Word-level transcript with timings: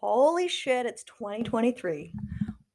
Holy 0.00 0.48
shit, 0.48 0.86
it's 0.86 1.04
2023. 1.04 2.14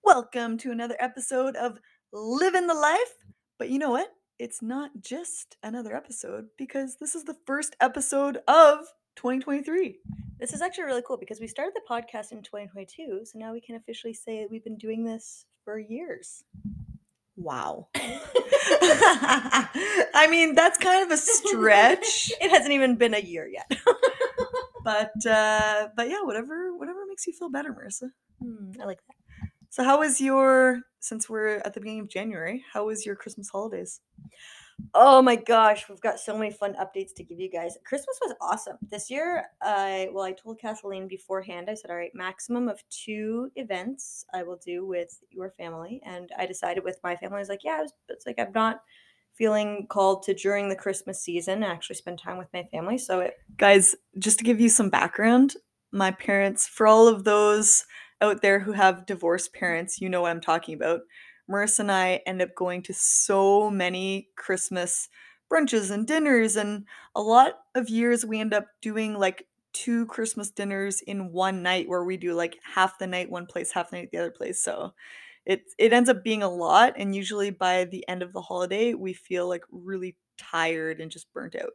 Welcome 0.04 0.60
to 0.60 0.72
another 0.72 0.96
episode 1.00 1.56
of 1.56 1.80
Living 2.14 2.68
the 2.68 2.76
Life. 2.76 3.16
But 3.58 3.72
you 3.72 3.80
know 3.80 3.90
what? 3.90 4.10
It's 4.38 4.62
not 4.62 4.92
just 5.02 5.58
another 5.64 5.96
episode 5.96 6.46
because 6.56 6.98
this 7.00 7.16
is 7.16 7.24
the 7.24 7.36
first 7.48 7.76
episode 7.82 8.38
of 8.48 8.86
2023. 9.16 9.98
This 10.40 10.54
is 10.54 10.62
actually 10.62 10.84
really 10.84 11.02
cool 11.02 11.18
because 11.18 11.40
we 11.40 11.48
started 11.48 11.74
the 11.74 11.82
podcast 11.90 12.32
in 12.32 12.44
2022, 12.44 13.22
so 13.24 13.40
now 13.40 13.54
we 13.54 13.62
can 13.62 13.76
officially 13.76 14.14
say 14.14 14.42
that 14.42 14.52
we've 14.52 14.64
been 14.64 14.78
doing 14.78 15.04
this 15.04 15.48
for 15.64 15.80
years. 15.80 16.44
Wow. 17.38 17.88
I 20.14 20.28
mean, 20.30 20.54
that's 20.54 20.78
kind 20.78 21.04
of 21.04 21.10
a 21.10 21.18
stretch. 21.18 22.32
it 22.40 22.52
hasn't 22.52 22.72
even 22.72 22.98
been 22.98 23.16
a 23.16 23.20
year 23.20 23.48
yet. 23.48 23.72
but 24.86 25.26
uh 25.26 25.88
but 25.98 26.08
yeah, 26.08 26.22
whatever 26.22 26.74
whatever 26.78 26.95
makes 27.16 27.28
you 27.28 27.34
feel 27.34 27.50
better, 27.50 27.72
Marissa. 27.72 28.10
Hmm, 28.44 28.72
I 28.82 28.86
like 28.86 29.00
that. 29.08 29.48
So 29.70 29.86
how 29.86 30.00
was 30.00 30.20
your 30.20 30.82
since 31.00 31.30
we're 31.30 31.58
at 31.60 31.74
the 31.74 31.80
beginning 31.80 32.02
of 32.02 32.10
January, 32.10 32.64
how 32.74 32.88
was 32.88 33.06
your 33.06 33.16
Christmas 33.16 33.48
holidays? 33.48 34.02
Oh 34.94 35.22
my 35.22 35.38
gosh, 35.38 35.88
we've 35.88 36.02
got 36.02 36.20
so 36.20 36.38
many 36.38 36.52
fun 36.52 36.74
updates 36.74 37.14
to 37.16 37.24
give 37.24 37.40
you 37.40 37.50
guys. 37.50 37.78
Christmas 37.86 38.20
was 38.22 38.36
awesome. 38.42 38.76
This 38.90 39.10
year, 39.10 39.46
I 39.62 40.10
well, 40.12 40.26
I 40.26 40.34
told 40.34 40.60
Kathleen 40.60 41.08
beforehand, 41.08 41.70
I 41.70 41.76
said, 41.76 41.90
all 41.90 41.96
right, 41.96 42.12
maximum 42.14 42.68
of 42.68 42.84
two 42.90 43.50
events 43.56 44.26
I 44.34 44.44
will 44.44 44.58
do 44.58 44.86
with 44.86 45.18
your 45.30 45.52
family. 45.52 46.02
And 46.06 46.32
I 46.38 46.46
decided 46.46 46.84
with 46.84 47.00
my 47.02 47.16
family, 47.16 47.38
I 47.38 47.40
was 47.40 47.50
like, 47.50 47.64
yeah, 47.64 47.82
it's, 47.84 47.94
it's 48.10 48.26
like 48.26 48.40
I'm 48.40 48.52
not 48.54 48.82
feeling 49.36 49.86
called 49.90 50.24
to 50.24 50.34
during 50.34 50.68
the 50.68 50.76
Christmas 50.76 51.22
season 51.22 51.64
actually 51.64 51.96
spend 51.96 52.20
time 52.20 52.38
with 52.38 52.48
my 52.54 52.64
family. 52.64 52.98
So 52.98 53.22
it 53.22 53.36
guys, 53.56 53.96
just 54.20 54.40
to 54.40 54.44
give 54.44 54.60
you 54.60 54.70
some 54.70 54.90
background, 54.90 55.56
my 55.96 56.12
parents, 56.12 56.68
for 56.68 56.86
all 56.88 57.08
of 57.08 57.24
those 57.24 57.86
out 58.22 58.42
there 58.42 58.60
who 58.60 58.74
have 58.74 59.06
divorced 59.06 59.54
parents, 59.54 60.00
you 60.00 60.10
know 60.10 60.22
what 60.22 60.32
I'm 60.32 60.42
talking 60.42 60.76
about. 60.76 61.02
Marissa 61.50 61.80
and 61.80 61.92
I 61.92 62.22
end 62.26 62.42
up 62.42 62.56
going 62.56 62.82
to 62.84 62.94
so 62.94 63.70
many 63.70 64.30
Christmas 64.36 65.10
brunches 65.52 65.92
and 65.92 66.08
dinners, 66.08 66.56
and 66.56 66.86
a 67.16 67.22
lot 67.22 67.60
of 67.76 67.90
years 67.90 68.26
we 68.26 68.40
end 68.40 68.54
up 68.54 68.66
doing 68.82 69.14
like 69.14 69.48
two 69.74 70.06
Christmas 70.08 70.50
dinners 70.50 71.02
in 71.02 71.32
one 71.32 71.62
night 71.62 71.88
where 71.88 72.04
we 72.04 72.18
do 72.18 72.34
like 72.34 72.58
half 72.64 72.98
the 72.98 73.08
night 73.08 73.30
one 73.30 73.46
place, 73.46 73.72
half 73.72 73.92
the 73.92 73.98
night 73.98 74.10
the 74.12 74.18
other 74.18 74.32
place. 74.32 74.64
So 74.64 74.94
it 75.46 75.64
it 75.78 75.94
ends 75.94 76.10
up 76.10 76.24
being 76.24 76.44
a 76.44 76.50
lot, 76.50 76.94
and 76.98 77.16
usually 77.16 77.52
by 77.52 77.86
the 77.86 78.08
end 78.08 78.24
of 78.24 78.34
the 78.34 78.42
holiday, 78.42 78.94
we 78.94 79.14
feel 79.14 79.48
like 79.48 79.64
really 79.72 80.16
tired 80.38 81.00
and 81.00 81.12
just 81.12 81.32
burnt 81.32 81.56
out. 81.56 81.72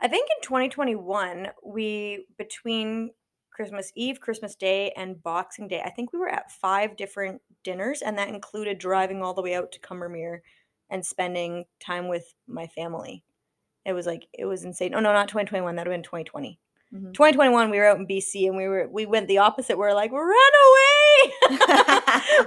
I 0.00 0.08
think 0.08 0.28
in 0.30 0.42
2021, 0.42 1.48
we 1.64 2.26
between 2.38 3.10
Christmas 3.58 3.90
Eve, 3.96 4.20
Christmas 4.20 4.54
Day, 4.54 4.92
and 4.96 5.20
Boxing 5.20 5.66
Day. 5.66 5.82
I 5.84 5.90
think 5.90 6.12
we 6.12 6.20
were 6.20 6.28
at 6.28 6.52
five 6.52 6.96
different 6.96 7.42
dinners, 7.64 8.02
and 8.02 8.16
that 8.16 8.28
included 8.28 8.78
driving 8.78 9.20
all 9.20 9.34
the 9.34 9.42
way 9.42 9.56
out 9.56 9.72
to 9.72 9.80
Combermere 9.80 10.38
and 10.90 11.04
spending 11.04 11.64
time 11.80 12.06
with 12.06 12.34
my 12.46 12.68
family. 12.68 13.24
It 13.84 13.94
was 13.94 14.06
like 14.06 14.28
it 14.32 14.44
was 14.44 14.62
insane. 14.62 14.94
Oh 14.94 15.00
no, 15.00 15.12
not 15.12 15.26
2021. 15.26 15.74
That 15.74 15.80
would 15.80 15.92
have 15.92 15.98
been 15.98 16.04
2020. 16.04 16.60
Mm-hmm. 16.94 17.06
2021, 17.10 17.70
we 17.70 17.78
were 17.78 17.86
out 17.86 17.98
in 17.98 18.06
BC 18.06 18.46
and 18.46 18.56
we 18.56 18.68
were 18.68 18.88
we 18.92 19.06
went 19.06 19.26
the 19.26 19.38
opposite. 19.38 19.76
We 19.76 19.86
are 19.86 19.92
like, 19.92 20.12
run 20.12 20.22
away. 20.22 21.32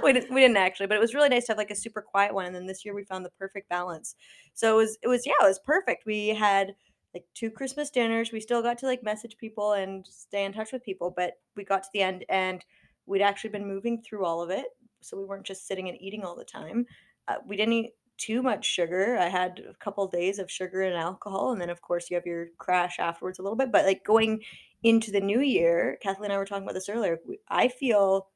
we, 0.02 0.14
didn't, 0.14 0.32
we 0.32 0.40
didn't 0.40 0.56
actually, 0.56 0.86
but 0.86 0.96
it 0.96 1.00
was 1.00 1.12
really 1.12 1.28
nice 1.28 1.44
to 1.44 1.52
have 1.52 1.58
like 1.58 1.70
a 1.70 1.76
super 1.76 2.00
quiet 2.00 2.32
one. 2.32 2.46
And 2.46 2.54
then 2.54 2.66
this 2.66 2.86
year 2.86 2.94
we 2.94 3.04
found 3.04 3.22
the 3.22 3.30
perfect 3.38 3.68
balance. 3.68 4.14
So 4.54 4.72
it 4.72 4.76
was 4.78 4.98
it 5.02 5.08
was 5.08 5.26
yeah, 5.26 5.34
it 5.42 5.46
was 5.46 5.60
perfect. 5.62 6.06
We 6.06 6.28
had 6.28 6.74
like 7.14 7.24
two 7.34 7.50
Christmas 7.50 7.90
dinners. 7.90 8.32
We 8.32 8.40
still 8.40 8.62
got 8.62 8.78
to 8.78 8.86
like 8.86 9.02
message 9.02 9.36
people 9.38 9.72
and 9.72 10.06
stay 10.06 10.44
in 10.44 10.52
touch 10.52 10.72
with 10.72 10.84
people, 10.84 11.12
but 11.14 11.34
we 11.56 11.64
got 11.64 11.82
to 11.82 11.88
the 11.92 12.02
end 12.02 12.24
and 12.28 12.64
we'd 13.06 13.22
actually 13.22 13.50
been 13.50 13.66
moving 13.66 14.02
through 14.02 14.24
all 14.24 14.42
of 14.42 14.50
it. 14.50 14.66
So 15.00 15.18
we 15.18 15.24
weren't 15.24 15.46
just 15.46 15.66
sitting 15.66 15.88
and 15.88 16.00
eating 16.00 16.24
all 16.24 16.36
the 16.36 16.44
time. 16.44 16.86
Uh, 17.28 17.36
we 17.46 17.56
didn't 17.56 17.74
eat 17.74 17.90
too 18.18 18.42
much 18.42 18.64
sugar. 18.64 19.16
I 19.18 19.28
had 19.28 19.60
a 19.68 19.74
couple 19.74 20.06
days 20.06 20.38
of 20.38 20.50
sugar 20.50 20.82
and 20.82 20.94
alcohol. 20.94 21.52
And 21.52 21.60
then, 21.60 21.70
of 21.70 21.82
course, 21.82 22.08
you 22.08 22.14
have 22.14 22.26
your 22.26 22.48
crash 22.58 22.98
afterwards 22.98 23.38
a 23.38 23.42
little 23.42 23.56
bit. 23.56 23.72
But 23.72 23.84
like 23.84 24.04
going 24.04 24.42
into 24.82 25.10
the 25.10 25.20
new 25.20 25.40
year, 25.40 25.98
Kathleen 26.00 26.26
and 26.26 26.34
I 26.34 26.38
were 26.38 26.44
talking 26.44 26.62
about 26.62 26.74
this 26.74 26.88
earlier. 26.88 27.18
I 27.48 27.68
feel 27.68 28.28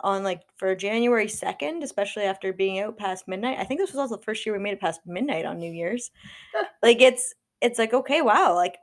on 0.00 0.22
like 0.22 0.42
for 0.56 0.74
January 0.76 1.26
2nd, 1.26 1.82
especially 1.82 2.22
after 2.22 2.52
being 2.52 2.78
out 2.80 2.96
past 2.96 3.26
midnight. 3.26 3.58
I 3.58 3.64
think 3.64 3.80
this 3.80 3.90
was 3.90 3.98
also 3.98 4.16
the 4.16 4.22
first 4.22 4.46
year 4.46 4.54
we 4.54 4.62
made 4.62 4.74
it 4.74 4.80
past 4.80 5.00
midnight 5.04 5.44
on 5.44 5.58
New 5.58 5.72
Year's. 5.72 6.10
like 6.82 7.00
it's 7.00 7.34
it's 7.60 7.78
like, 7.78 7.92
okay, 7.92 8.22
wow, 8.22 8.54
like 8.54 8.78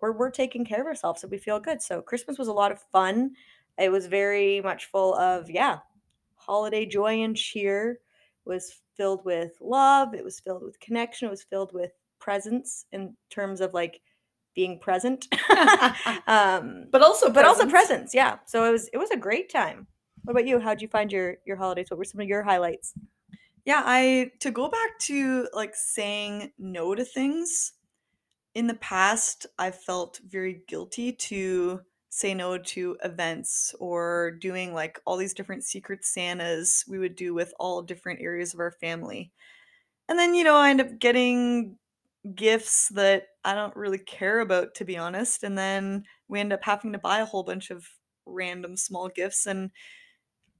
we're, 0.00 0.12
we're 0.12 0.30
taking 0.30 0.64
care 0.64 0.80
of 0.80 0.86
ourselves 0.86 1.20
so 1.20 1.28
we 1.28 1.38
feel 1.38 1.60
good. 1.60 1.82
So 1.82 2.02
Christmas 2.02 2.38
was 2.38 2.48
a 2.48 2.52
lot 2.52 2.72
of 2.72 2.80
fun. 2.80 3.32
It 3.78 3.90
was 3.90 4.06
very 4.06 4.60
much 4.60 4.86
full 4.86 5.14
of, 5.14 5.50
yeah, 5.50 5.78
holiday 6.34 6.84
joy 6.86 7.22
and 7.22 7.36
cheer. 7.36 7.92
It 7.92 8.48
was 8.48 8.80
filled 8.96 9.24
with 9.24 9.52
love. 9.60 10.14
It 10.14 10.24
was 10.24 10.40
filled 10.40 10.64
with 10.64 10.80
connection. 10.80 11.28
It 11.28 11.30
was 11.30 11.44
filled 11.44 11.72
with 11.72 11.92
presence 12.18 12.86
in 12.92 13.14
terms 13.30 13.60
of 13.60 13.74
like 13.74 14.00
being 14.54 14.78
present. 14.78 15.28
um, 16.26 16.86
but 16.90 17.02
also, 17.02 17.30
but 17.30 17.44
also 17.44 17.68
presence. 17.68 18.14
Yeah. 18.14 18.38
So 18.46 18.64
it 18.64 18.72
was, 18.72 18.88
it 18.92 18.98
was 18.98 19.10
a 19.10 19.16
great 19.16 19.50
time. 19.50 19.86
What 20.24 20.32
about 20.32 20.46
you? 20.46 20.58
How'd 20.58 20.82
you 20.82 20.88
find 20.88 21.12
your, 21.12 21.36
your 21.46 21.56
holidays? 21.56 21.86
What 21.90 21.98
were 21.98 22.04
some 22.04 22.20
of 22.20 22.28
your 22.28 22.42
highlights? 22.42 22.94
Yeah, 23.64 23.82
I 23.84 24.32
to 24.40 24.50
go 24.50 24.68
back 24.68 24.98
to 25.00 25.46
like 25.52 25.74
saying 25.74 26.52
no 26.58 26.94
to 26.94 27.04
things 27.04 27.72
in 28.58 28.66
the 28.66 28.74
past, 28.74 29.46
I've 29.56 29.80
felt 29.80 30.18
very 30.28 30.62
guilty 30.66 31.12
to 31.12 31.80
say 32.08 32.34
no 32.34 32.58
to 32.58 32.96
events 33.04 33.72
or 33.78 34.32
doing 34.32 34.74
like 34.74 35.00
all 35.04 35.16
these 35.16 35.32
different 35.32 35.62
secret 35.62 36.04
Santas 36.04 36.84
we 36.88 36.98
would 36.98 37.14
do 37.14 37.34
with 37.34 37.54
all 37.60 37.82
different 37.82 38.20
areas 38.20 38.52
of 38.52 38.58
our 38.58 38.72
family. 38.72 39.30
And 40.08 40.18
then, 40.18 40.34
you 40.34 40.42
know, 40.42 40.56
I 40.56 40.70
end 40.70 40.80
up 40.80 40.98
getting 40.98 41.76
gifts 42.34 42.88
that 42.88 43.28
I 43.44 43.54
don't 43.54 43.76
really 43.76 43.98
care 43.98 44.40
about, 44.40 44.74
to 44.74 44.84
be 44.84 44.96
honest. 44.96 45.44
And 45.44 45.56
then 45.56 46.02
we 46.26 46.40
end 46.40 46.52
up 46.52 46.64
having 46.64 46.90
to 46.94 46.98
buy 46.98 47.20
a 47.20 47.26
whole 47.26 47.44
bunch 47.44 47.70
of 47.70 47.86
random 48.26 48.76
small 48.76 49.08
gifts. 49.08 49.46
And 49.46 49.70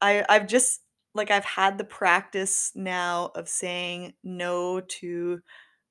I, 0.00 0.24
I've 0.28 0.46
just 0.46 0.82
like, 1.16 1.32
I've 1.32 1.44
had 1.44 1.78
the 1.78 1.84
practice 1.84 2.70
now 2.76 3.32
of 3.34 3.48
saying 3.48 4.14
no 4.22 4.82
to 4.82 5.40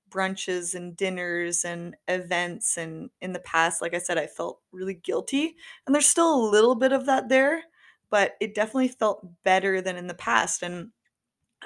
brunches 0.09 0.73
and 0.73 0.95
dinners 0.95 1.65
and 1.65 1.95
events 2.07 2.77
and 2.77 3.09
in 3.21 3.33
the 3.33 3.39
past 3.39 3.81
like 3.81 3.93
i 3.93 3.97
said 3.97 4.17
i 4.17 4.27
felt 4.27 4.61
really 4.71 4.93
guilty 4.93 5.55
and 5.85 5.93
there's 5.93 6.05
still 6.05 6.33
a 6.33 6.49
little 6.49 6.75
bit 6.75 6.91
of 6.91 7.05
that 7.05 7.29
there 7.29 7.63
but 8.09 8.35
it 8.39 8.55
definitely 8.55 8.87
felt 8.87 9.27
better 9.43 9.81
than 9.81 9.95
in 9.97 10.07
the 10.07 10.13
past 10.13 10.63
and 10.63 10.89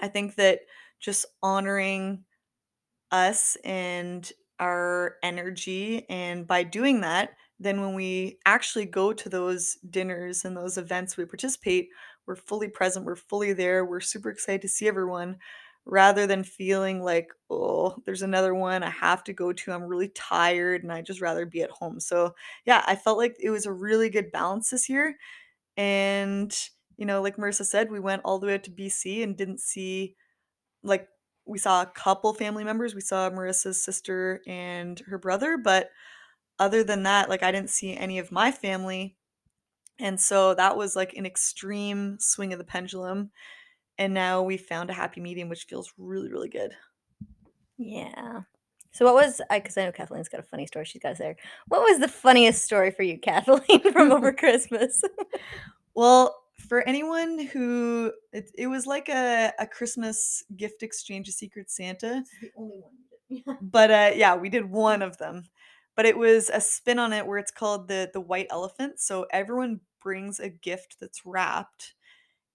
i 0.02 0.08
think 0.08 0.36
that 0.36 0.62
just 1.00 1.26
honoring 1.44 2.24
us 3.12 3.58
and 3.64 4.32
our 4.60 5.18
energy 5.24 6.08
and 6.10 6.48
by 6.48 6.64
doing 6.64 7.02
that 7.02 7.32
then 7.62 7.80
when 7.80 7.94
we 7.94 8.40
actually 8.46 8.86
go 8.86 9.14
to 9.14 9.30
those 9.30 9.76
dinners 9.90 10.44
and 10.44 10.58
those 10.58 10.80
events 10.80 11.16
we 11.16 11.26
participate, 11.26 11.90
we're 12.26 12.36
fully 12.36 12.68
present, 12.68 13.06
we're 13.06 13.16
fully 13.16 13.54
there, 13.54 13.86
we're 13.86 14.00
super 14.02 14.32
excited 14.32 14.64
to 14.64 14.68
see 14.68 14.88
everyone 14.88 15.38
rather 15.86 16.28
than 16.28 16.44
feeling 16.44 17.02
like, 17.02 17.32
oh, 17.50 17.96
there's 18.06 18.22
another 18.22 18.54
one 18.54 18.84
I 18.84 18.90
have 18.90 19.24
to 19.26 19.34
go 19.34 19.52
to. 19.52 19.72
I'm 19.72 19.84
really 19.84 20.10
tired 20.10 20.84
and 20.84 20.92
I 20.92 21.02
just 21.02 21.22
rather 21.22 21.46
be 21.46 21.62
at 21.62 21.72
home. 21.72 22.00
So, 22.00 22.36
yeah, 22.66 22.84
I 22.86 22.96
felt 22.96 23.18
like 23.18 23.36
it 23.40 23.50
was 23.50 23.66
a 23.66 23.74
really 23.74 24.10
good 24.10 24.32
balance 24.32 24.70
this 24.70 24.90
year. 24.90 25.18
And, 25.78 26.56
you 26.98 27.06
know, 27.06 27.22
like 27.22 27.38
Marissa 27.38 27.66
said, 27.66 27.90
we 27.90 28.00
went 28.00 28.22
all 28.26 28.40
the 28.40 28.48
way 28.48 28.58
to 28.58 28.72
BC 28.72 29.24
and 29.24 29.36
didn't 29.36 29.60
see, 29.60 30.16
like, 30.84 31.08
we 31.46 31.58
saw 31.58 31.82
a 31.82 31.88
couple 31.88 32.34
family 32.34 32.64
members. 32.64 32.94
We 32.94 33.02
saw 33.02 33.30
Marissa's 33.30 33.84
sister 33.84 34.42
and 34.46 35.00
her 35.08 35.18
brother, 35.18 35.58
but 35.58 35.90
other 36.60 36.84
than 36.84 37.04
that, 37.04 37.30
like, 37.30 37.42
I 37.42 37.52
didn't 37.52 37.72
see 37.72 37.98
any 37.98 38.20
of 38.20 38.32
my 38.32 38.52
family. 38.52 39.16
And 40.00 40.20
so 40.22 40.54
that 40.54 40.78
was 40.78 40.96
like 40.96 41.14
an 41.14 41.26
extreme 41.26 42.18
swing 42.20 42.54
of 42.54 42.60
the 42.60 42.66
pendulum 42.66 43.32
and 44.02 44.16
now 44.16 44.42
we 44.42 44.58
found 44.58 44.90
a 44.90 44.94
happy 44.94 45.22
medium 45.22 45.48
which 45.48 45.66
feels 45.66 45.94
really 45.98 46.30
really 46.30 46.50
good. 46.50 46.74
Yeah. 47.78 48.42
So 48.92 49.06
what 49.06 49.14
was 49.14 49.40
i 49.50 49.60
because 49.60 49.78
i 49.78 49.86
know 49.86 49.92
kathleen's 49.92 50.28
got 50.28 50.40
a 50.40 50.44
funny 50.44 50.66
story 50.66 50.86
she's 50.86 51.02
got 51.02 51.10
to 51.10 51.16
say 51.16 51.36
what 51.68 51.82
was 51.82 52.00
the 52.00 52.08
funniest 52.08 52.66
story 52.66 52.92
for 52.92 53.04
you 53.04 53.18
kathleen 53.22 53.92
from 53.94 54.12
over 54.12 54.34
christmas? 54.44 55.04
Well 55.94 56.36
for 56.68 56.82
anyone 56.88 57.48
who 57.48 58.12
it, 58.34 58.52
it 58.58 58.68
was 58.68 58.88
like 58.88 59.08
a, 59.08 59.54
a 59.60 59.68
christmas 59.68 60.44
gift 60.58 60.82
exchange 60.82 61.30
a 61.30 61.32
secret 61.32 61.70
santa. 61.70 62.24
The 62.42 62.52
only 62.58 62.78
one 62.78 63.58
but 63.62 63.92
uh 63.92 64.12
yeah 64.16 64.36
we 64.36 64.50
did 64.50 64.66
one 64.66 65.04
of 65.04 65.18
them. 65.18 65.44
But 65.96 66.06
it 66.08 66.18
was 66.18 66.50
a 66.52 66.62
spin 66.62 66.98
on 66.98 67.14
it 67.14 67.28
where 67.28 67.38
it's 67.38 67.52
called 67.52 67.88
the 67.88 68.10
the 68.14 68.22
white 68.22 68.48
elephant. 68.50 69.00
So 69.00 69.28
everyone 69.32 69.80
brings 70.02 70.40
a 70.40 70.50
gift 70.50 70.98
that's 71.00 71.24
wrapped 71.24 71.94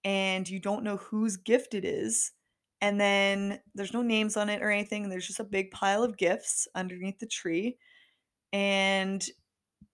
and 0.07 0.47
you 0.47 0.57
don't 0.57 0.85
know 0.85 0.95
whose 0.95 1.35
gift 1.35 1.73
it 1.73 1.83
is. 1.83 2.31
And 2.79 2.97
then 2.97 3.59
there's 3.75 3.91
no 3.91 4.01
names 4.01 4.37
on 4.37 4.49
it 4.49 4.61
or 4.61 4.71
anything. 4.71 5.09
There's 5.09 5.27
just 5.27 5.41
a 5.41 5.43
big 5.43 5.69
pile 5.71 6.01
of 6.01 6.15
gifts 6.15 6.65
underneath 6.75 7.19
the 7.19 7.25
tree. 7.27 7.77
And 8.53 9.27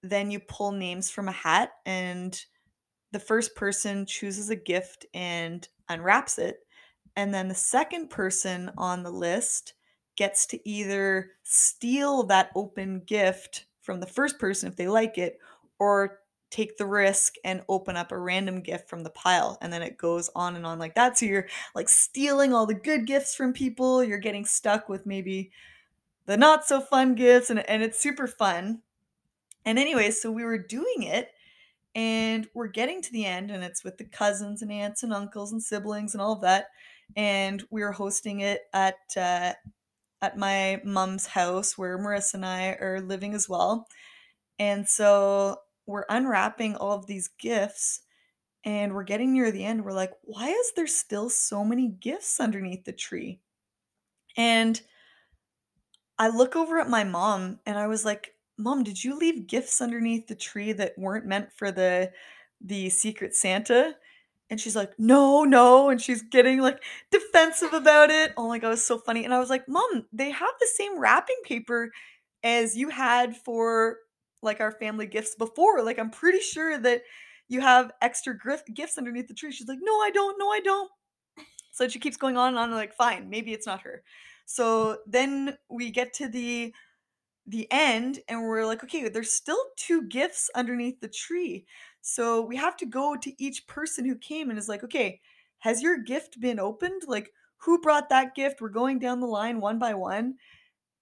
then 0.04 0.30
you 0.30 0.40
pull 0.40 0.72
names 0.72 1.10
from 1.10 1.30
a 1.30 1.32
hat, 1.32 1.72
and 1.88 2.40
the 3.12 3.20
first 3.20 3.56
person 3.56 4.06
chooses 4.06 4.52
a 4.52 4.56
gift 4.56 5.08
and 5.16 5.68
unwraps 5.90 6.38
it. 6.38 6.58
And 7.16 7.34
then 7.34 7.48
the 7.48 7.56
second 7.56 8.12
person 8.12 8.70
on 8.78 9.02
the 9.02 9.12
list 9.12 9.74
gets 10.16 10.46
to 10.48 10.70
either 10.70 11.32
steal 11.42 12.22
that 12.26 12.52
open 12.56 13.02
gift 13.08 13.66
from 13.82 14.00
the 14.00 14.06
first 14.06 14.38
person 14.38 14.70
if 14.70 14.76
they 14.76 14.88
like 14.88 15.18
it, 15.18 15.40
or 15.80 16.20
take 16.54 16.78
the 16.78 16.86
risk 16.86 17.34
and 17.44 17.64
open 17.68 17.98
up 17.98 18.12
a 18.12 18.18
random 18.18 18.62
gift 18.62 18.88
from 18.88 19.04
the 19.04 19.10
pile 19.10 19.58
and 19.60 19.74
then 19.74 19.82
it 19.82 19.98
goes 19.98 20.30
on 20.36 20.56
and 20.56 20.68
on 20.68 20.78
like 20.78 20.94
that. 20.94 21.18
So 21.18 21.26
you're 21.26 21.48
like 21.74 21.90
stealing 21.90 22.54
all 22.54 22.68
the 22.68 22.76
good 22.76 23.08
gifts 23.08 23.34
from 23.34 23.54
people 23.54 24.04
you're 24.04 24.20
getting 24.20 24.46
stuck 24.46 24.88
with 24.88 25.08
maybe 25.08 25.52
the 26.28 26.38
not 26.38 26.64
so 26.64 26.80
fun 26.80 27.16
gifts 27.16 27.50
and, 27.50 27.68
and 27.68 27.82
it's 27.82 28.00
super 28.00 28.28
fun. 28.28 28.82
And 29.66 29.80
anyway 29.80 30.12
so 30.12 30.32
we 30.32 30.44
were 30.44 30.60
doing 30.60 31.02
it 31.04 31.32
and 31.96 32.48
we're 32.54 32.68
getting 32.68 33.02
to 33.02 33.12
the 33.12 33.26
end 33.26 33.50
and 33.50 33.64
it's 33.64 33.84
with 33.84 33.98
the 33.98 34.04
cousins 34.04 34.62
and 34.62 34.72
aunts 34.72 35.02
and 35.02 35.12
uncles 35.12 35.52
and 35.52 35.62
siblings 35.62 36.14
and 36.14 36.22
all 36.22 36.34
of 36.34 36.42
that 36.42 36.68
and 37.16 37.64
we 37.72 37.82
were 37.82 37.92
hosting 37.92 38.42
it 38.42 38.62
at 38.74 38.98
uh, 39.18 39.54
at 40.22 40.38
my 40.38 40.80
mom's 40.84 41.26
house 41.26 41.78
where 41.78 41.98
marissa 41.98 42.36
and 42.36 42.46
i 42.46 42.70
are 42.80 43.02
living 43.02 43.34
as 43.34 43.50
well. 43.50 43.88
And 44.60 44.88
so 44.88 45.58
we're 45.86 46.06
unwrapping 46.10 46.76
all 46.76 46.94
of 46.94 47.08
these 47.08 47.30
gifts 47.40 48.02
and 48.64 48.94
we're 48.94 49.04
getting 49.04 49.34
near 49.34 49.52
the 49.52 49.66
end. 49.66 49.84
We're 49.84 49.94
like, 49.94 50.12
why 50.24 50.50
is 50.50 50.72
there 50.76 50.88
still 50.88 51.30
so 51.30 51.64
many 51.66 51.90
gifts 51.90 52.40
underneath 52.40 52.86
the 52.86 52.94
tree? 52.94 53.40
And 54.38 54.82
I 56.18 56.30
look 56.30 56.56
over 56.56 56.80
at 56.80 56.90
my 56.90 57.04
mom 57.04 57.60
and 57.66 57.78
I 57.78 57.88
was 57.88 58.06
like, 58.06 58.36
Mom, 58.58 58.84
did 58.84 59.04
you 59.04 59.18
leave 59.18 59.48
gifts 59.48 59.82
underneath 59.82 60.28
the 60.28 60.36
tree 60.36 60.74
that 60.74 60.98
weren't 60.98 61.26
meant 61.26 61.52
for 61.52 61.72
the 61.72 62.12
the 62.62 62.90
secret 62.90 63.36
Santa? 63.36 63.96
And 64.50 64.60
she's 64.60 64.76
like, 64.76 64.94
No, 65.00 65.44
no. 65.44 65.90
And 65.90 66.02
she's 66.02 66.22
getting 66.22 66.60
like 66.62 66.84
defensive 67.12 67.74
about 67.74 68.12
it. 68.12 68.34
Oh 68.38 68.48
my 68.48 68.60
god, 68.60 68.74
it's 68.74 68.84
so 68.84 69.00
funny. 69.00 69.26
And 69.26 69.34
I 69.34 69.40
was 69.40 69.50
like, 69.50 69.68
Mom, 69.68 70.06
they 70.14 70.30
have 70.30 70.54
the 70.60 70.68
same 70.76 71.00
wrapping 71.00 71.40
paper 71.44 71.92
as 72.44 72.78
you 72.78 72.90
had 72.90 73.36
for 73.36 73.98
like 74.44 74.60
our 74.60 74.72
family 74.72 75.08
gifts 75.08 75.36
before. 75.36 75.84
Like 75.84 76.00
I'm 76.00 76.12
pretty 76.12 76.40
sure 76.40 76.78
that 76.80 77.02
you 77.48 77.62
have 77.62 77.92
extra 78.02 78.38
gifts 78.74 78.98
underneath 78.98 79.28
the 79.28 79.34
tree. 79.34 79.52
She's 79.52 79.68
like, 79.68 79.80
no, 79.82 79.94
I 80.02 80.12
don't. 80.12 80.38
No, 80.40 80.50
I 80.50 80.60
don't. 80.60 80.90
So 81.72 81.88
she 81.88 82.00
keeps 82.00 82.18
going 82.18 82.38
on 82.38 82.50
and 82.50 82.58
on. 82.58 82.72
like, 82.72 82.94
fine, 82.94 83.30
maybe 83.30 83.52
it's 83.52 83.66
not 83.66 83.82
her. 83.82 84.04
So 84.46 84.98
then 85.08 85.58
we 85.70 85.92
get 85.92 86.14
to 86.14 86.28
the 86.28 86.74
the 87.46 87.68
end 87.72 88.20
and 88.30 88.42
we're 88.42 88.66
like, 88.66 88.84
okay, 88.84 89.10
there's 89.10 89.32
still 89.32 89.62
two 89.76 90.04
gifts 90.04 90.50
underneath 90.56 91.02
the 91.02 91.10
tree. 91.10 91.66
So 92.02 92.42
we 92.42 92.56
have 92.56 92.78
to 92.78 92.86
go 92.86 93.16
to 93.18 93.44
each 93.44 93.68
person 93.68 94.06
who 94.06 94.16
came 94.16 94.50
and 94.50 94.58
is 94.58 94.70
like, 94.70 94.84
okay, 94.84 95.20
has 95.60 95.82
your 95.82 95.98
gift 95.98 96.40
been 96.40 96.60
opened? 96.60 97.04
Like, 97.08 97.32
who 97.58 97.82
brought 97.82 98.10
that 98.10 98.36
gift? 98.36 98.62
We're 98.62 98.70
going 98.70 99.00
down 99.00 99.20
the 99.20 99.28
line 99.28 99.60
one 99.60 99.80
by 99.80 99.94
one. 99.94 100.36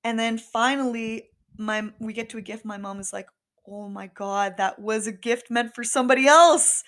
And 0.03 0.17
then 0.17 0.37
finally, 0.37 1.30
my 1.57 1.89
we 1.99 2.13
get 2.13 2.29
to 2.29 2.37
a 2.37 2.41
gift 2.41 2.65
my 2.65 2.77
mom 2.77 2.99
is 2.99 3.13
like 3.13 3.27
oh 3.67 3.87
my 3.87 4.07
god 4.07 4.55
that 4.57 4.79
was 4.79 5.07
a 5.07 5.11
gift 5.11 5.49
meant 5.49 5.75
for 5.75 5.83
somebody 5.83 6.27
else. 6.27 6.83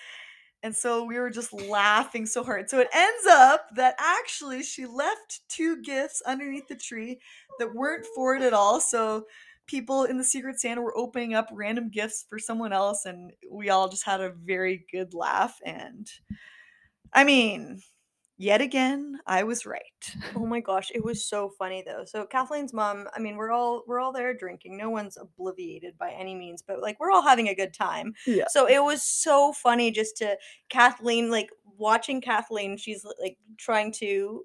And 0.63 0.74
so 0.74 1.04
we 1.04 1.19
were 1.19 1.30
just 1.30 1.51
laughing 1.51 2.25
so 2.25 2.42
hard. 2.42 2.69
So 2.69 2.80
it 2.80 2.88
ends 2.94 3.27
up 3.30 3.68
that 3.75 3.95
actually 4.00 4.63
she 4.63 4.86
left 4.86 5.42
two 5.50 5.81
gifts 5.81 6.21
underneath 6.25 6.69
the 6.69 6.75
tree 6.75 7.19
that 7.60 7.75
weren't 7.75 8.06
for 8.15 8.36
it 8.36 8.42
at 8.42 8.54
all. 8.54 8.80
So 8.80 9.25
people 9.68 10.06
in 10.06 10.18
the 10.18 10.24
secret 10.24 10.60
santa 10.60 10.81
were 10.81 10.98
opening 10.98 11.33
up 11.33 11.50
random 11.51 11.89
gifts 11.89 12.25
for 12.30 12.39
someone 12.39 12.71
else 12.74 13.06
and 13.06 13.31
we 13.51 13.69
all 13.69 13.89
just 13.89 14.06
had 14.06 14.21
a 14.21 14.33
very 14.45 14.86
good 14.92 15.13
laugh. 15.13 15.57
And 15.65 16.07
i 17.13 17.24
mean 17.24 17.81
yet 18.38 18.62
again 18.62 19.20
i 19.28 19.44
was 19.44 19.66
right 19.66 19.82
oh 20.36 20.46
my 20.46 20.60
gosh 20.60 20.92
it 20.94 21.04
was 21.04 21.26
so 21.26 21.52
funny 21.58 21.84
though 21.86 22.04
so 22.06 22.26
kathleen's 22.26 22.74
mom 22.74 23.08
i 23.16 23.20
mean 23.20 23.38
we're 23.38 23.52
all 23.52 23.84
we're 23.88 24.00
all 24.00 24.12
there 24.12 24.34
drinking 24.34 24.76
no 24.76 24.90
one's 24.90 25.18
obliviated 25.18 25.98
by 25.98 26.12
any 26.12 26.36
means 26.36 26.62
but 26.62 26.82
like 26.82 27.00
we're 27.00 27.12
all 27.12 27.22
having 27.22 27.50
a 27.50 27.56
good 27.56 27.74
time 27.74 28.14
yeah 28.26 28.46
so 28.48 28.68
it 28.68 28.84
was 28.84 29.04
so 29.04 29.54
funny 29.54 29.92
just 29.92 30.18
to 30.18 30.36
kathleen 30.70 31.30
like 31.30 31.50
watching 31.78 32.22
kathleen 32.22 32.75
she's 32.78 33.06
like 33.22 33.38
trying 33.58 33.92
to 33.92 34.44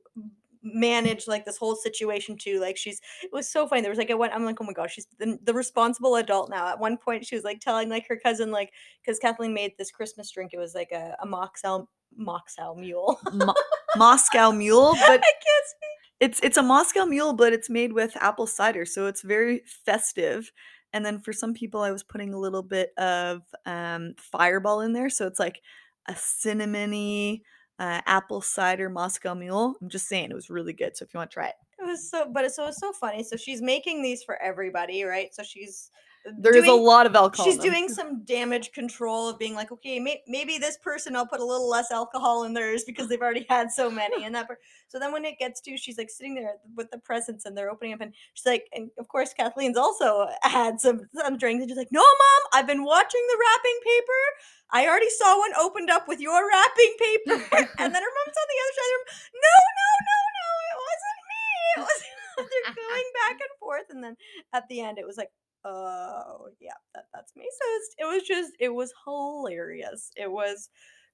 manage 0.62 1.26
like 1.26 1.45
this 1.45 1.57
whole 1.57 1.76
situation 1.76 2.37
too. 2.37 2.61
Like 2.61 2.76
she's 2.76 3.00
it 3.23 3.30
was 3.33 3.50
so 3.50 3.66
funny. 3.66 3.83
There 3.83 3.90
was 3.90 3.99
like 3.99 4.11
I 4.11 4.14
went 4.14 4.35
I'm 4.35 4.45
like, 4.45 4.61
oh 4.61 4.64
my 4.64 4.73
gosh, 4.73 4.95
she's 4.95 5.07
the, 5.18 5.38
the 5.42 5.54
responsible 5.54 6.16
adult 6.16 6.50
now. 6.50 6.68
At 6.68 6.80
one 6.80 6.97
point 6.97 7.26
she 7.26 7.35
was 7.35 7.45
like 7.45 7.61
telling 7.61 7.88
like 7.88 8.07
her 8.09 8.18
cousin 8.23 8.50
like 8.50 8.73
because 9.02 9.18
Kathleen 9.18 9.54
made 9.54 9.73
this 9.78 9.90
Christmas 9.90 10.30
drink. 10.30 10.50
It 10.52 10.59
was 10.59 10.75
like 10.75 10.90
a, 10.92 11.16
a 11.23 11.26
Moscow 11.26 11.88
Moscow 12.16 12.74
mule. 12.74 13.20
Mo- 13.32 13.54
Moscow 13.96 14.50
mule, 14.52 14.94
but 14.94 15.02
I 15.02 15.32
can't 15.32 15.66
speak. 15.66 15.98
It's 16.20 16.40
it's 16.42 16.56
a 16.56 16.62
Moscow 16.62 17.04
mule, 17.04 17.32
but 17.32 17.52
it's 17.52 17.70
made 17.70 17.92
with 17.92 18.16
apple 18.20 18.46
cider, 18.46 18.84
so 18.84 19.06
it's 19.06 19.22
very 19.22 19.62
festive. 19.84 20.50
And 20.92 21.04
then 21.04 21.20
for 21.20 21.32
some 21.32 21.54
people, 21.54 21.82
I 21.82 21.90
was 21.90 22.02
putting 22.02 22.32
a 22.32 22.38
little 22.38 22.62
bit 22.62 22.90
of 22.96 23.42
um, 23.66 24.14
Fireball 24.18 24.80
in 24.80 24.92
there, 24.94 25.10
so 25.10 25.26
it's 25.26 25.38
like 25.38 25.60
a 26.08 26.14
cinnamony 26.14 27.42
uh, 27.78 28.00
apple 28.06 28.40
cider 28.40 28.88
Moscow 28.88 29.34
Mule. 29.34 29.76
I'm 29.80 29.88
just 29.88 30.08
saying, 30.08 30.30
it 30.30 30.34
was 30.34 30.50
really 30.50 30.72
good. 30.72 30.96
So 30.96 31.04
if 31.04 31.14
you 31.14 31.18
want 31.18 31.30
to 31.30 31.34
try 31.34 31.48
it, 31.48 31.54
it 31.78 31.86
was 31.86 32.10
so. 32.10 32.30
But 32.32 32.44
it's 32.44 32.56
so 32.56 32.66
it's 32.66 32.80
so 32.80 32.92
funny. 32.92 33.22
So 33.22 33.36
she's 33.36 33.62
making 33.62 34.02
these 34.02 34.22
for 34.22 34.40
everybody, 34.42 35.04
right? 35.04 35.32
So 35.32 35.42
she's 35.42 35.90
there's 36.38 36.64
doing, 36.64 36.70
a 36.70 36.75
lot 36.75 37.06
of 37.06 37.14
alcohol. 37.14 37.47
She's 37.47 37.58
doing 37.58 37.88
some 37.99 38.25
damage 38.25 38.73
control 38.73 39.28
of 39.28 39.38
being 39.38 39.54
like, 39.54 39.73
okay, 39.73 39.99
may, 39.99 40.23
maybe 40.26 40.58
this 40.58 40.76
person 40.78 41.16
I'll 41.16 41.26
put 41.26 41.40
a 41.40 41.44
little 41.44 41.68
less 41.68 41.90
alcohol 41.90 42.44
in 42.44 42.54
theirs 42.54 42.85
because 42.85 43.08
they've 43.08 43.20
already 43.20 43.47
had 43.49 43.70
so 43.70 43.90
many. 43.90 44.25
And 44.25 44.35
that, 44.35 44.49
per- 44.49 44.58
so 44.88 44.99
then 44.99 45.12
when 45.12 45.25
it 45.25 45.38
gets 45.38 45.61
to, 45.62 45.76
she's 45.76 45.99
like 45.99 46.11
sitting 46.11 46.35
there 46.35 46.54
with 46.75 46.90
the 46.90 46.99
presents 46.99 47.44
and 47.44 47.56
they're 47.56 47.70
opening 47.70 47.92
up, 47.94 48.00
and 48.00 48.14
she's 48.35 48.47
like, 48.47 48.66
and 48.73 48.90
of 48.99 49.08
course 49.08 49.35
Kathleen's 49.35 49.76
also 49.76 50.26
had 50.42 50.80
some 50.80 51.08
some 51.14 51.37
drinks, 51.37 51.62
and 51.62 51.70
she's 51.70 51.78
like, 51.78 51.92
no, 51.92 52.00
mom, 52.00 52.42
I've 52.52 52.66
been 52.66 52.85
watching 52.85 53.23
the 53.28 53.38
wrapping 53.38 53.78
paper. 53.85 54.23
I 54.70 54.87
already 54.87 55.11
saw 55.11 55.38
one 55.38 55.52
opened 55.58 55.90
up 55.90 56.08
with 56.08 56.20
your 56.20 56.49
wrapping 56.49 56.94
paper, 56.99 57.35
and 57.78 57.94
then 57.94 58.02
her 58.02 58.14
mom's 58.16 58.38
on 58.38 58.49
the 58.49 58.61
other 58.62 58.75
side 58.76 58.85
of 58.85 58.92
the 58.92 58.99
room. 58.99 59.08
No, 59.35 59.56
no, 59.78 59.88
no, 60.08 60.18
no, 60.37 60.49
it 60.68 60.78
wasn't 60.88 61.20
me. 61.28 61.44
It 61.76 61.80
was. 61.80 62.02
they're 62.38 62.75
going 62.75 63.08
back 63.26 63.40
and 63.40 63.58
forth, 63.58 63.87
and 63.90 64.02
then 64.02 64.16
at 64.52 64.68
the 64.68 64.80
end, 64.80 64.99
it 64.99 65.06
was 65.06 65.16
like, 65.16 65.30
oh 65.64 66.48
yeah 66.60 66.72
that, 66.94 67.04
that's 67.12 67.34
me 67.36 67.44
so 67.50 68.04
it 68.06 68.12
was 68.12 68.22
just 68.22 68.52
it 68.60 68.68
was 68.68 68.92
hilarious 69.04 70.10
it 70.16 70.30
was 70.30 70.68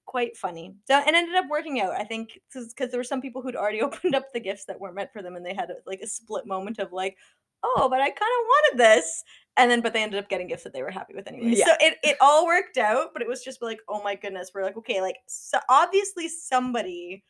quite 0.05 0.37
funny 0.37 0.75
so 0.85 1.01
and 1.05 1.15
ended 1.15 1.35
up 1.35 1.45
working 1.49 1.81
out 1.81 1.91
i 1.91 2.03
think 2.03 2.39
because 2.53 2.91
there 2.91 2.99
were 2.99 3.03
some 3.03 3.21
people 3.21 3.41
who'd 3.41 3.55
already 3.55 3.81
opened 3.83 4.13
up 4.15 4.31
the 4.33 4.39
gifts 4.39 4.65
that 4.65 4.79
weren't 4.79 4.95
meant 4.95 5.11
for 5.11 5.23
them 5.23 5.35
and 5.35 5.45
they 5.45 5.53
had 5.53 5.71
a, 5.71 5.75
like 5.87 6.01
a 6.01 6.07
split 6.07 6.45
moment 6.45 6.79
of 6.79 6.91
like 6.91 7.17
oh, 7.65 7.87
but 7.89 7.99
I 7.99 8.09
kind 8.09 8.15
of 8.19 8.45
wanted 8.45 8.79
this. 8.79 9.23
And 9.57 9.71
then, 9.71 9.81
but 9.81 9.93
they 9.93 10.03
ended 10.03 10.19
up 10.19 10.29
getting 10.29 10.47
gifts 10.47 10.63
that 10.63 10.73
they 10.73 10.81
were 10.81 10.91
happy 10.91 11.13
with 11.15 11.27
anyway. 11.27 11.55
Yeah. 11.55 11.65
So 11.65 11.71
it, 11.79 11.97
it 12.03 12.17
all 12.19 12.45
worked 12.45 12.77
out, 12.77 13.11
but 13.13 13.21
it 13.21 13.27
was 13.27 13.43
just 13.43 13.61
like, 13.61 13.79
oh 13.87 14.03
my 14.03 14.15
goodness. 14.15 14.51
We're 14.53 14.63
like, 14.63 14.77
okay, 14.77 15.01
like, 15.01 15.17
so 15.27 15.59
obviously 15.69 16.27
somebody 16.27 17.23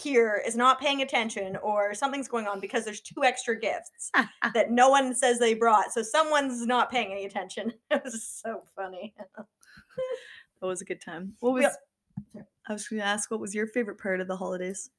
here 0.00 0.42
is 0.46 0.56
not 0.56 0.80
paying 0.80 1.02
attention 1.02 1.56
or 1.56 1.94
something's 1.94 2.28
going 2.28 2.46
on 2.46 2.60
because 2.60 2.84
there's 2.84 3.00
two 3.00 3.24
extra 3.24 3.58
gifts 3.58 4.10
that 4.54 4.70
no 4.70 4.88
one 4.90 5.14
says 5.14 5.38
they 5.38 5.54
brought. 5.54 5.92
So 5.92 6.02
someone's 6.02 6.66
not 6.66 6.90
paying 6.90 7.12
any 7.12 7.24
attention. 7.24 7.72
It 7.90 8.02
was 8.04 8.22
so 8.22 8.62
funny. 8.74 9.14
That 10.60 10.66
was 10.68 10.80
a 10.80 10.86
good 10.86 11.02
time. 11.02 11.34
What 11.40 11.52
was? 11.52 11.66
Yep. 12.34 12.46
I 12.68 12.72
was 12.72 12.88
going 12.88 13.00
to 13.00 13.06
ask, 13.06 13.30
what 13.30 13.40
was 13.40 13.54
your 13.54 13.66
favorite 13.66 13.98
part 13.98 14.20
of 14.22 14.28
the 14.28 14.36
holidays? 14.36 14.90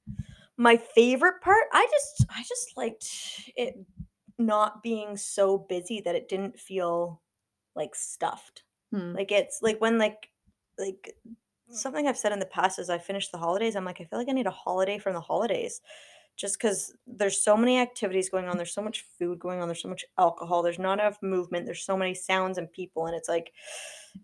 my 0.58 0.76
favorite 0.76 1.40
part 1.42 1.66
i 1.72 1.88
just 1.92 2.26
i 2.32 2.42
just 2.42 2.76
liked 2.76 3.08
it 3.56 3.76
not 4.40 4.82
being 4.82 5.16
so 5.16 5.58
busy 5.58 6.02
that 6.02 6.16
it 6.16 6.28
didn't 6.28 6.60
feel 6.60 7.22
like 7.76 7.94
stuffed 7.96 8.64
Hmm. 8.92 9.14
like 9.14 9.32
it's 9.32 9.60
like 9.62 9.80
when 9.82 9.98
like 9.98 10.30
like 10.80 11.14
something 11.70 12.08
i've 12.08 12.18
said 12.18 12.32
in 12.32 12.40
the 12.40 12.46
past 12.46 12.80
is 12.80 12.90
i 12.90 12.98
finish 12.98 13.30
the 13.30 13.38
holidays 13.38 13.76
i'm 13.76 13.86
like 13.86 14.00
i 14.02 14.04
feel 14.04 14.20
like 14.20 14.30
i 14.30 14.34
need 14.34 14.48
a 14.48 14.52
holiday 14.52 14.98
from 14.98 15.14
the 15.14 15.22
holidays. 15.22 15.82
Just 16.36 16.60
because 16.60 16.94
there's 17.08 17.44
so 17.44 17.58
many 17.58 17.80
activities 17.80 18.30
going 18.30 18.48
on 18.48 18.58
there's 18.58 18.74
so 18.74 18.82
much 18.84 19.06
food 19.18 19.40
going 19.40 19.60
on 19.60 19.68
there's 19.68 19.82
so 19.82 19.90
much 19.90 20.06
alcohol 20.20 20.62
there's 20.62 20.78
not 20.78 21.00
enough 21.00 21.18
movement 21.24 21.66
there's 21.66 21.84
so 21.84 21.98
many 21.98 22.14
sounds 22.14 22.60
and 22.60 22.72
people 22.72 23.08
and 23.08 23.16
it's 23.16 23.28
like 23.28 23.52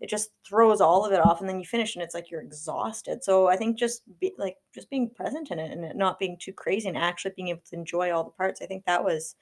it 0.00 0.08
just 0.08 0.30
throws 0.46 0.80
all 0.80 1.04
of 1.04 1.12
it 1.12 1.18
off 1.18 1.40
and 1.40 1.48
then 1.48 1.58
you 1.58 1.66
finish 1.66 1.96
and 1.96 2.04
it's 2.04 2.14
like 2.14 2.30
you're 2.30 2.40
exhausted. 2.40 3.24
So 3.24 3.48
i 3.48 3.56
think 3.56 3.76
just 3.76 4.02
be 4.20 4.32
like 4.38 4.56
just 4.72 4.90
being 4.90 5.10
present 5.10 5.50
in 5.50 5.58
it 5.58 5.72
and 5.72 5.84
it 5.84 5.96
not 5.96 6.20
being 6.20 6.36
too 6.38 6.52
crazy 6.52 6.86
and 6.86 6.96
actually 6.96 7.32
being 7.34 7.48
able 7.48 7.62
to 7.68 7.76
enjoy 7.76 8.12
all 8.12 8.22
the 8.22 8.30
parts 8.30 8.62
i 8.62 8.66
think 8.66 8.84
that 8.84 9.02
was 9.02 9.34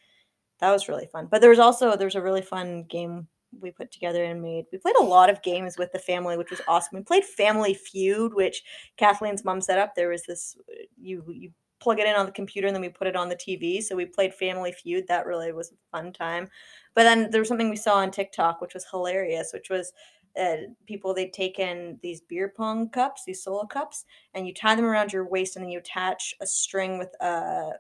that 0.63 0.71
was 0.71 0.89
really 0.89 1.07
fun. 1.07 1.27
But 1.31 1.41
there 1.41 1.51
was 1.51 1.59
also 1.59 1.97
there's 1.97 2.15
a 2.15 2.23
really 2.23 2.41
fun 2.41 2.85
game 2.85 3.27
we 3.61 3.71
put 3.71 3.91
together 3.91 4.25
and 4.25 4.41
made. 4.41 4.67
We 4.73 4.79
played 4.79 4.97
a 4.97 5.05
lot 5.05 5.31
of 5.31 5.43
games 5.43 5.79
with 5.79 5.93
the 5.93 5.99
family 5.99 6.37
which 6.37 6.51
was 6.51 6.61
awesome. 6.69 6.99
We 6.99 7.05
played 7.05 7.25
family 7.25 7.75
feud 7.75 8.35
which 8.35 8.63
kathleen's 8.97 9.45
mom 9.45 9.61
set 9.61 9.79
up. 9.79 9.95
There 9.95 10.09
was 10.09 10.25
this 10.25 10.57
uh, 10.71 10.85
you 11.01 11.25
you 11.29 11.51
plug 11.81 11.99
it 11.99 12.07
in 12.07 12.15
on 12.15 12.27
the 12.27 12.33
computer 12.33 12.69
and 12.69 12.77
then 12.77 12.81
we 12.81 12.89
put 12.89 13.09
it 13.09 13.17
on 13.17 13.29
the 13.29 13.35
tv 13.35 13.83
so 13.83 13.97
we 13.97 14.07
played 14.07 14.33
family 14.35 14.73
feud. 14.73 15.07
That 15.09 15.27
really 15.27 15.53
was 15.53 15.73
a 15.73 15.97
fun 15.97 16.13
time. 16.13 16.49
But 16.95 17.05
then 17.05 17.31
there 17.31 17.41
was 17.41 17.49
something 17.49 17.71
we 17.71 17.77
saw 17.77 17.97
on 17.97 18.11
tiktok 18.11 18.61
which 18.61 18.75
was 18.75 18.87
hilarious 18.91 19.53
which 19.53 19.71
was 19.71 19.93
uh, 20.41 20.57
people 20.87 21.13
they'd 21.13 21.33
taken 21.33 21.99
these 22.03 22.23
beer 22.23 22.53
pong 22.57 22.89
cups 22.89 23.25
these 23.27 23.43
solo 23.43 23.67
cups 23.67 24.07
and 24.33 24.47
you 24.47 24.55
tie 24.55 24.75
them 24.75 24.87
around 24.87 25.13
your 25.13 25.29
waist 25.29 25.57
and 25.57 25.65
then 25.65 25.71
you 25.71 25.79
attach 25.79 26.35
a 26.41 26.47
string 26.47 26.97
with 26.97 27.15
a 27.21 27.73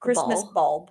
christmas 0.00 0.42
ball. 0.42 0.52
bulb 0.54 0.90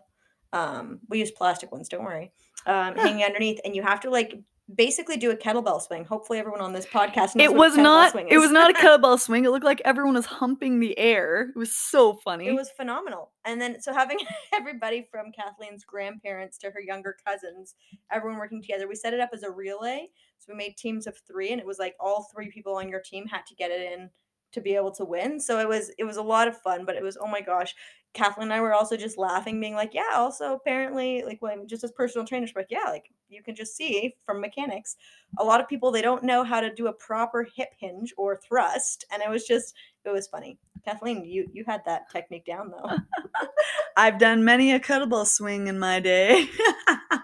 um 0.53 0.99
we 1.09 1.19
use 1.19 1.31
plastic 1.31 1.71
ones 1.71 1.89
don't 1.89 2.03
worry 2.03 2.31
um 2.65 2.95
hanging 3.03 3.23
underneath 3.23 3.59
and 3.65 3.75
you 3.75 3.81
have 3.81 3.99
to 3.99 4.09
like 4.09 4.39
basically 4.75 5.17
do 5.17 5.31
a 5.31 5.35
kettlebell 5.35 5.81
swing 5.81 6.05
hopefully 6.05 6.39
everyone 6.39 6.61
on 6.61 6.71
this 6.71 6.85
podcast 6.85 7.35
knows 7.35 7.45
It 7.45 7.53
was 7.53 7.75
not. 7.75 8.11
swing 8.11 8.27
It 8.29 8.37
was 8.37 8.51
not 8.51 8.71
a 8.71 8.73
kettlebell 8.81 9.19
swing. 9.19 9.43
It 9.43 9.49
looked 9.51 9.65
like 9.65 9.81
everyone 9.83 10.13
was 10.13 10.25
humping 10.25 10.79
the 10.79 10.97
air. 10.97 11.49
It 11.53 11.59
was 11.59 11.75
so 11.75 12.13
funny. 12.13 12.47
It 12.47 12.53
was 12.53 12.69
phenomenal. 12.69 13.31
And 13.43 13.59
then 13.59 13.81
so 13.81 13.93
having 13.93 14.17
everybody 14.53 15.07
from 15.11 15.33
Kathleen's 15.33 15.83
grandparents 15.83 16.57
to 16.59 16.71
her 16.71 16.79
younger 16.79 17.17
cousins, 17.25 17.75
everyone 18.11 18.39
working 18.39 18.61
together, 18.61 18.87
we 18.87 18.95
set 18.95 19.13
it 19.13 19.19
up 19.19 19.31
as 19.33 19.43
a 19.43 19.51
relay. 19.51 20.07
So 20.39 20.53
we 20.53 20.57
made 20.57 20.77
teams 20.77 21.05
of 21.05 21.17
three, 21.27 21.51
and 21.51 21.59
it 21.59 21.67
was 21.67 21.77
like 21.77 21.95
all 21.99 22.27
three 22.33 22.49
people 22.49 22.75
on 22.75 22.87
your 22.87 23.01
team 23.01 23.27
had 23.27 23.45
to 23.47 23.55
get 23.55 23.71
it 23.71 23.91
in 23.91 24.09
to 24.53 24.61
be 24.61 24.75
able 24.75 24.91
to 24.91 25.05
win. 25.05 25.39
So 25.39 25.59
it 25.59 25.67
was 25.67 25.91
it 25.97 26.03
was 26.05 26.17
a 26.17 26.23
lot 26.23 26.47
of 26.47 26.57
fun, 26.61 26.85
but 26.85 26.95
it 26.95 27.03
was 27.03 27.17
oh 27.21 27.27
my 27.27 27.41
gosh. 27.41 27.75
Kathleen 28.13 28.47
and 28.47 28.53
I 28.53 28.59
were 28.59 28.73
also 28.73 28.97
just 28.97 29.17
laughing, 29.17 29.59
being 29.59 29.73
like, 29.73 29.93
yeah, 29.93 30.15
also 30.15 30.53
apparently, 30.53 31.23
like 31.25 31.41
when 31.41 31.67
just 31.67 31.83
as 31.83 31.91
personal 31.91 32.27
trainers, 32.27 32.51
but 32.53 32.67
yeah, 32.69 32.85
like 32.89 33.05
you 33.29 33.41
can 33.41 33.55
just 33.55 33.75
see 33.75 34.13
from 34.25 34.41
mechanics, 34.41 34.97
a 35.37 35.43
lot 35.43 35.61
of 35.61 35.69
people 35.69 35.91
they 35.91 36.01
don't 36.01 36.23
know 36.23 36.43
how 36.43 36.59
to 36.59 36.73
do 36.73 36.87
a 36.87 36.93
proper 36.93 37.47
hip 37.55 37.69
hinge 37.79 38.13
or 38.17 38.39
thrust. 38.45 39.05
And 39.11 39.21
it 39.21 39.29
was 39.29 39.47
just 39.47 39.73
it 40.03 40.09
was 40.09 40.27
funny. 40.27 40.57
Kathleen, 40.83 41.23
you 41.23 41.47
you 41.53 41.63
had 41.65 41.81
that 41.85 42.09
technique 42.11 42.45
down 42.45 42.71
though. 42.71 42.97
I've 43.97 44.19
done 44.19 44.43
many 44.43 44.73
a 44.73 44.79
kettlebell 44.79 45.25
swing 45.25 45.67
in 45.67 45.79
my 45.79 46.01
day. 46.01 46.49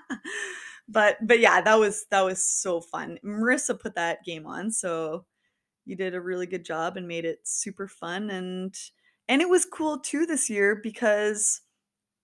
but 0.88 1.18
but 1.22 1.40
yeah, 1.40 1.60
that 1.60 1.80
was 1.80 2.06
that 2.12 2.24
was 2.24 2.48
so 2.48 2.80
fun. 2.80 3.20
Marissa 3.26 3.78
put 3.78 3.96
that 3.96 4.24
game 4.24 4.48
on, 4.48 4.72
so 4.72 5.26
you 5.86 5.96
did 5.96 6.16
a 6.16 6.22
really 6.22 6.46
good 6.46 6.64
job 6.64 6.98
and 6.98 7.08
made 7.08 7.26
it 7.26 7.40
super 7.44 7.88
fun 7.88 8.30
and 8.30 8.76
and 9.30 9.42
it 9.42 9.50
was 9.50 9.66
cool 9.66 10.00
too 10.00 10.26
this 10.26 10.50
year 10.50 10.76
because 10.76 11.62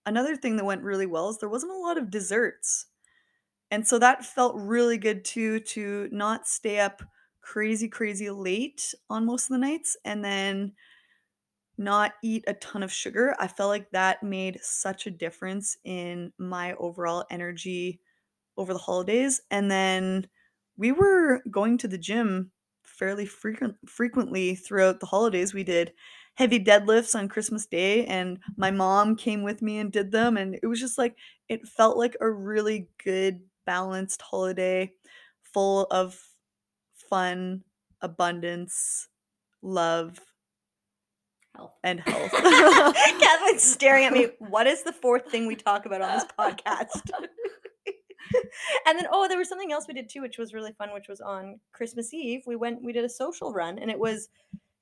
another 0.06 0.36
thing 0.36 0.58
that 0.58 0.66
went 0.66 0.84
really 0.84 1.06
well 1.06 1.30
is 1.30 1.38
there 1.40 1.50
wasn't 1.50 1.72
a 1.72 1.78
lot 1.78 1.98
of 1.98 2.10
desserts. 2.10 2.88
And 3.72 3.88
so 3.88 3.98
that 4.00 4.26
felt 4.26 4.56
really 4.56 4.98
good 4.98 5.26
too 5.26 5.60
to 5.62 6.10
not 6.12 6.48
stay 6.48 6.80
up 6.80 7.02
crazy 7.42 7.90
crazy 7.90 8.30
late 8.30 8.94
on 9.10 9.26
most 9.26 9.46
of 9.46 9.50
the 9.50 9.58
nights 9.58 9.98
and 10.06 10.24
then 10.24 10.74
not 11.78 12.14
eat 12.24 12.44
a 12.48 12.54
ton 12.54 12.84
of 12.84 12.92
sugar. 12.92 13.36
I 13.40 13.48
felt 13.48 13.70
like 13.70 13.90
that 13.92 14.24
made 14.24 14.60
such 14.62 15.08
a 15.08 15.12
difference 15.12 15.76
in 15.84 16.32
my 16.38 16.74
overall 16.76 17.26
energy 17.32 18.00
over 18.58 18.74
the 18.74 18.80
holidays. 18.80 19.42
And 19.50 19.72
then 19.72 20.28
we 20.78 20.92
were 20.92 21.42
going 21.50 21.78
to 21.80 21.88
the 21.88 21.98
gym 21.98 22.52
fairly 22.84 23.26
frequent 23.26 23.76
frequently 23.88 24.56
throughout 24.56 25.00
the 25.00 25.08
holidays. 25.08 25.54
We 25.54 25.64
did 25.64 25.94
heavy 26.36 26.60
deadlifts 26.60 27.16
on 27.16 27.28
Christmas 27.28 27.66
Day 27.66 28.06
and 28.06 28.40
my 28.58 28.70
mm-hmm. 28.70 28.78
mom 28.78 29.16
came 29.16 29.44
with 29.44 29.62
me 29.62 29.80
and 29.80 29.92
did 29.92 30.12
them 30.12 30.38
and 30.38 30.56
it 30.62 30.68
was 30.68 30.80
just 30.80 30.98
like 30.98 31.16
it 31.50 31.68
felt 31.68 31.98
like 31.98 32.16
a 32.22 32.30
really 32.30 32.88
good 33.04 33.42
balanced 33.66 34.22
holiday 34.22 34.92
full 35.54 35.86
of 35.92 36.20
fun, 37.10 37.64
abundance, 38.02 39.08
love 39.62 40.20
Health. 41.56 41.74
and 41.84 42.00
health. 42.00 42.32
Kathleen's 42.32 43.64
staring 43.64 44.06
at 44.06 44.14
me. 44.14 44.30
What 44.40 44.66
is 44.66 44.84
the 44.84 44.92
fourth 44.92 45.30
thing 45.30 45.46
we 45.46 45.56
talk 45.56 45.86
about 45.86 46.02
on 46.02 46.14
this 46.16 46.26
podcast? 46.38 47.02
and 48.88 48.98
then 48.98 49.06
oh, 49.12 49.28
there 49.28 49.38
was 49.38 49.50
something 49.50 49.72
else 49.72 49.86
we 49.88 49.94
did 49.94 50.10
too, 50.10 50.22
which 50.22 50.40
was 50.40 50.54
really 50.54 50.74
fun, 50.74 50.94
which 50.94 51.08
was 51.08 51.22
on 51.22 51.60
Christmas 51.72 52.14
Eve. 52.14 52.42
We 52.48 52.56
went 52.56 52.82
we 52.82 52.92
did 52.92 53.06
a 53.06 53.10
social 53.10 53.54
run 53.54 53.78
and 53.78 53.92
it 53.92 54.00
was 54.00 54.30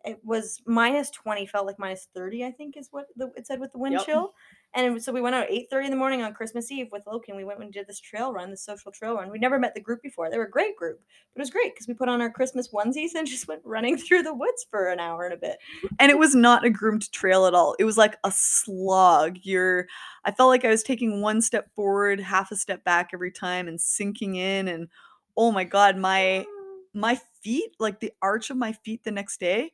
it 0.06 0.20
was 0.24 0.62
minus 0.66 1.10
20, 1.12 1.46
felt 1.48 1.66
like 1.66 1.80
minus 1.80 2.08
30, 2.16 2.46
I 2.46 2.52
think 2.52 2.78
is 2.78 2.88
what 2.92 3.08
the, 3.16 3.32
it 3.36 3.48
said 3.48 3.60
with 3.60 3.72
the 3.72 3.78
wind 3.80 3.94
Yep. 3.94 4.06
chill. 4.06 4.34
And 4.74 5.04
so 5.04 5.12
we 5.12 5.20
went 5.20 5.36
out 5.36 5.50
8.30 5.50 5.86
in 5.86 5.92
the 5.92 5.98
morning 5.98 6.22
on 6.22 6.34
Christmas 6.34 6.72
Eve 6.72 6.88
with 6.94 7.04
Loki 7.06 7.32
and 7.32 7.38
we 7.38 7.44
went 7.44 7.60
and 7.60 7.74
did 7.74 7.88
this 7.88 8.00
trail 8.00 8.32
run, 8.32 8.52
this 8.52 8.64
social 8.64 8.90
trail 8.92 9.16
run. 9.16 9.30
We 9.30 9.38
never 9.38 9.60
met 9.60 9.76
the 9.76 9.82
group 9.82 10.02
before. 10.02 10.30
They 10.30 10.38
were 10.38 10.46
a 10.46 10.50
great 10.50 10.78
group. 10.78 11.02
But 11.34 11.40
it 11.40 11.44
was 11.44 11.50
great 11.50 11.74
because 11.74 11.90
we 11.90 11.94
put 11.94 12.08
on 12.08 12.22
our 12.22 12.30
Christmas 12.30 12.70
onesies 12.70 13.10
and 13.16 13.28
just 13.28 13.50
went 13.50 13.62
running 13.66 13.98
through 13.98 14.24
the 14.24 14.34
woods 14.34 14.66
for 14.70 14.88
an 14.90 15.00
hour 15.00 15.26
and 15.26 15.34
a 15.34 15.38
bit. 15.38 15.58
and 16.00 16.10
it 16.10 16.18
was 16.18 16.36
not 16.36 16.64
a 16.64 16.70
groomed 16.70 17.12
trail 17.12 17.46
at 17.46 17.54
all. 17.54 17.76
It 17.80 17.84
was 17.84 17.98
like 17.98 18.18
a 18.24 18.32
slog. 18.32 19.40
You're 19.44 19.88
I 20.24 20.32
felt 20.32 20.50
like 20.50 20.64
I 20.64 20.70
was 20.70 20.84
taking 20.84 21.22
one 21.22 21.42
step 21.42 21.70
forward, 21.76 22.20
half 22.22 22.52
a 22.52 22.56
step 22.56 22.84
back 22.86 23.10
every 23.14 23.32
time 23.32 23.68
and 23.68 23.80
sinking 23.82 24.36
in 24.36 24.68
and 24.70 24.88
oh 25.36 25.52
my 25.52 25.66
god, 25.66 25.98
my 25.98 26.46
my 26.94 27.20
feet, 27.44 27.76
like 27.80 28.00
the 28.00 28.14
arch 28.22 28.50
of 28.50 28.58
my 28.58 28.74
feet 28.74 29.04
the 29.04 29.12
next 29.12 29.40
day 29.40 29.72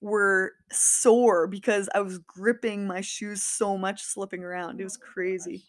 were 0.00 0.52
sore 0.72 1.46
because 1.46 1.88
I 1.94 2.00
was 2.00 2.18
gripping 2.18 2.86
my 2.86 3.00
shoes 3.00 3.42
so 3.42 3.76
much 3.76 4.02
slipping 4.02 4.42
around. 4.42 4.80
It 4.80 4.84
was 4.84 4.96
Oh 4.96 5.06
crazy. 5.12 5.64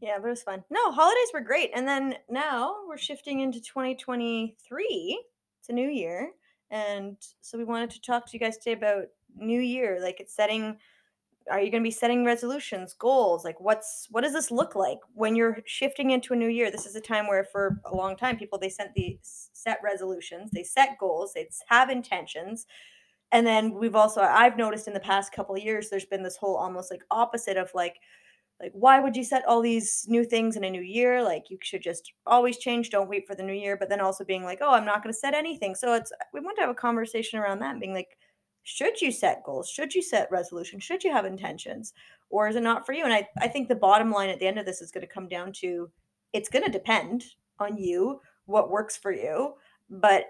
Yeah, 0.00 0.18
but 0.20 0.28
it 0.28 0.30
was 0.30 0.42
fun. 0.42 0.62
No, 0.70 0.92
holidays 0.92 1.30
were 1.34 1.40
great. 1.40 1.70
And 1.74 1.86
then 1.86 2.16
now 2.30 2.76
we're 2.86 2.98
shifting 2.98 3.40
into 3.40 3.60
2023. 3.60 5.24
It's 5.58 5.68
a 5.68 5.72
new 5.72 5.88
year. 5.88 6.30
And 6.70 7.16
so 7.40 7.58
we 7.58 7.64
wanted 7.64 7.90
to 7.90 8.00
talk 8.00 8.26
to 8.26 8.32
you 8.32 8.38
guys 8.38 8.58
today 8.58 8.72
about 8.72 9.06
new 9.34 9.60
year. 9.60 9.98
Like 10.00 10.20
it's 10.20 10.34
setting 10.34 10.78
are 11.50 11.60
you 11.60 11.70
going 11.70 11.82
to 11.82 11.86
be 11.86 11.90
setting 11.90 12.24
resolutions, 12.24 12.94
goals? 12.94 13.44
Like 13.44 13.60
what's 13.60 14.06
what 14.10 14.22
does 14.22 14.32
this 14.32 14.50
look 14.50 14.74
like 14.74 14.98
when 15.14 15.34
you're 15.36 15.58
shifting 15.66 16.10
into 16.10 16.32
a 16.32 16.36
new 16.36 16.48
year? 16.48 16.70
This 16.70 16.86
is 16.86 16.96
a 16.96 17.00
time 17.00 17.26
where 17.26 17.44
for 17.44 17.80
a 17.84 17.94
long 17.94 18.16
time 18.16 18.36
people 18.36 18.58
they 18.58 18.68
set 18.68 18.92
the 18.94 19.18
set 19.22 19.78
resolutions, 19.82 20.50
they 20.52 20.62
set 20.62 20.98
goals, 20.98 21.32
they 21.34 21.48
have 21.68 21.90
intentions. 21.90 22.66
And 23.32 23.46
then 23.46 23.74
we've 23.74 23.96
also 23.96 24.22
I've 24.22 24.56
noticed 24.56 24.88
in 24.88 24.94
the 24.94 25.00
past 25.00 25.32
couple 25.32 25.54
of 25.54 25.62
years 25.62 25.90
there's 25.90 26.04
been 26.04 26.22
this 26.22 26.36
whole 26.36 26.56
almost 26.56 26.90
like 26.90 27.02
opposite 27.10 27.56
of 27.56 27.70
like 27.74 27.96
like 28.60 28.72
why 28.74 28.98
would 28.98 29.16
you 29.16 29.24
set 29.24 29.46
all 29.46 29.60
these 29.60 30.04
new 30.08 30.24
things 30.24 30.56
in 30.56 30.64
a 30.64 30.70
new 30.70 30.82
year 30.82 31.22
like 31.22 31.50
you 31.50 31.58
should 31.62 31.82
just 31.82 32.12
always 32.26 32.58
change 32.58 32.90
don't 32.90 33.08
wait 33.08 33.26
for 33.26 33.34
the 33.34 33.42
new 33.42 33.52
year 33.52 33.76
but 33.76 33.88
then 33.88 34.00
also 34.00 34.24
being 34.24 34.44
like 34.44 34.58
oh 34.60 34.72
i'm 34.72 34.84
not 34.84 35.02
going 35.02 35.12
to 35.12 35.18
set 35.18 35.34
anything 35.34 35.74
so 35.74 35.94
it's 35.94 36.12
we 36.32 36.40
want 36.40 36.56
to 36.56 36.62
have 36.62 36.70
a 36.70 36.74
conversation 36.74 37.38
around 37.38 37.60
that 37.60 37.78
being 37.78 37.94
like 37.94 38.18
should 38.68 39.00
you 39.00 39.10
set 39.10 39.44
goals? 39.44 39.70
Should 39.70 39.94
you 39.94 40.02
set 40.02 40.30
resolutions? 40.30 40.84
Should 40.84 41.02
you 41.02 41.10
have 41.10 41.24
intentions? 41.24 41.94
Or 42.28 42.48
is 42.48 42.56
it 42.56 42.62
not 42.62 42.84
for 42.84 42.92
you? 42.92 43.04
And 43.04 43.14
i, 43.14 43.26
I 43.40 43.48
think 43.48 43.66
the 43.66 43.74
bottom 43.74 44.10
line 44.10 44.28
at 44.28 44.38
the 44.40 44.46
end 44.46 44.58
of 44.58 44.66
this 44.66 44.82
is 44.82 44.90
going 44.90 45.06
to 45.06 45.12
come 45.12 45.26
down 45.26 45.52
to 45.54 45.90
it's 46.34 46.50
going 46.50 46.66
to 46.66 46.70
depend 46.70 47.24
on 47.58 47.78
you 47.78 48.20
what 48.44 48.70
works 48.70 48.94
for 48.94 49.10
you. 49.10 49.54
But 49.88 50.24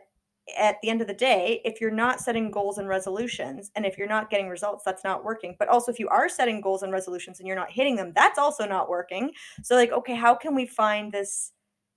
at 0.56 0.76
the 0.82 0.88
end 0.88 1.00
of 1.00 1.08
the 1.08 1.14
day, 1.14 1.60
if 1.64 1.80
you're 1.80 1.90
not 1.90 2.20
setting 2.20 2.52
goals 2.52 2.78
and 2.78 2.86
resolutions, 2.88 3.72
and 3.74 3.84
if 3.84 3.98
you're 3.98 4.06
not 4.06 4.30
getting 4.30 4.48
results, 4.48 4.84
that's 4.84 5.02
not 5.02 5.24
working. 5.24 5.56
But 5.58 5.66
also, 5.66 5.90
if 5.90 5.98
you 5.98 6.08
are 6.08 6.28
setting 6.28 6.60
goals 6.60 6.84
and 6.84 6.92
resolutions 6.92 7.40
and 7.40 7.46
you're 7.48 7.56
not 7.56 7.72
hitting 7.72 7.96
them, 7.96 8.12
that's 8.14 8.38
also 8.38 8.66
not 8.66 8.88
working. 8.88 9.32
So, 9.64 9.74
like, 9.74 9.90
okay, 9.90 10.14
how 10.14 10.36
can 10.36 10.54
we 10.54 10.64
find 10.64 11.10
this 11.10 11.52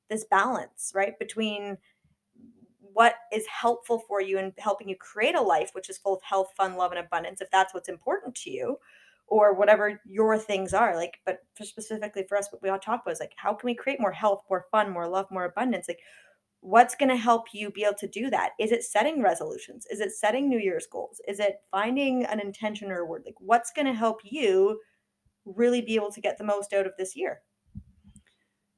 this 0.10 0.26
balance, 0.26 0.92
right, 0.96 1.18
between 1.20 1.78
what 2.94 3.16
is 3.32 3.46
helpful 3.48 4.04
for 4.08 4.22
you 4.22 4.38
and 4.38 4.54
helping 4.58 4.90
you 4.90 4.96
create 4.96 5.36
a 5.36 5.42
life 5.42 5.72
which 5.74 5.90
is 5.90 5.98
full 5.98 6.16
of 6.16 6.24
health, 6.24 6.50
fun, 6.56 6.76
love, 6.76 6.92
and 6.92 7.00
abundance, 7.00 7.42
if 7.42 7.50
that's 7.52 7.74
what's 7.74 7.90
important 7.90 8.36
to 8.36 8.50
you, 8.50 8.78
or 9.28 9.54
whatever 9.54 10.02
your 10.06 10.38
things 10.38 10.74
are. 10.74 10.96
Like, 10.96 11.20
but 11.26 11.40
specifically 11.62 12.26
for 12.28 12.38
us, 12.38 12.50
what 12.52 12.62
we 12.62 12.70
all 12.70 12.80
talk 12.80 13.02
about 13.04 13.14
is 13.14 13.20
like, 13.20 13.34
how 13.38 13.54
can 13.54 13.68
we 13.68 13.76
create 13.76 14.00
more 14.00 14.12
health, 14.12 14.44
more 14.50 14.66
fun, 14.72 14.92
more 14.92 15.08
love, 15.08 15.28
more 15.32 15.46
abundance? 15.46 15.88
Like, 15.88 16.00
what's 16.60 16.96
going 16.96 17.10
to 17.10 17.16
help 17.16 17.46
you 17.54 17.72
be 17.72 17.84
able 17.84 17.96
to 17.96 18.08
do 18.08 18.30
that? 18.30 18.52
Is 18.60 18.72
it 18.72 18.84
setting 18.84 19.22
resolutions? 19.22 19.88
Is 19.90 20.00
it 20.00 20.12
setting 20.12 20.48
New 20.48 20.60
Year's 20.60 20.88
goals? 20.92 21.22
Is 21.28 21.40
it 21.40 21.62
finding 21.72 22.26
an 22.26 22.40
intention 22.40 22.92
or 22.92 23.00
a 23.00 23.06
word? 23.06 23.24
Like, 23.26 23.36
what's 23.40 23.72
going 23.72 23.88
to 23.88 23.94
help 23.94 24.20
you 24.24 24.80
really 25.46 25.82
be 25.82 25.96
able 25.96 26.12
to 26.12 26.22
get 26.22 26.38
the 26.38 26.44
most 26.44 26.74
out 26.74 26.86
of 26.86 26.94
this 26.98 27.16
year? 27.16 27.42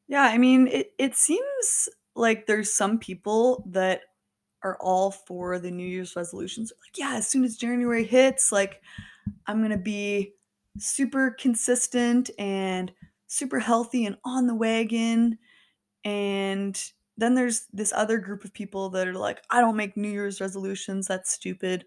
Yeah, 0.07 0.23
I 0.23 0.37
mean, 0.37 0.67
it, 0.67 0.91
it 0.99 1.15
seems 1.15 1.89
like 2.15 2.45
there's 2.45 2.73
some 2.73 2.99
people 2.99 3.63
that 3.69 4.01
are 4.63 4.77
all 4.79 5.11
for 5.11 5.59
the 5.59 5.71
New 5.71 5.85
Year's 5.85 6.15
resolutions. 6.15 6.71
Like, 6.71 6.97
yeah, 6.97 7.15
as 7.15 7.27
soon 7.27 7.43
as 7.43 7.57
January 7.57 8.05
hits, 8.05 8.51
like, 8.51 8.81
I'm 9.45 9.59
to 9.71 9.77
be 9.77 10.33
super 10.77 11.31
consistent 11.39 12.29
and 12.39 12.91
super 13.27 13.59
healthy 13.59 14.05
and 14.05 14.17
on 14.23 14.47
the 14.47 14.55
wagon. 14.55 15.37
And 16.03 16.81
then 17.17 17.35
there's 17.35 17.67
this 17.73 17.93
other 17.93 18.17
group 18.17 18.43
of 18.43 18.53
people 18.53 18.89
that 18.89 19.07
are 19.07 19.13
like, 19.13 19.43
I 19.49 19.61
don't 19.61 19.75
make 19.75 19.97
New 19.97 20.09
Year's 20.09 20.41
resolutions. 20.41 21.07
That's 21.07 21.31
stupid. 21.31 21.85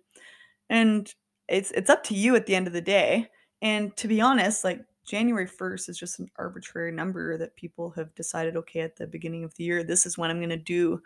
And 0.68 1.12
it's 1.48 1.70
it's 1.72 1.90
up 1.90 2.02
to 2.04 2.14
you 2.14 2.34
at 2.36 2.46
the 2.46 2.54
end 2.54 2.66
of 2.66 2.72
the 2.72 2.80
day. 2.80 3.28
And 3.62 3.96
to 3.96 4.08
be 4.08 4.20
honest, 4.20 4.64
like 4.64 4.80
January 5.06 5.46
1st 5.46 5.88
is 5.88 5.98
just 5.98 6.18
an 6.18 6.28
arbitrary 6.36 6.92
number 6.92 7.38
that 7.38 7.56
people 7.56 7.90
have 7.90 8.14
decided, 8.14 8.56
okay, 8.56 8.80
at 8.80 8.96
the 8.96 9.06
beginning 9.06 9.44
of 9.44 9.54
the 9.54 9.64
year, 9.64 9.84
this 9.84 10.04
is 10.04 10.18
when 10.18 10.30
I'm 10.30 10.40
going 10.40 10.50
to 10.50 10.56
do 10.56 11.00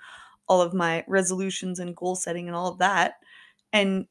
all 0.49 0.61
of 0.61 0.75
my 0.75 1.05
resolutions 1.07 1.79
and 1.79 1.95
goal 1.95 2.17
setting 2.17 2.49
and 2.49 2.57
all 2.57 2.69
of 2.73 2.79
that. 2.79 3.15
And 3.73 4.07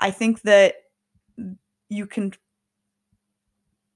I 0.00 0.10
think 0.10 0.42
that 0.42 0.74
you 1.88 2.06
can 2.06 2.32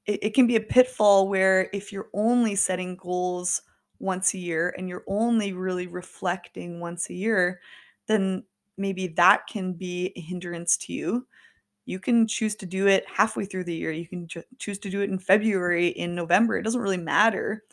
it, 0.06 0.18
it 0.22 0.34
can 0.34 0.46
be 0.46 0.56
a 0.56 0.60
pitfall 0.60 1.28
where 1.28 1.68
if 1.72 1.92
you're 1.92 2.08
only 2.14 2.54
setting 2.54 2.96
goals 2.96 3.62
once 4.00 4.34
a 4.34 4.38
year 4.38 4.74
and 4.78 4.88
you're 4.88 5.04
only 5.06 5.52
really 5.52 5.86
reflecting 5.86 6.80
once 6.80 7.10
a 7.10 7.14
year, 7.14 7.60
then 8.06 8.44
maybe 8.76 9.08
that 9.08 9.46
can 9.46 9.72
be 9.72 10.12
a 10.16 10.20
hindrance 10.20 10.76
to 10.78 10.92
you. 10.92 11.26
You 11.88 12.00
can 12.00 12.26
choose 12.28 12.54
to 12.56 12.66
do 12.66 12.86
it 12.86 13.04
halfway 13.08 13.46
through 13.46 13.64
the 13.64 13.74
year. 13.74 13.92
You 13.92 14.06
can 14.08 14.28
cho- 14.28 14.44
choose 14.58 14.78
to 14.80 14.90
do 14.90 15.02
it 15.02 15.10
in 15.10 15.18
February, 15.18 15.88
in 15.88 16.14
November. 16.14 16.56
It 16.56 16.64
doesn't 16.64 16.80
really 16.82 16.98
matter. 16.98 17.64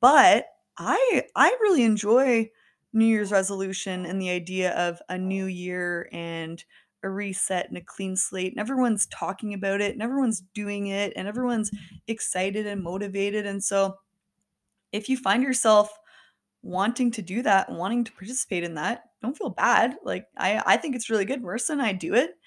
But 0.00 0.48
I 0.78 1.24
I 1.36 1.48
really 1.60 1.84
enjoy 1.84 2.50
New 2.92 3.06
Year's 3.06 3.32
resolution 3.32 4.06
and 4.06 4.20
the 4.20 4.30
idea 4.30 4.72
of 4.76 5.00
a 5.08 5.18
new 5.18 5.46
year 5.46 6.08
and 6.12 6.62
a 7.02 7.08
reset 7.10 7.68
and 7.68 7.76
a 7.76 7.82
clean 7.82 8.16
slate 8.16 8.52
and 8.52 8.60
everyone's 8.60 9.06
talking 9.06 9.52
about 9.52 9.80
it 9.82 9.92
and 9.92 10.02
everyone's 10.02 10.40
doing 10.54 10.86
it 10.86 11.12
and 11.16 11.28
everyone's 11.28 11.70
excited 12.08 12.66
and 12.66 12.82
motivated 12.82 13.44
and 13.44 13.62
so 13.62 13.98
if 14.92 15.08
you 15.08 15.16
find 15.16 15.42
yourself 15.42 15.98
wanting 16.62 17.10
to 17.10 17.22
do 17.22 17.42
that 17.42 17.70
wanting 17.70 18.04
to 18.04 18.12
participate 18.12 18.64
in 18.64 18.74
that 18.74 19.04
don't 19.22 19.36
feel 19.38 19.50
bad 19.50 19.96
like 20.04 20.28
i 20.38 20.62
i 20.66 20.76
think 20.76 20.96
it's 20.96 21.10
really 21.10 21.24
good 21.26 21.42
marissa 21.42 21.70
and 21.70 21.82
i 21.82 21.92
do 21.92 22.14
it 22.14 22.38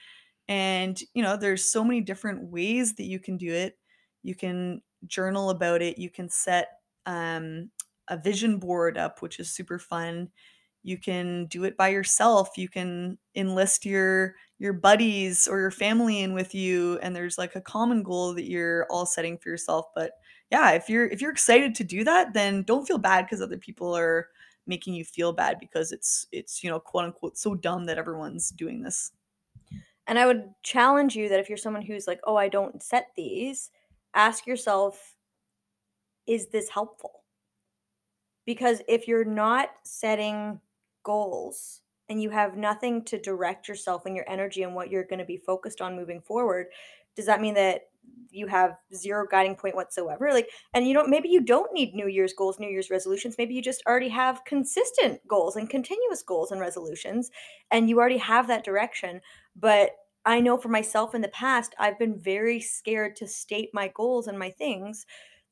and 0.47 0.99
you 1.13 1.23
know 1.23 1.37
there's 1.37 1.69
so 1.71 1.83
many 1.83 2.01
different 2.01 2.43
ways 2.43 2.95
that 2.95 3.05
you 3.05 3.19
can 3.19 3.37
do 3.37 3.53
it. 3.53 3.77
You 4.23 4.35
can 4.35 4.81
journal 5.05 5.49
about 5.49 5.81
it. 5.81 5.97
You 5.97 6.09
can 6.09 6.29
set 6.29 6.69
um, 7.05 7.69
a 8.07 8.17
vision 8.17 8.57
board 8.59 8.97
up 8.97 9.21
which 9.21 9.39
is 9.39 9.49
super 9.51 9.79
fun. 9.79 10.29
You 10.83 10.97
can 10.97 11.47
do 11.47 11.65
it 11.65 11.75
by 11.77 11.89
yourself. 11.89 12.57
You 12.57 12.69
can 12.69 13.17
enlist 13.35 13.85
your 13.85 14.35
your 14.59 14.73
buddies 14.73 15.47
or 15.47 15.59
your 15.59 15.71
family 15.71 16.21
in 16.21 16.33
with 16.33 16.55
you 16.55 16.97
and 17.03 17.15
there's 17.15 17.37
like 17.37 17.55
a 17.55 17.61
common 17.61 18.01
goal 18.03 18.33
that 18.33 18.49
you're 18.49 18.85
all 18.89 19.05
setting 19.05 19.37
for 19.37 19.49
yourself. 19.49 19.87
But 19.95 20.13
yeah 20.51 20.71
if 20.71 20.89
you're 20.89 21.07
if 21.07 21.21
you're 21.21 21.31
excited 21.31 21.75
to 21.75 21.83
do 21.83 22.03
that 22.03 22.33
then 22.33 22.63
don't 22.63 22.87
feel 22.87 22.97
bad 22.97 23.25
because 23.25 23.41
other 23.41 23.57
people 23.57 23.95
are 23.95 24.27
making 24.65 24.93
you 24.93 25.03
feel 25.05 25.33
bad 25.33 25.59
because 25.59 25.91
it's 25.91 26.27
it's 26.31 26.63
you 26.63 26.69
know 26.69 26.79
quote 26.79 27.05
unquote 27.05 27.37
so 27.37 27.55
dumb 27.55 27.85
that 27.85 27.97
everyone's 27.97 28.49
doing 28.51 28.81
this 28.81 29.11
and 30.07 30.17
i 30.17 30.25
would 30.25 30.49
challenge 30.63 31.15
you 31.15 31.29
that 31.29 31.39
if 31.39 31.49
you're 31.49 31.57
someone 31.57 31.81
who's 31.81 32.07
like 32.07 32.19
oh 32.25 32.35
i 32.35 32.47
don't 32.47 32.81
set 32.81 33.07
these 33.15 33.71
ask 34.13 34.47
yourself 34.47 35.17
is 36.27 36.47
this 36.47 36.69
helpful? 36.69 37.23
Because 38.45 38.81
if 38.87 39.07
you're 39.07 39.25
not 39.25 39.69
setting 39.83 40.59
goals 41.03 41.81
and 42.09 42.21
you 42.21 42.29
have 42.29 42.57
nothing 42.57 43.03
to 43.05 43.19
direct 43.19 43.67
yourself 43.67 44.05
and 44.05 44.15
your 44.15 44.29
energy 44.29 44.63
and 44.63 44.75
what 44.75 44.91
you're 44.91 45.03
going 45.03 45.19
to 45.19 45.25
be 45.25 45.37
focused 45.37 45.81
on 45.81 45.95
moving 45.95 46.21
forward 46.21 46.67
does 47.15 47.25
that 47.25 47.41
mean 47.41 47.55
that 47.55 47.87
you 48.29 48.47
have 48.47 48.77
zero 48.93 49.25
guiding 49.29 49.55
point 49.55 49.75
whatsoever 49.75 50.31
like 50.31 50.49
and 50.73 50.87
you 50.87 50.93
don't 50.93 51.09
maybe 51.09 51.29
you 51.29 51.41
don't 51.41 51.73
need 51.73 51.93
new 51.93 52.07
year's 52.07 52.33
goals 52.33 52.59
new 52.59 52.69
year's 52.69 52.89
resolutions 52.89 53.35
maybe 53.37 53.53
you 53.53 53.61
just 53.61 53.83
already 53.87 54.09
have 54.09 54.43
consistent 54.45 55.19
goals 55.27 55.55
and 55.55 55.69
continuous 55.69 56.21
goals 56.21 56.51
and 56.51 56.59
resolutions 56.59 57.31
and 57.71 57.89
you 57.89 57.99
already 57.99 58.17
have 58.17 58.47
that 58.47 58.63
direction 58.63 59.21
but 59.55 59.91
i 60.25 60.39
know 60.39 60.57
for 60.57 60.69
myself 60.69 61.15
in 61.15 61.21
the 61.21 61.27
past 61.29 61.73
i've 61.79 61.97
been 61.97 62.19
very 62.19 62.59
scared 62.59 63.15
to 63.15 63.27
state 63.27 63.69
my 63.73 63.87
goals 63.95 64.27
and 64.27 64.37
my 64.37 64.49
things 64.51 65.05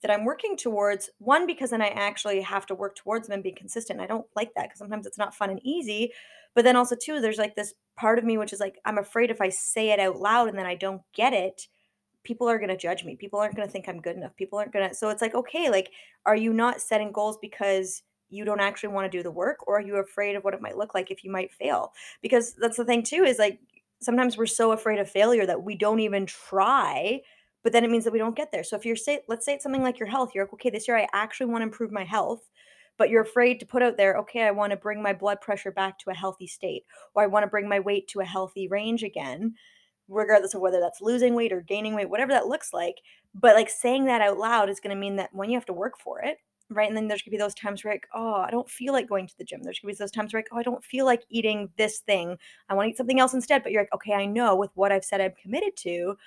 that 0.05 0.13
I'm 0.13 0.25
working 0.25 0.55
towards. 0.55 1.09
One, 1.17 1.47
because 1.47 1.71
then 1.71 1.81
I 1.81 1.87
actually 1.87 2.41
have 2.41 2.67
to 2.67 2.75
work 2.75 2.95
towards 2.95 3.27
them 3.27 3.35
and 3.35 3.43
be 3.43 3.51
consistent. 3.51 3.99
I 3.99 4.05
don't 4.05 4.27
like 4.35 4.53
that 4.53 4.65
because 4.65 4.77
sometimes 4.77 5.07
it's 5.07 5.17
not 5.17 5.33
fun 5.33 5.49
and 5.49 5.59
easy. 5.63 6.11
But 6.53 6.63
then 6.63 6.75
also, 6.75 6.95
too, 6.95 7.19
there's 7.19 7.39
like 7.39 7.55
this 7.55 7.73
part 7.97 8.19
of 8.19 8.25
me 8.25 8.37
which 8.37 8.53
is 8.53 8.59
like, 8.59 8.77
I'm 8.85 8.99
afraid 8.99 9.31
if 9.31 9.41
I 9.41 9.49
say 9.49 9.89
it 9.89 9.99
out 9.99 10.17
loud 10.19 10.47
and 10.47 10.59
then 10.59 10.67
I 10.67 10.75
don't 10.75 11.01
get 11.13 11.33
it, 11.33 11.67
people 12.25 12.49
are 12.49 12.57
going 12.57 12.69
to 12.69 12.77
judge 12.77 13.05
me. 13.05 13.15
People 13.15 13.39
aren't 13.39 13.55
going 13.55 13.67
to 13.67 13.71
think 13.71 13.87
I'm 13.87 14.01
good 14.01 14.17
enough. 14.17 14.35
People 14.35 14.59
aren't 14.59 14.73
going 14.73 14.89
to. 14.89 14.95
So 14.95 15.09
it's 15.09 15.21
like, 15.21 15.35
okay, 15.35 15.69
like, 15.69 15.91
are 16.25 16.35
you 16.35 16.51
not 16.51 16.81
setting 16.81 17.11
goals 17.11 17.37
because 17.41 18.03
you 18.29 18.43
don't 18.43 18.59
actually 18.59 18.89
want 18.89 19.09
to 19.09 19.17
do 19.17 19.23
the 19.23 19.31
work 19.31 19.67
or 19.67 19.77
are 19.77 19.81
you 19.81 19.95
afraid 19.97 20.35
of 20.35 20.43
what 20.43 20.53
it 20.53 20.61
might 20.61 20.77
look 20.77 20.93
like 20.93 21.11
if 21.11 21.23
you 21.23 21.31
might 21.31 21.53
fail? 21.53 21.93
Because 22.21 22.53
that's 22.55 22.77
the 22.77 22.85
thing, 22.85 23.03
too, 23.03 23.23
is 23.23 23.39
like, 23.39 23.59
sometimes 24.01 24.37
we're 24.37 24.45
so 24.45 24.73
afraid 24.73 24.99
of 24.99 25.09
failure 25.09 25.45
that 25.45 25.63
we 25.63 25.75
don't 25.75 26.01
even 26.01 26.25
try 26.25 27.21
but 27.65 27.73
then 27.73 27.83
it 27.83 27.89
means 27.89 28.03
that 28.03 28.13
we 28.13 28.19
don't 28.19 28.35
get 28.35 28.51
there. 28.51 28.63
So 28.63 28.75
if 28.75 28.85
you're 28.85 28.95
say 28.95 29.21
let's 29.27 29.43
say 29.43 29.55
it's 29.55 29.63
something 29.63 29.81
like 29.81 29.97
your 29.97 30.07
health, 30.07 30.33
you're 30.35 30.43
like, 30.43 30.53
okay, 30.53 30.69
this 30.69 30.87
year 30.87 30.97
I 30.97 31.07
actually 31.13 31.47
want 31.47 31.63
to 31.63 31.65
improve 31.65 31.91
my 31.91 32.03
health, 32.03 32.47
but 32.95 33.09
you're 33.09 33.23
afraid 33.23 33.59
to 33.59 33.65
put 33.65 33.81
out 33.81 33.97
there, 33.97 34.17
okay, 34.19 34.43
I 34.43 34.51
want 34.51 34.69
to 34.69 34.77
bring 34.77 35.01
my 35.01 35.13
blood 35.13 35.41
pressure 35.41 35.71
back 35.71 35.97
to 35.99 36.11
a 36.11 36.15
healthy 36.15 36.45
state, 36.45 36.83
or 37.15 37.23
I 37.23 37.27
want 37.27 37.41
to 37.41 37.49
bring 37.49 37.67
my 37.67 37.79
weight 37.79 38.07
to 38.09 38.19
a 38.19 38.25
healthy 38.25 38.67
range 38.67 39.01
again, 39.01 39.55
regardless 40.07 40.53
of 40.53 40.61
whether 40.61 40.79
that's 40.79 41.01
losing 41.01 41.33
weight 41.35 41.51
or 41.53 41.61
gaining 41.61 41.95
weight, 41.95 42.09
whatever 42.09 42.31
that 42.33 42.47
looks 42.47 42.73
like. 42.73 42.97
But 43.33 43.55
like 43.55 43.69
saying 43.69 44.05
that 44.05 44.21
out 44.21 44.37
loud 44.37 44.69
is 44.69 44.79
going 44.79 44.95
to 44.95 44.99
mean 44.99 45.15
that 45.17 45.33
when 45.33 45.49
you 45.49 45.57
have 45.57 45.65
to 45.65 45.73
work 45.73 45.99
for 45.99 46.21
it, 46.21 46.37
right? 46.69 46.87
And 46.87 46.97
then 46.97 47.07
there's 47.07 47.21
gonna 47.21 47.31
be 47.31 47.37
those 47.37 47.53
times 47.55 47.83
where 47.83 47.93
like, 47.93 48.07
oh, 48.13 48.35
I 48.35 48.49
don't 48.51 48.69
feel 48.69 48.93
like 48.93 49.07
going 49.07 49.27
to 49.27 49.37
the 49.37 49.43
gym. 49.43 49.61
There's 49.61 49.79
gonna 49.79 49.93
be 49.93 49.97
those 49.97 50.11
times 50.11 50.33
where 50.33 50.39
like, 50.39 50.49
oh, 50.51 50.57
I 50.57 50.63
don't 50.63 50.83
feel 50.83 51.05
like 51.05 51.23
eating 51.29 51.69
this 51.77 51.99
thing. 51.99 52.37
I 52.69 52.73
want 52.73 52.87
to 52.87 52.91
eat 52.91 52.97
something 52.97 53.19
else 53.19 53.33
instead. 53.33 53.63
But 53.63 53.71
you're 53.71 53.81
like, 53.83 53.93
okay, 53.93 54.13
I 54.13 54.25
know 54.25 54.55
with 54.55 54.71
what 54.73 54.91
I've 54.91 55.05
said 55.05 55.21
I'm 55.21 55.33
committed 55.41 55.75
to, 55.77 56.17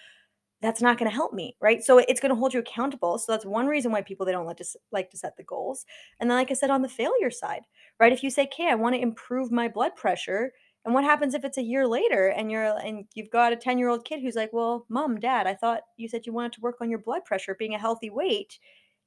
that's 0.61 0.83
not 0.83 0.99
going 0.99 1.11
to 1.11 1.15
help 1.15 1.33
me 1.33 1.57
right 1.61 1.85
so 1.85 1.99
it's 1.99 2.21
going 2.21 2.31
to 2.31 2.37
hold 2.37 2.53
you 2.53 2.61
accountable 2.61 3.19
so 3.19 3.33
that's 3.33 3.47
one 3.47 3.67
reason 3.67 3.93
why 3.93 4.03
people 4.03 4.27
they 4.27 4.33
don't 4.33 4.47
like 4.47 4.57
to 4.57 4.65
like 4.91 5.11
to 5.11 5.17
set 5.17 5.37
the 5.37 5.43
goals 5.45 5.87
and 6.19 6.29
then 6.29 6.37
like 6.37 6.51
i 6.51 6.55
said 6.55 6.71
on 6.71 6.83
the 6.83 6.89
failure 6.89 7.31
side 7.31 7.63
right 8.01 8.13
if 8.13 8.23
you 8.23 8.31
say 8.31 8.43
okay 8.43 8.69
i 8.69 8.75
want 8.75 8.95
to 8.95 9.01
improve 9.01 9.53
my 9.53 9.69
blood 9.69 9.95
pressure 9.95 10.53
and 10.89 10.95
what 10.95 11.05
happens 11.05 11.35
if 11.35 11.45
it's 11.45 11.59
a 11.59 11.63
year 11.63 11.87
later 11.87 12.29
and 12.29 12.51
you're 12.51 12.65
and 12.79 13.05
you've 13.15 13.29
got 13.29 13.53
a 13.53 13.57
10 13.57 13.79
year 13.79 13.91
old 13.91 14.07
kid 14.07 14.23
who's 14.23 14.35
like 14.35 14.55
well 14.55 14.87
mom 14.89 15.21
dad 15.21 15.47
i 15.47 15.55
thought 15.55 15.83
you 15.99 16.09
said 16.09 16.25
you 16.25 16.33
wanted 16.33 16.55
to 16.55 16.63
work 16.63 16.77
on 16.81 16.89
your 16.89 16.99
blood 16.99 17.27
pressure 17.27 17.55
being 17.59 17.75
a 17.75 17.79
healthy 17.79 18.09
weight 18.09 18.59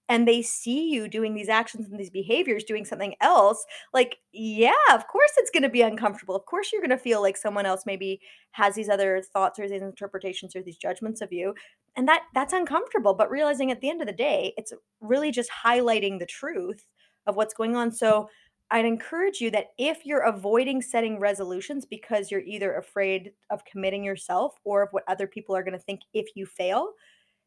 and 0.08 0.28
they 0.28 0.44
see 0.44 0.92
you 0.92 1.08
doing 1.08 1.34
these 1.34 1.50
actions 1.50 1.88
and 1.90 2.00
these 2.00 2.12
behaviors 2.12 2.64
doing 2.66 2.86
something 2.86 3.16
else 3.20 3.66
like 3.96 4.18
yeah 4.32 4.72
of 4.94 5.08
course 5.08 5.32
it's 5.38 5.50
going 5.50 5.64
to 5.64 5.70
be 5.70 5.82
uncomfortable. 5.82 6.36
Of 6.36 6.46
course 6.46 6.72
you're 6.72 6.82
going 6.82 6.92
to 6.92 6.98
feel 6.98 7.20
like 7.20 7.36
someone 7.36 7.66
else 7.66 7.84
maybe 7.88 8.22
has 8.52 8.76
these 8.76 8.90
other 8.90 9.24
thoughts 9.34 9.58
or 9.58 9.68
these 9.68 9.82
interpretations 9.82 10.56
or 10.56 10.62
these 10.62 10.78
judgments 10.78 11.20
of 11.20 11.34
you 11.34 11.56
and 11.96 12.08
that 12.08 12.26
that's 12.36 12.54
uncomfortable 12.54 13.16
but 13.16 13.32
realizing 13.32 13.72
at 13.72 13.82
the 13.82 13.90
end 13.90 14.02
of 14.02 14.08
the 14.08 14.14
day 14.14 14.54
it's 14.56 14.72
really 15.00 15.32
just 15.32 15.50
highlighting 15.66 16.20
the 16.20 16.28
truth 16.28 16.86
of 17.28 17.36
what's 17.36 17.54
going 17.54 17.76
on. 17.76 17.92
So 17.92 18.30
I'd 18.72 18.86
encourage 18.86 19.42
you 19.42 19.52
that 19.52 19.72
if 19.78 20.06
you're 20.06 20.22
avoiding 20.22 20.82
setting 20.82 21.20
resolutions 21.20 21.86
because 21.86 22.32
you're 22.32 22.42
either 22.42 22.76
afraid 22.76 23.34
of 23.50 23.66
committing 23.66 24.04
yourself 24.04 24.56
or 24.64 24.82
of 24.82 24.90
what 24.92 25.04
other 25.08 25.28
people 25.28 25.56
are 25.56 25.64
going 25.64 25.78
to 25.78 25.80
think 25.80 26.02
if 26.14 26.28
you 26.36 26.46
fail, 26.46 26.92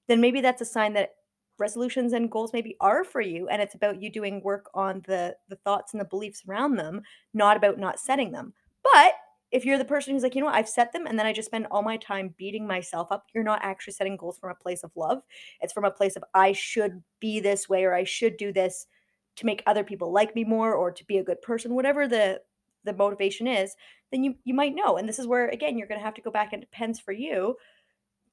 then 0.07 0.21
maybe 0.21 0.43
that's 0.43 0.61
a 0.61 0.67
sign 0.67 0.93
that 0.93 1.15
resolutions 1.59 2.13
and 2.13 2.31
goals 2.31 2.53
maybe 2.53 2.77
are 2.81 3.05
for 3.05 3.21
you 3.21 3.49
and 3.49 3.63
it's 3.63 3.77
about 3.77 4.03
you 4.03 4.11
doing 4.11 4.43
work 4.43 4.69
on 4.75 5.01
the 5.07 5.37
the 5.49 5.57
thoughts 5.57 5.95
and 5.95 6.01
the 6.01 6.05
beliefs 6.05 6.43
around 6.49 6.75
them 6.75 7.01
not 7.33 7.57
about 7.57 7.79
not 7.79 7.99
setting 7.99 8.33
them. 8.33 8.53
But 8.83 9.15
if 9.51 9.65
you're 9.65 9.79
the 9.79 9.85
person 9.85 10.13
who's 10.13 10.25
like, 10.25 10.35
you 10.35 10.41
know 10.41 10.49
what, 10.49 10.57
I've 10.57 10.69
set 10.69 10.93
them 10.93 11.07
and 11.07 11.17
then 11.17 11.27
I 11.27 11.33
just 11.33 11.47
spend 11.47 11.69
all 11.71 11.83
my 11.83 11.97
time 11.97 12.35
beating 12.37 12.67
myself 12.67 13.13
up, 13.13 13.27
you're 13.33 13.45
not 13.45 13.61
actually 13.63 13.93
setting 13.93 14.17
goals 14.17 14.37
from 14.37 14.51
a 14.51 14.55
place 14.55 14.83
of 14.83 14.91
love. 14.97 15.23
It's 15.61 15.73
from 15.73 15.85
a 15.85 15.93
place 15.93 16.17
of 16.17 16.25
I 16.35 16.53
should 16.53 17.03
be 17.21 17.39
this 17.39 17.69
way 17.69 17.85
or 17.85 17.95
I 17.95 18.03
should 18.03 18.37
do 18.37 18.53
this 18.53 18.87
to 19.37 19.47
make 19.47 19.63
other 19.67 19.85
people 19.85 20.13
like 20.13 20.35
me 20.35 20.45
more 20.45 20.75
or 20.75 20.91
to 20.91 21.05
be 21.05 21.19
a 21.19 21.25
good 21.25 21.43
person, 21.43 21.75
whatever 21.75 22.07
the 22.07 22.41
the 22.85 22.93
motivation 22.93 23.47
is, 23.47 23.75
then 24.13 24.23
you 24.23 24.35
you 24.45 24.55
might 24.55 24.75
know. 24.75 24.97
And 24.97 25.09
this 25.09 25.19
is 25.19 25.27
where 25.27 25.49
again 25.49 25.79
you're 25.79 25.89
going 25.89 26.01
to 26.01 26.05
have 26.05 26.15
to 26.15 26.23
go 26.23 26.31
back 26.31 26.53
and 26.53 26.61
depends 26.61 27.01
for 27.01 27.13
you. 27.13 27.57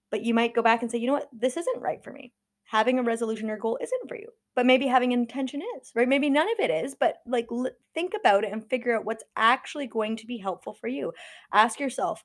But 0.10 0.24
you 0.24 0.34
might 0.34 0.54
go 0.54 0.62
back 0.62 0.82
and 0.82 0.92
say, 0.92 0.98
you 0.98 1.08
know 1.08 1.14
what, 1.14 1.30
this 1.32 1.56
isn't 1.58 1.82
right 1.82 2.04
for 2.04 2.12
me. 2.12 2.34
Having 2.66 3.00
a 3.00 3.04
resolution 3.04 3.50
or 3.50 3.58
goal 3.58 3.80
isn't 3.82 4.08
for 4.08 4.16
you. 4.16 4.28
But 4.56 4.66
maybe 4.66 4.88
having 4.88 5.14
an 5.14 5.22
intention 5.22 5.62
is, 5.78 5.92
right? 5.96 6.08
Maybe 6.08 6.30
none 6.30 6.48
of 6.52 6.60
it 6.60 6.70
is, 6.70 6.96
but 7.00 7.18
like 7.26 7.48
l- 7.50 7.72
think 7.94 8.14
about 8.14 8.44
it 8.44 8.52
and 8.52 8.70
figure 8.70 8.96
out 8.96 9.06
what's 9.06 9.24
actually 9.38 9.88
going 9.88 10.18
to 10.18 10.28
be 10.28 10.38
helpful 10.38 10.74
for 10.74 10.88
you. 10.88 11.14
Ask 11.54 11.80
yourself, 11.80 12.24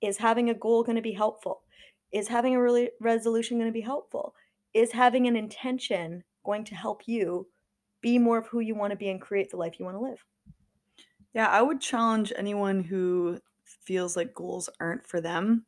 is 0.00 0.18
having 0.18 0.48
a 0.48 0.54
goal 0.54 0.84
going 0.84 0.96
to 0.96 1.02
be 1.02 1.12
helpful? 1.12 1.62
Is 2.12 2.28
having 2.28 2.54
a 2.54 2.62
really 2.62 2.90
resolution 3.00 3.58
going 3.58 3.68
to 3.68 3.72
be 3.72 3.80
helpful? 3.80 4.34
Is 4.72 4.92
having 4.92 5.26
an 5.26 5.36
intention 5.36 6.22
going 6.44 6.64
to 6.66 6.74
help 6.76 7.02
you 7.06 7.48
be 8.04 8.20
more 8.20 8.38
of 8.38 8.48
who 8.48 8.60
you 8.60 8.76
want 8.76 8.92
to 8.92 8.98
be 8.98 9.10
and 9.10 9.20
create 9.20 9.50
the 9.50 9.58
life 9.58 9.80
you 9.80 9.86
want 9.86 9.96
to 9.96 10.02
live? 10.02 10.24
Yeah, 11.32 11.48
I 11.48 11.62
would 11.62 11.80
challenge 11.80 12.32
anyone 12.36 12.82
who 12.84 13.40
feels 13.64 14.16
like 14.16 14.34
goals 14.34 14.68
aren't 14.80 15.06
for 15.06 15.20
them. 15.20 15.66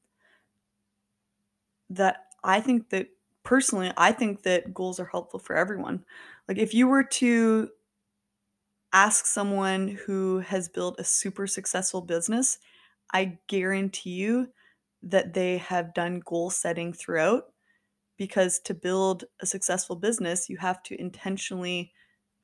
That 1.91 2.33
I 2.43 2.61
think 2.61 2.91
that 2.91 3.09
personally, 3.45 3.93
I 3.97 4.13
think 4.13 4.43
that 4.43 4.75
goals 4.75 4.99
are 4.99 5.05
helpful 5.05 5.39
for 5.41 5.57
everyone. 5.57 6.05
Like 6.49 6.59
if 6.59 6.75
you 6.75 6.89
were 6.89 7.05
to 7.05 7.71
ask 8.93 9.27
someone 9.27 9.89
who 9.89 10.39
has 10.41 10.69
built 10.69 10.99
a 11.01 11.05
super 11.05 11.47
successful 11.47 12.01
business, 12.01 12.59
I 13.13 13.39
guarantee 13.49 14.11
you 14.11 14.53
that 15.03 15.35
they 15.35 15.59
have 15.59 15.95
done 15.95 16.21
goal 16.21 16.51
setting 16.51 16.93
throughout 16.93 17.53
because 18.19 18.61
to 18.61 18.75
build 18.75 19.25
a 19.41 19.47
successful 19.47 19.97
business, 19.97 20.51
you 20.51 20.59
have 20.59 20.83
to 20.85 21.01
intentionally 21.01 21.95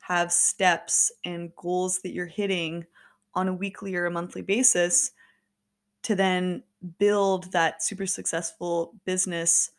have 0.02 0.32
steps 0.32 1.12
and 1.24 1.54
goals 1.54 2.00
that 2.00 2.12
you're 2.12 2.26
hitting 2.26 2.84
on 3.34 3.46
a 3.46 3.54
weekly 3.54 3.94
or 3.94 4.06
a 4.06 4.10
monthly 4.10 4.42
basis 4.42 5.12
to 6.02 6.16
then 6.16 6.60
build 6.98 7.52
that 7.52 7.84
super 7.84 8.04
successful 8.04 8.94
business 9.04 9.70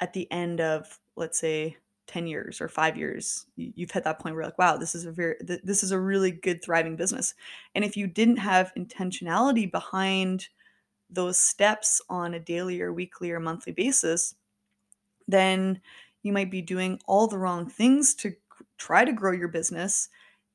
at 0.00 0.12
the 0.12 0.30
end 0.30 0.60
of 0.60 0.98
let's 1.16 1.38
say 1.38 1.74
10 2.08 2.26
years 2.26 2.60
or 2.60 2.68
5 2.68 2.96
years 2.98 3.46
you've 3.56 3.90
hit 3.90 4.04
that 4.04 4.18
point 4.18 4.34
where 4.34 4.44
like 4.44 4.58
wow 4.58 4.76
this 4.76 4.94
is 4.94 5.06
a 5.06 5.12
very 5.12 5.36
this 5.64 5.82
is 5.82 5.92
a 5.92 5.98
really 5.98 6.30
good 6.30 6.62
thriving 6.62 6.94
business. 6.94 7.34
And 7.74 7.82
if 7.82 7.96
you 7.96 8.06
didn't 8.06 8.36
have 8.36 8.74
intentionality 8.76 9.70
behind 9.70 10.48
those 11.08 11.40
steps 11.40 12.02
on 12.10 12.34
a 12.34 12.40
daily 12.40 12.82
or 12.82 12.92
weekly 12.92 13.30
or 13.30 13.40
monthly 13.40 13.72
basis 13.72 14.34
then 15.26 15.80
you 16.22 16.34
might 16.34 16.50
be 16.50 16.60
doing 16.60 17.00
all 17.06 17.26
the 17.26 17.38
wrong 17.38 17.66
things 17.66 18.14
to 18.16 18.34
try 18.80 19.04
to 19.04 19.12
grow 19.12 19.32
your 19.32 19.48
business 19.48 20.08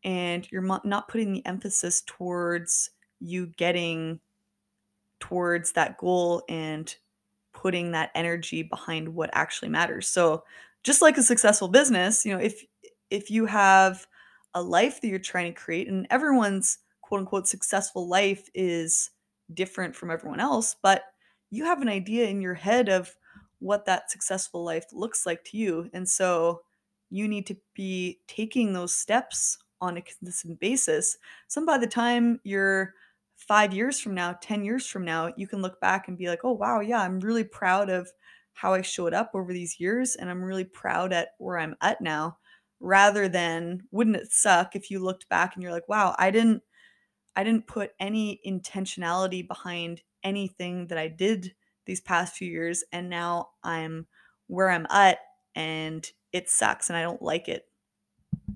and 0.03 0.51
you're 0.51 0.81
not 0.83 1.07
putting 1.07 1.31
the 1.31 1.45
emphasis 1.45 2.03
towards 2.05 2.89
you 3.19 3.47
getting 3.57 4.19
towards 5.19 5.71
that 5.71 5.97
goal 5.97 6.43
and 6.49 6.95
putting 7.53 7.91
that 7.91 8.11
energy 8.15 8.63
behind 8.63 9.07
what 9.07 9.29
actually 9.33 9.69
matters. 9.69 10.07
So, 10.07 10.43
just 10.83 11.01
like 11.01 11.17
a 11.17 11.23
successful 11.23 11.67
business, 11.67 12.25
you 12.25 12.33
know, 12.33 12.39
if 12.41 12.63
if 13.09 13.31
you 13.31 13.45
have 13.45 14.05
a 14.53 14.61
life 14.61 15.01
that 15.01 15.07
you're 15.07 15.19
trying 15.19 15.53
to 15.53 15.59
create 15.59 15.87
and 15.87 16.07
everyone's 16.09 16.79
quote 17.01 17.21
unquote 17.21 17.47
successful 17.47 18.07
life 18.07 18.49
is 18.53 19.11
different 19.53 19.95
from 19.95 20.11
everyone 20.11 20.39
else, 20.39 20.75
but 20.81 21.03
you 21.51 21.63
have 21.65 21.81
an 21.81 21.89
idea 21.89 22.27
in 22.27 22.41
your 22.41 22.53
head 22.53 22.89
of 22.89 23.15
what 23.59 23.85
that 23.85 24.11
successful 24.11 24.63
life 24.63 24.85
looks 24.91 25.25
like 25.25 25.43
to 25.45 25.57
you. 25.57 25.89
And 25.93 26.07
so 26.07 26.61
you 27.09 27.27
need 27.27 27.45
to 27.47 27.57
be 27.73 28.19
taking 28.27 28.73
those 28.73 28.95
steps 28.95 29.57
on 29.81 29.97
a 29.97 30.01
consistent 30.01 30.59
basis. 30.59 31.17
So 31.47 31.65
by 31.65 31.77
the 31.77 31.87
time 31.87 32.39
you're 32.43 32.93
five 33.35 33.73
years 33.73 33.99
from 33.99 34.15
now, 34.15 34.37
10 34.41 34.63
years 34.63 34.87
from 34.87 35.05
now, 35.05 35.33
you 35.37 35.47
can 35.47 35.61
look 35.61 35.79
back 35.79 36.07
and 36.07 36.17
be 36.17 36.27
like, 36.27 36.39
oh, 36.43 36.53
wow, 36.53 36.79
yeah, 36.79 37.01
I'm 37.01 37.19
really 37.19 37.43
proud 37.43 37.89
of 37.89 38.09
how 38.53 38.73
I 38.73 38.81
showed 38.81 39.13
up 39.13 39.31
over 39.33 39.51
these 39.53 39.79
years. 39.79 40.15
And 40.15 40.29
I'm 40.29 40.43
really 40.43 40.63
proud 40.63 41.11
at 41.13 41.29
where 41.37 41.59
I'm 41.59 41.75
at 41.81 42.01
now. 42.01 42.37
Rather 42.79 43.27
than, 43.27 43.81
wouldn't 43.91 44.17
it 44.17 44.31
suck 44.31 44.75
if 44.75 44.91
you 44.91 44.99
looked 44.99 45.27
back 45.29 45.55
and 45.55 45.63
you're 45.63 45.71
like, 45.71 45.87
wow, 45.87 46.15
I 46.17 46.31
didn't. 46.31 46.61
I 47.37 47.43
didn't 47.43 47.67
put 47.67 47.91
any 47.99 48.39
intentionality 48.47 49.45
behind 49.45 50.01
anything 50.23 50.87
that 50.87 50.97
I 50.97 51.09
did 51.09 51.53
these 51.85 51.99
past 51.99 52.35
few 52.35 52.49
years 52.49 52.83
and 52.93 53.09
now 53.09 53.49
I'm 53.61 54.07
where 54.47 54.69
I'm 54.69 54.87
at 54.89 55.19
and 55.53 56.09
it 56.35 56.49
sucks 56.49 56.89
and 56.89 56.97
I 56.97 57.01
don't 57.01 57.21
like 57.21 57.47
it. 57.47 57.65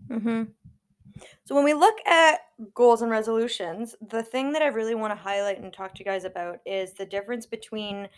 Mm-hmm. 0.10 0.44
So 1.46 1.56
when 1.56 1.63
we 1.63 1.74
look 1.74 1.96
at 2.06 2.42
goals 2.74 3.02
and 3.02 3.10
resolutions, 3.10 3.96
the 4.02 4.22
thing 4.22 4.52
that 4.52 4.62
I 4.62 4.68
really 4.68 4.96
want 4.96 5.12
to 5.12 5.24
highlight 5.24 5.62
and 5.62 5.72
talk 5.72 5.96
to 5.96 6.00
you 6.00 6.06
guys 6.06 6.26
about 6.26 6.60
is 6.65 6.94
the 6.94 7.06
difference 7.06 7.46
between 7.46 8.10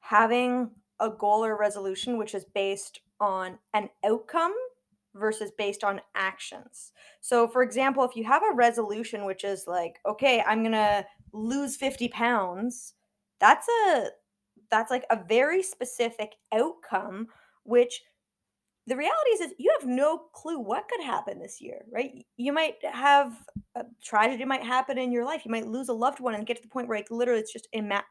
having 0.00 0.70
a 1.00 1.08
goal 1.08 1.44
or 1.44 1.56
resolution 1.56 2.18
which 2.18 2.34
is 2.34 2.44
based 2.44 3.00
on 3.20 3.58
an 3.72 3.88
outcome 4.04 4.54
versus 5.14 5.50
based 5.56 5.82
on 5.82 6.02
actions. 6.14 6.92
So 7.22 7.48
for 7.48 7.62
example, 7.62 8.04
if 8.04 8.16
you 8.16 8.24
have 8.24 8.42
a 8.42 8.54
resolution 8.54 9.24
which 9.24 9.44
is 9.44 9.64
like, 9.66 9.98
okay, 10.06 10.42
I'm 10.46 10.62
to 10.72 11.06
lose 11.32 11.76
50 11.76 12.08
pounds, 12.08 12.92
that's 13.40 13.66
a 13.86 14.08
that's 14.70 14.90
like 14.90 15.06
a 15.08 15.24
very 15.26 15.62
specific 15.62 16.34
outcome 16.52 17.28
which 17.64 18.02
the 18.88 18.96
reality 18.96 19.30
is, 19.34 19.40
is 19.40 19.54
you 19.58 19.70
have 19.78 19.88
no 19.88 20.18
clue 20.32 20.58
what 20.58 20.88
could 20.88 21.04
happen 21.04 21.38
this 21.38 21.60
year, 21.60 21.84
right? 21.92 22.24
You 22.38 22.54
might 22.54 22.76
have 22.82 23.34
a 23.74 23.84
tragedy 24.02 24.46
might 24.46 24.64
happen 24.64 24.96
in 24.96 25.12
your 25.12 25.26
life. 25.26 25.42
You 25.44 25.50
might 25.50 25.66
lose 25.66 25.90
a 25.90 25.92
loved 25.92 26.20
one 26.20 26.34
and 26.34 26.46
get 26.46 26.56
to 26.56 26.62
the 26.62 26.68
point 26.68 26.88
where 26.88 26.96
like 26.96 27.10
literally 27.10 27.40
it's 27.40 27.52
just 27.52 27.68
ima- 27.72 28.04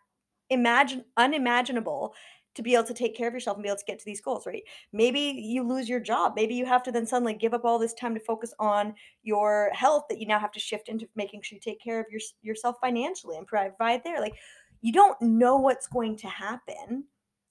imagine 0.52 1.04
unimaginable 1.18 2.14
to 2.54 2.62
be 2.62 2.76
able 2.76 2.84
to 2.84 2.94
take 2.94 3.16
care 3.16 3.28
of 3.28 3.34
yourself 3.34 3.58
and 3.58 3.64
be 3.64 3.70
able 3.70 3.78
to 3.78 3.86
get 3.86 3.98
to 3.98 4.06
these 4.06 4.22
goals, 4.22 4.46
right? 4.46 4.62
Maybe 4.94 5.20
you 5.20 5.64
lose 5.68 5.90
your 5.90 6.00
job. 6.00 6.34
Maybe 6.36 6.54
you 6.54 6.66
have 6.66 6.84
to 6.84 6.92
then 6.92 7.08
suddenly 7.08 7.34
give 7.34 7.56
up 7.56 7.66
all 7.66 7.80
this 7.80 7.94
time 7.96 8.14
to 8.14 8.20
focus 8.20 8.54
on 8.60 8.94
your 9.24 9.72
health 9.74 10.06
that 10.10 10.20
you 10.20 10.28
now 10.28 10.40
have 10.40 10.52
to 10.52 10.60
shift 10.60 10.90
into 10.90 11.08
making 11.16 11.42
sure 11.42 11.56
you 11.56 11.60
take 11.60 11.82
care 11.82 12.00
of 12.00 12.06
your, 12.12 12.22
yourself 12.44 12.76
financially 12.82 13.38
and 13.38 13.48
provide 13.48 14.04
there. 14.04 14.22
Like 14.22 14.36
you 14.82 14.94
don't 14.94 15.20
know 15.22 15.58
what's 15.58 15.88
going 15.88 16.18
to 16.18 16.28
happen 16.28 17.06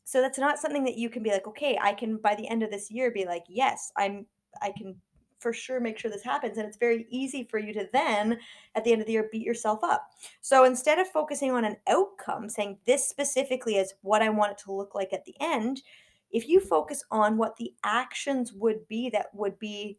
so 0.07 0.21
that's 0.21 0.39
not 0.39 0.59
something 0.59 0.85
that 0.85 0.97
you 0.97 1.11
can 1.11 1.23
be 1.23 1.31
like 1.31 1.47
okay 1.47 1.79
i 1.83 1.93
can 1.93 2.17
by 2.17 2.35
the 2.35 2.49
end 2.49 2.63
of 2.63 2.71
this 2.71 2.91
year 2.91 3.11
be 3.11 3.27
like 3.27 3.45
yes 3.49 3.93
i'm 3.97 4.25
i 4.63 4.71
can 4.71 4.95
for 5.39 5.53
sure 5.53 5.81
make 5.81 5.99
sure 5.99 6.11
this 6.11 6.23
happens 6.23 6.57
and 6.57 6.67
it's 6.67 6.79
very 6.79 7.07
easy 7.11 7.47
for 7.51 7.59
you 7.59 7.73
to 7.73 7.89
then 7.93 8.39
at 8.75 8.85
the 8.85 8.93
end 8.93 9.01
of 9.01 9.07
the 9.07 9.13
year 9.13 9.29
beat 9.31 9.45
yourself 9.45 9.81
up. 9.85 10.09
So 10.41 10.65
instead 10.65 10.99
of 10.99 11.07
focusing 11.09 11.51
on 11.51 11.65
an 11.65 11.77
outcome 11.89 12.49
saying 12.49 12.79
this 12.87 13.07
specifically 13.07 13.77
is 13.77 13.95
what 14.03 14.23
i 14.23 14.29
want 14.29 14.53
it 14.53 14.59
to 14.59 14.73
look 14.73 14.95
like 14.95 15.13
at 15.13 15.25
the 15.25 15.35
end 15.41 15.83
if 16.33 16.49
you 16.49 16.61
focus 16.61 17.05
on 17.11 17.37
what 17.37 17.57
the 17.57 17.73
actions 17.85 18.53
would 18.53 18.87
be 18.89 19.11
that 19.11 19.27
would 19.35 19.59
be 19.59 19.99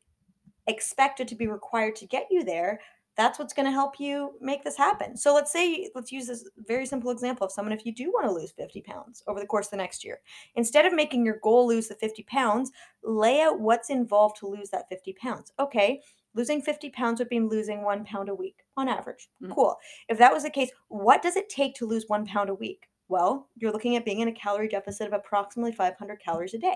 expected 0.68 1.28
to 1.28 1.36
be 1.36 1.48
required 1.48 1.96
to 1.96 2.08
get 2.08 2.28
you 2.30 2.44
there 2.44 2.80
that's 3.18 3.40
what's 3.40 3.54
going 3.54 3.66
to 3.66 3.72
help 3.72 4.00
you 4.00 4.34
make 4.40 4.64
this 4.64 4.78
happen. 4.78 5.18
So 5.18 5.34
let's 5.34 5.52
say, 5.52 5.90
let's 5.96 6.12
use 6.12 6.28
this 6.28 6.48
very 6.68 6.86
simple 6.86 7.10
example 7.10 7.46
of 7.46 7.52
someone 7.52 7.74
if 7.74 7.86
you 7.86 7.94
do 7.94 8.12
want 8.12 8.28
to 8.28 8.32
lose 8.32 8.52
50 8.52 8.82
pounds 8.82 9.24
over 9.28 9.40
the 9.40 9.48
course 9.48 9.68
of 9.68 9.72
the 9.72 9.78
next 9.78 10.06
year, 10.06 10.20
instead 10.56 10.86
of 10.86 10.94
making 10.94 11.26
your 11.26 11.40
goal 11.44 11.68
lose 11.68 11.88
the 11.88 11.96
50 11.96 12.24
pounds, 12.24 12.72
lay 13.04 13.42
out 13.42 13.60
what's 13.60 13.90
involved 13.90 14.38
to 14.38 14.48
lose 14.48 14.70
that 14.70 14.88
50 14.90 15.14
pounds. 15.14 15.52
Okay, 15.60 16.02
losing 16.36 16.62
50 16.62 16.92
pounds 16.92 17.20
would 17.20 17.30
be 17.30 17.40
losing 17.40 17.84
one 17.84 18.06
pound 18.06 18.30
a 18.30 18.36
week 18.36 18.64
on 18.78 18.88
average. 18.88 19.30
Mm-hmm. 19.42 19.54
Cool. 19.54 19.76
If 20.08 20.20
that 20.20 20.34
was 20.34 20.44
the 20.44 20.50
case, 20.50 20.70
what 20.90 21.24
does 21.24 21.36
it 21.36 21.50
take 21.50 21.74
to 21.76 21.88
lose 21.88 22.06
one 22.08 22.26
pound 22.26 22.50
a 22.50 22.56
week? 22.56 22.88
Well, 23.10 23.50
you're 23.56 23.72
looking 23.72 23.96
at 23.96 24.06
being 24.06 24.20
in 24.20 24.28
a 24.28 24.34
calorie 24.34 24.68
deficit 24.68 25.08
of 25.08 25.14
approximately 25.14 25.72
500 25.72 26.22
calories 26.24 26.54
a 26.54 26.60
day. 26.60 26.76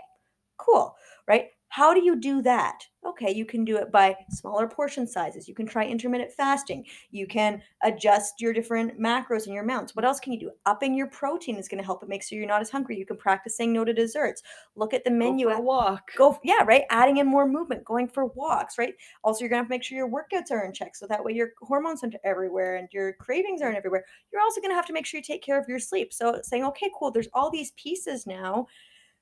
Cool, 0.62 0.96
right? 1.28 1.48
How 1.72 1.94
do 1.94 2.04
you 2.04 2.20
do 2.20 2.42
that? 2.42 2.84
Okay, 3.06 3.32
you 3.34 3.46
can 3.46 3.64
do 3.64 3.78
it 3.78 3.94
by 3.94 4.14
smaller 4.30 4.68
portion 4.68 5.08
sizes. 5.08 5.48
You 5.48 5.56
can 5.56 5.66
try 5.66 5.86
intermittent 5.86 6.34
fasting. 6.34 6.86
You 7.12 7.26
can 7.26 7.62
adjust 7.82 8.42
your 8.42 8.52
different 8.52 9.00
macros 9.00 9.46
and 9.46 9.54
your 9.54 9.64
amounts. 9.64 9.96
What 9.96 10.04
else 10.04 10.20
can 10.20 10.34
you 10.34 10.40
do? 10.40 10.52
Upping 10.66 10.94
your 10.94 11.08
protein 11.08 11.56
is 11.56 11.70
going 11.70 11.80
to 11.80 11.86
help 11.86 12.04
it 12.04 12.10
make 12.10 12.24
sure 12.24 12.38
you're 12.38 12.46
not 12.46 12.60
as 12.60 12.70
hungry. 12.70 13.00
You 13.00 13.06
can 13.06 13.16
practice 13.16 13.56
saying 13.56 13.72
no 13.72 13.86
to 13.86 13.94
desserts. 13.94 14.44
Look 14.76 14.94
at 14.94 15.06
the 15.06 15.12
menu. 15.12 15.46
Go 15.46 15.54
for 15.54 15.60
a 15.60 15.62
walk. 15.62 16.12
Go, 16.18 16.38
yeah, 16.44 16.62
right. 16.66 16.84
Adding 16.90 17.18
in 17.18 17.26
more 17.26 17.48
movement, 17.48 17.86
going 17.86 18.10
for 18.10 18.26
walks, 18.26 18.78
right? 18.78 18.94
Also, 19.24 19.40
you're 19.40 19.50
going 19.50 19.60
to 19.60 19.64
have 19.64 19.70
to 19.70 19.74
make 19.74 19.84
sure 19.84 19.98
your 19.98 20.10
workouts 20.12 20.52
are 20.52 20.66
in 20.66 20.74
check 20.74 20.94
so 20.98 21.08
that 21.08 21.24
way 21.24 21.32
your 21.32 21.54
hormones 21.62 22.04
aren't 22.04 22.16
everywhere 22.26 22.76
and 22.76 22.90
your 22.92 23.14
cravings 23.14 23.62
aren't 23.62 23.78
everywhere. 23.78 24.04
You're 24.34 24.42
also 24.42 24.60
going 24.60 24.72
to 24.72 24.76
have 24.76 24.88
to 24.88 24.94
make 24.94 25.06
sure 25.06 25.20
you 25.20 25.24
take 25.24 25.42
care 25.42 25.60
of 25.60 25.70
your 25.70 25.80
sleep. 25.80 26.12
So 26.12 26.42
saying, 26.44 26.66
okay, 26.66 26.92
cool, 27.00 27.12
there's 27.12 27.30
all 27.34 27.50
these 27.50 27.72
pieces 27.72 28.28
now. 28.28 28.68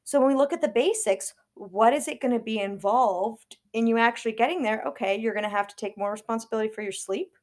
So 0.09 0.19
when 0.19 0.29
we 0.29 0.35
look 0.35 0.53
at 0.53 0.61
the 0.61 0.67
basics, 0.67 1.35
what 1.53 1.93
is 1.93 2.07
it 2.07 2.19
going 2.19 2.33
to 2.33 2.43
be 2.43 2.59
involved 2.59 3.57
in 3.73 3.85
you 3.85 3.99
actually 3.99 4.31
getting 4.31 4.63
there? 4.63 4.81
Okay, 4.87 5.15
you're 5.19 5.35
going 5.35 5.43
to 5.43 5.49
have 5.51 5.67
to 5.67 5.75
take 5.75 5.99
more 5.99 6.11
responsibility 6.11 6.67
for 6.67 6.81
your 6.81 6.91
sleep, 6.91 7.33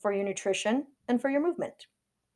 for 0.00 0.12
your 0.12 0.24
nutrition, 0.24 0.86
and 1.06 1.20
for 1.20 1.30
your 1.30 1.40
movement. 1.40 1.86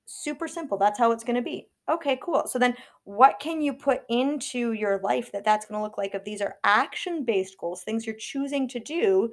Super 0.07 0.47
simple. 0.47 0.79
That's 0.79 0.97
how 0.97 1.11
it's 1.11 1.25
going 1.25 1.35
to 1.35 1.43
be. 1.43 1.71
Okay, 1.91 2.17
cool. 2.23 2.45
So 2.47 2.57
then 2.57 2.77
what 3.03 3.41
can 3.41 3.61
you 3.61 3.75
put 3.75 4.03
into 4.09 4.75
your 4.75 5.01
life 5.03 5.33
that 5.33 5.45
that's 5.45 5.67
going 5.67 5.81
to 5.81 5.83
look 5.83 5.99
like 5.99 6.15
if 6.15 6.23
these 6.23 6.41
are 6.41 6.55
action-based 6.63 7.59
goals, 7.59 7.83
things 7.83 8.07
you're 8.07 8.15
choosing 8.15 8.69
to 8.69 8.79
do 8.79 9.33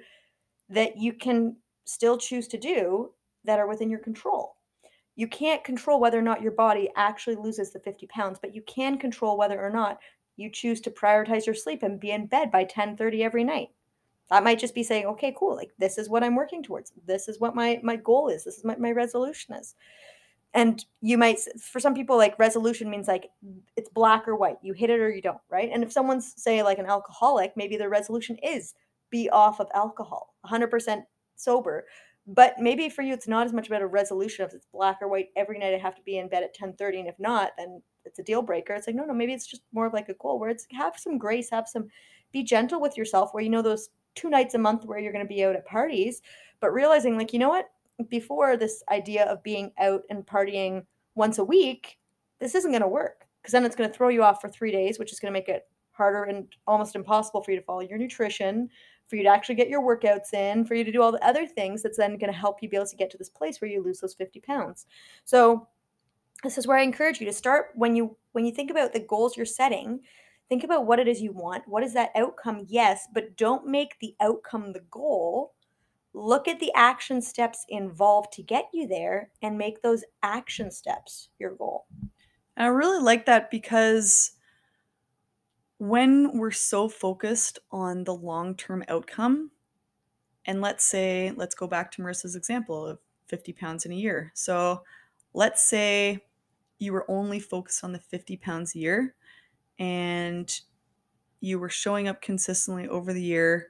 that 0.70 0.98
you 0.98 1.14
can 1.14 1.58
still 1.86 2.18
choose 2.18 2.48
to 2.48 2.58
do 2.58 3.12
that 3.44 3.60
are 3.60 3.68
within 3.68 3.92
your 3.92 4.00
control. 4.00 4.56
You 5.16 5.28
can't 5.28 5.64
control 5.64 6.00
whether 6.00 6.18
or 6.18 6.24
not 6.24 6.42
your 6.42 6.54
body 6.54 6.90
actually 6.96 7.36
loses 7.36 7.72
the 7.72 7.80
50 7.80 8.08
pounds, 8.08 8.40
but 8.42 8.56
you 8.56 8.64
can 8.64 8.98
control 8.98 9.38
whether 9.38 9.62
or 9.62 9.70
not 9.70 10.00
you 10.38 10.50
choose 10.50 10.82
to 10.82 10.92
prioritize 10.92 11.46
your 11.46 11.56
sleep 11.56 11.84
and 11.84 12.00
be 12.00 12.12
in 12.12 12.26
bed 12.28 12.52
by 12.52 12.66
10:30 12.66 13.24
every 13.24 13.44
night. 13.44 13.70
That 14.30 14.44
might 14.44 14.60
just 14.60 14.76
be 14.76 14.84
saying, 14.84 15.06
okay, 15.06 15.36
cool, 15.38 15.56
like 15.56 15.72
this 15.78 15.98
is 15.98 16.10
what 16.10 16.24
I'm 16.24 16.36
working 16.36 16.64
towards. 16.64 16.94
This 17.06 17.28
is 17.28 17.40
what 17.40 17.56
my 17.56 17.80
my 17.84 17.98
goal 17.98 18.30
is. 18.30 18.44
This 18.44 18.58
is 18.58 18.64
what 18.64 18.80
my 18.80 18.92
resolution 18.92 19.56
is. 19.56 19.76
And 20.54 20.84
you 21.02 21.18
might 21.18 21.40
for 21.62 21.80
some 21.80 21.94
people 21.94 22.18
like 22.18 22.38
resolution 22.40 22.90
means 22.90 23.08
like 23.08 23.30
it's 23.76 23.90
black 23.90 24.28
or 24.28 24.36
white. 24.36 24.58
You 24.62 24.74
hit 24.74 24.90
it 24.90 25.00
or 25.00 25.10
you 25.10 25.22
don't, 25.22 25.40
right? 25.50 25.70
And 25.72 25.84
if 25.84 25.92
someone's 25.92 26.34
say 26.42 26.64
like 26.64 26.80
an 26.80 26.86
alcoholic, 26.86 27.56
maybe 27.56 27.78
their 27.78 27.90
resolution 27.90 28.38
is 28.38 28.74
be 29.10 29.30
off 29.30 29.60
of 29.60 29.68
alcohol, 29.74 30.34
100% 30.46 31.04
sober. 31.36 31.86
But 32.28 32.60
maybe 32.60 32.88
for 32.90 33.02
you, 33.02 33.14
it's 33.14 33.28
not 33.28 33.48
as 33.48 33.54
much 33.54 33.68
about 33.68 33.82
a 33.82 33.88
resolution 33.88 34.46
if 34.46 34.54
it's 34.54 34.68
black 34.72 35.00
or 35.02 35.08
white 35.08 35.30
every 35.36 35.58
night. 35.58 35.74
I 35.74 35.80
have 35.80 35.96
to 35.96 36.04
be 36.04 36.18
in 36.18 36.30
bed 36.30 36.44
at 36.44 36.56
10:30, 36.56 37.00
and 37.00 37.08
if 37.08 37.20
not, 37.20 37.52
then 37.58 37.82
it's 38.06 38.20
a 38.20 38.24
deal 38.24 38.42
breaker. 38.42 38.74
It's 38.74 38.88
like 38.88 38.96
no, 38.96 39.06
no, 39.06 39.14
maybe 39.14 39.34
it's 39.34 39.48
just 39.48 39.64
more 39.74 39.88
of 39.88 39.94
like 39.94 40.10
a 40.10 40.14
goal 40.16 40.40
where 40.40 40.50
it's 40.50 40.68
have 40.72 40.98
some 40.98 41.18
grace, 41.18 41.50
have 41.50 41.68
some, 41.68 41.88
be 42.32 42.44
gentle 42.44 42.80
with 42.80 42.96
yourself. 42.96 43.34
Where 43.34 43.44
you 43.44 43.50
know 43.50 43.62
those 43.62 43.90
two 44.16 44.30
nights 44.30 44.54
a 44.54 44.60
month 44.60 44.86
where 44.86 45.00
you're 45.00 45.14
going 45.14 45.26
to 45.26 45.34
be 45.34 45.44
out 45.44 45.56
at 45.56 45.66
parties, 45.66 46.22
but 46.60 46.74
realizing 46.74 47.18
like 47.18 47.34
you 47.34 47.40
know 47.40 47.50
what, 47.50 47.70
before 48.10 48.56
this 48.56 48.84
idea 48.92 49.26
of 49.26 49.44
being 49.44 49.72
out 49.80 50.04
and 50.10 50.26
partying 50.26 50.86
once 51.16 51.40
a 51.40 51.44
week, 51.44 51.98
this 52.40 52.56
isn't 52.56 52.72
going 52.72 52.82
to 52.82 52.88
work 52.88 53.26
because 53.42 53.52
then 53.52 53.66
it's 53.66 53.76
going 53.76 53.90
to 53.90 53.96
throw 53.96 54.10
you 54.10 54.24
off 54.24 54.42
for 54.42 54.50
three 54.50 54.72
days, 54.72 55.00
which 55.00 55.12
is 55.12 55.20
going 55.20 55.34
to 55.34 55.40
make 55.40 55.50
it 55.50 55.68
harder 55.92 56.24
and 56.24 56.48
almost 56.68 56.96
impossible 56.96 57.42
for 57.42 57.52
you 57.52 57.58
to 57.58 57.66
follow 57.66 57.82
your 57.82 57.98
nutrition, 57.98 58.70
for 59.12 59.18
you 59.18 59.24
to 59.24 59.30
actually 59.30 59.56
get 59.56 59.68
your 59.68 59.82
workouts 59.82 60.34
in, 60.34 60.64
for 60.64 60.74
you 60.74 60.86
to 60.86 60.92
do 60.92 61.02
all 61.02 61.12
the 61.12 61.24
other 61.24 61.46
things 61.46 61.84
that's 61.84 61.98
then 61.98 62.18
going 62.18 62.32
to 62.32 62.40
help 62.40 62.64
you 62.64 62.70
be 62.70 62.78
able 62.78 62.88
to 62.88 62.96
get 62.96 63.12
to 63.12 63.18
this 63.18 63.30
place 63.30 63.60
where 63.60 63.70
you 63.70 63.84
lose 63.84 64.00
those 64.00 64.14
50 64.14 64.40
pounds. 64.40 64.86
So 65.26 65.68
this 66.44 66.58
is 66.58 66.66
where 66.66 66.78
I 66.78 66.84
encourage 66.84 67.20
you 67.20 67.26
to 67.28 67.34
start 67.34 67.72
when 67.76 67.94
you 67.94 68.16
when 68.32 68.46
you 68.46 68.54
think 68.54 68.72
about 68.72 68.94
the 68.94 69.02
goals 69.02 69.36
you're 69.36 69.46
setting, 69.46 70.00
think 70.48 70.64
about 70.64 70.86
what 70.86 71.00
it 71.00 71.10
is 71.10 71.22
you 71.22 71.34
want. 71.34 71.68
What 71.68 71.84
is 71.84 71.94
that 71.94 72.12
outcome? 72.16 72.66
Yes, 72.70 73.10
but 73.14 73.36
don't 73.36 73.68
make 73.68 74.00
the 74.00 74.16
outcome 74.22 74.72
the 74.72 74.86
goal. 74.90 75.54
Look 76.14 76.48
at 76.48 76.62
the 76.62 76.72
action 76.74 77.22
steps 77.22 77.66
involved 77.68 78.32
to 78.34 78.44
get 78.44 78.70
you 78.74 78.88
there 78.88 79.32
and 79.42 79.58
make 79.58 79.82
those 79.82 80.06
action 80.24 80.72
steps 80.72 81.28
your 81.38 81.56
goal. 81.56 81.86
I 82.56 82.68
really 82.68 83.04
like 83.04 83.26
that 83.26 83.52
because 83.52 84.32
when 85.82 86.38
we're 86.38 86.52
so 86.52 86.88
focused 86.88 87.58
on 87.72 88.04
the 88.04 88.14
long 88.14 88.54
term 88.54 88.84
outcome, 88.88 89.50
and 90.46 90.62
let's 90.62 90.86
say, 90.86 91.34
let's 91.36 91.56
go 91.56 91.66
back 91.66 91.90
to 91.90 92.04
Marissa's 92.04 92.36
example 92.36 92.86
of 92.86 93.00
50 93.26 93.52
pounds 93.54 93.88
in 93.88 93.92
a 93.92 93.96
year. 93.96 94.32
So 94.36 94.84
let's 95.34 95.68
say 95.68 96.24
you 96.78 96.94
were 96.94 97.10
only 97.10 97.40
focused 97.40 97.84
on 97.84 97.94
the 97.94 98.00
50 98.00 98.38
pounds 98.38 98.76
a 98.76 98.78
year 98.78 99.16
and 99.80 100.56
you 101.40 101.58
were 101.58 101.68
showing 101.68 102.08
up 102.08 102.22
consistently 102.22 102.88
over 102.88 103.12
the 103.12 103.24
year, 103.24 103.70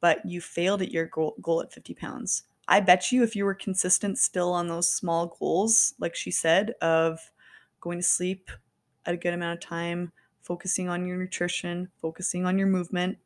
but 0.00 0.26
you 0.26 0.40
failed 0.40 0.82
at 0.82 0.90
your 0.90 1.06
goal, 1.06 1.36
goal 1.40 1.62
at 1.62 1.72
50 1.72 1.94
pounds. 1.94 2.42
I 2.66 2.80
bet 2.80 3.12
you 3.12 3.22
if 3.22 3.36
you 3.36 3.44
were 3.44 3.54
consistent 3.54 4.18
still 4.18 4.52
on 4.52 4.66
those 4.66 4.92
small 4.92 5.36
goals, 5.38 5.94
like 6.00 6.16
she 6.16 6.32
said, 6.32 6.74
of 6.82 7.20
going 7.80 8.00
to 8.00 8.04
sleep 8.04 8.50
at 9.06 9.14
a 9.14 9.18
good 9.18 9.34
amount 9.34 9.62
of 9.62 9.68
time, 9.68 10.10
focusing 10.48 10.88
on 10.88 11.06
your 11.06 11.18
nutrition, 11.18 11.88
focusing 12.00 12.46
on 12.46 12.58
your 12.58 12.66
movement, 12.66 13.18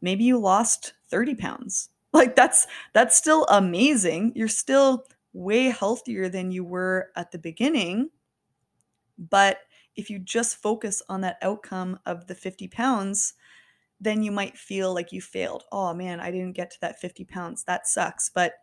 maybe 0.00 0.24
you 0.24 0.38
lost 0.38 0.94
30 1.10 1.36
pounds. 1.36 1.90
Like 2.14 2.36
that's 2.36 2.68
that's 2.92 3.16
still 3.16 3.44
amazing. 3.46 4.34
You're 4.36 4.46
still 4.46 5.04
way 5.32 5.64
healthier 5.64 6.28
than 6.28 6.52
you 6.52 6.62
were 6.62 7.10
at 7.16 7.32
the 7.32 7.38
beginning. 7.38 8.10
But 9.18 9.58
if 9.96 10.08
you 10.10 10.20
just 10.20 10.62
focus 10.62 11.02
on 11.08 11.22
that 11.22 11.38
outcome 11.42 11.98
of 12.06 12.28
the 12.28 12.36
50 12.36 12.68
pounds, 12.68 13.34
then 14.00 14.22
you 14.22 14.30
might 14.30 14.56
feel 14.56 14.94
like 14.94 15.10
you 15.10 15.20
failed. 15.20 15.64
Oh 15.72 15.92
man, 15.92 16.20
I 16.20 16.30
didn't 16.30 16.52
get 16.52 16.70
to 16.70 16.80
that 16.82 17.00
50 17.00 17.24
pounds. 17.24 17.64
That 17.64 17.88
sucks. 17.88 18.28
But 18.28 18.54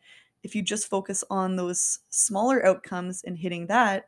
if 0.44 0.56
you 0.56 0.62
just 0.62 0.88
focus 0.88 1.22
on 1.30 1.58
those 1.58 2.00
smaller 2.10 2.66
outcomes 2.66 3.22
and 3.24 3.38
hitting 3.38 3.68
that, 3.68 4.06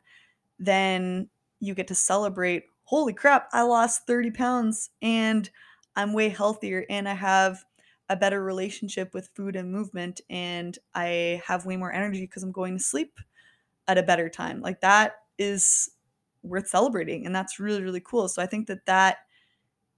then 0.58 1.28
you 1.60 1.74
get 1.74 1.88
to 1.88 1.94
celebrate 1.94 2.64
holy 2.84 3.12
crap, 3.12 3.48
I 3.52 3.62
lost 3.62 4.06
30 4.06 4.30
pounds 4.30 4.90
and 5.02 5.48
I'm 5.96 6.12
way 6.12 6.28
healthier 6.28 6.84
and 6.88 7.08
I 7.08 7.14
have 7.14 7.64
a 8.08 8.16
better 8.16 8.42
relationship 8.42 9.14
with 9.14 9.30
food 9.34 9.56
and 9.56 9.72
movement 9.72 10.20
and 10.28 10.78
I 10.94 11.42
have 11.46 11.66
way 11.66 11.76
more 11.76 11.92
energy 11.92 12.20
because 12.22 12.42
I'm 12.42 12.52
going 12.52 12.76
to 12.76 12.84
sleep 12.84 13.18
at 13.88 13.98
a 13.98 14.02
better 14.02 14.28
time. 14.28 14.60
Like 14.60 14.80
that 14.82 15.16
is 15.38 15.90
worth 16.42 16.68
celebrating 16.68 17.24
and 17.24 17.34
that's 17.34 17.58
really 17.58 17.82
really 17.82 18.02
cool. 18.04 18.28
So 18.28 18.42
I 18.42 18.46
think 18.46 18.66
that 18.66 18.84
that 18.86 19.18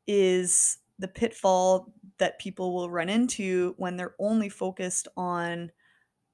is 0.06 0.78
the 0.98 1.08
pitfall 1.08 1.92
that 2.18 2.38
people 2.38 2.74
will 2.74 2.88
run 2.88 3.08
into 3.08 3.74
when 3.76 3.96
they're 3.96 4.14
only 4.18 4.48
focused 4.48 5.08
on 5.16 5.70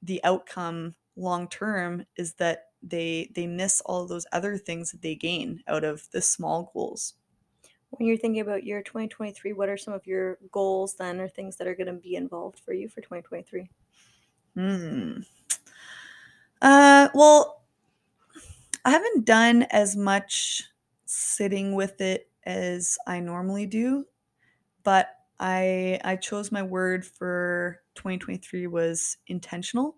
the 0.03 0.23
outcome 0.25 0.95
long 1.17 1.49
term 1.49 2.05
is 2.17 2.35
that 2.35 2.67
they 2.83 3.31
they 3.35 3.47
miss 3.47 3.81
all 3.83 4.07
those 4.07 4.27
other 4.33 4.57
things 4.59 4.91
that 4.91 5.03
they 5.03 5.15
gain 5.15 5.63
out 5.69 5.85
of 5.85 6.11
the 6.11 6.21
small 6.23 6.71
goals. 6.75 7.15
When 7.91 8.09
you're 8.09 8.17
thinking 8.17 8.41
about 8.41 8.65
your 8.65 8.83
2023 8.83 9.53
what 9.53 9.69
are 9.69 9.77
some 9.77 9.93
of 9.93 10.07
your 10.07 10.39
goals 10.51 10.95
then 10.95 11.21
or 11.21 11.29
things 11.29 11.57
that 11.57 11.67
are 11.67 11.75
going 11.75 11.89
to 11.89 11.93
be 11.93 12.17
involved 12.17 12.59
for 12.59 12.73
you 12.73 12.89
for 12.89 13.03
2023 13.03 13.69
hmm. 14.55 15.21
Uh 16.63 17.09
well 17.15 17.65
i 18.87 18.91
haven't 18.91 19.27
done 19.27 19.65
as 19.65 19.95
much 19.95 20.65
sitting 21.05 21.75
with 21.75 22.01
it 22.01 22.31
as 22.45 22.97
i 23.07 23.21
normally 23.21 23.67
do 23.67 24.07
but 24.85 25.11
i 25.39 26.01
i 26.03 26.17
chose 26.17 26.51
my 26.51 26.63
word 26.63 27.05
for 27.05 27.83
2023 27.95 28.69
was 28.69 29.19
intentional 29.27 29.97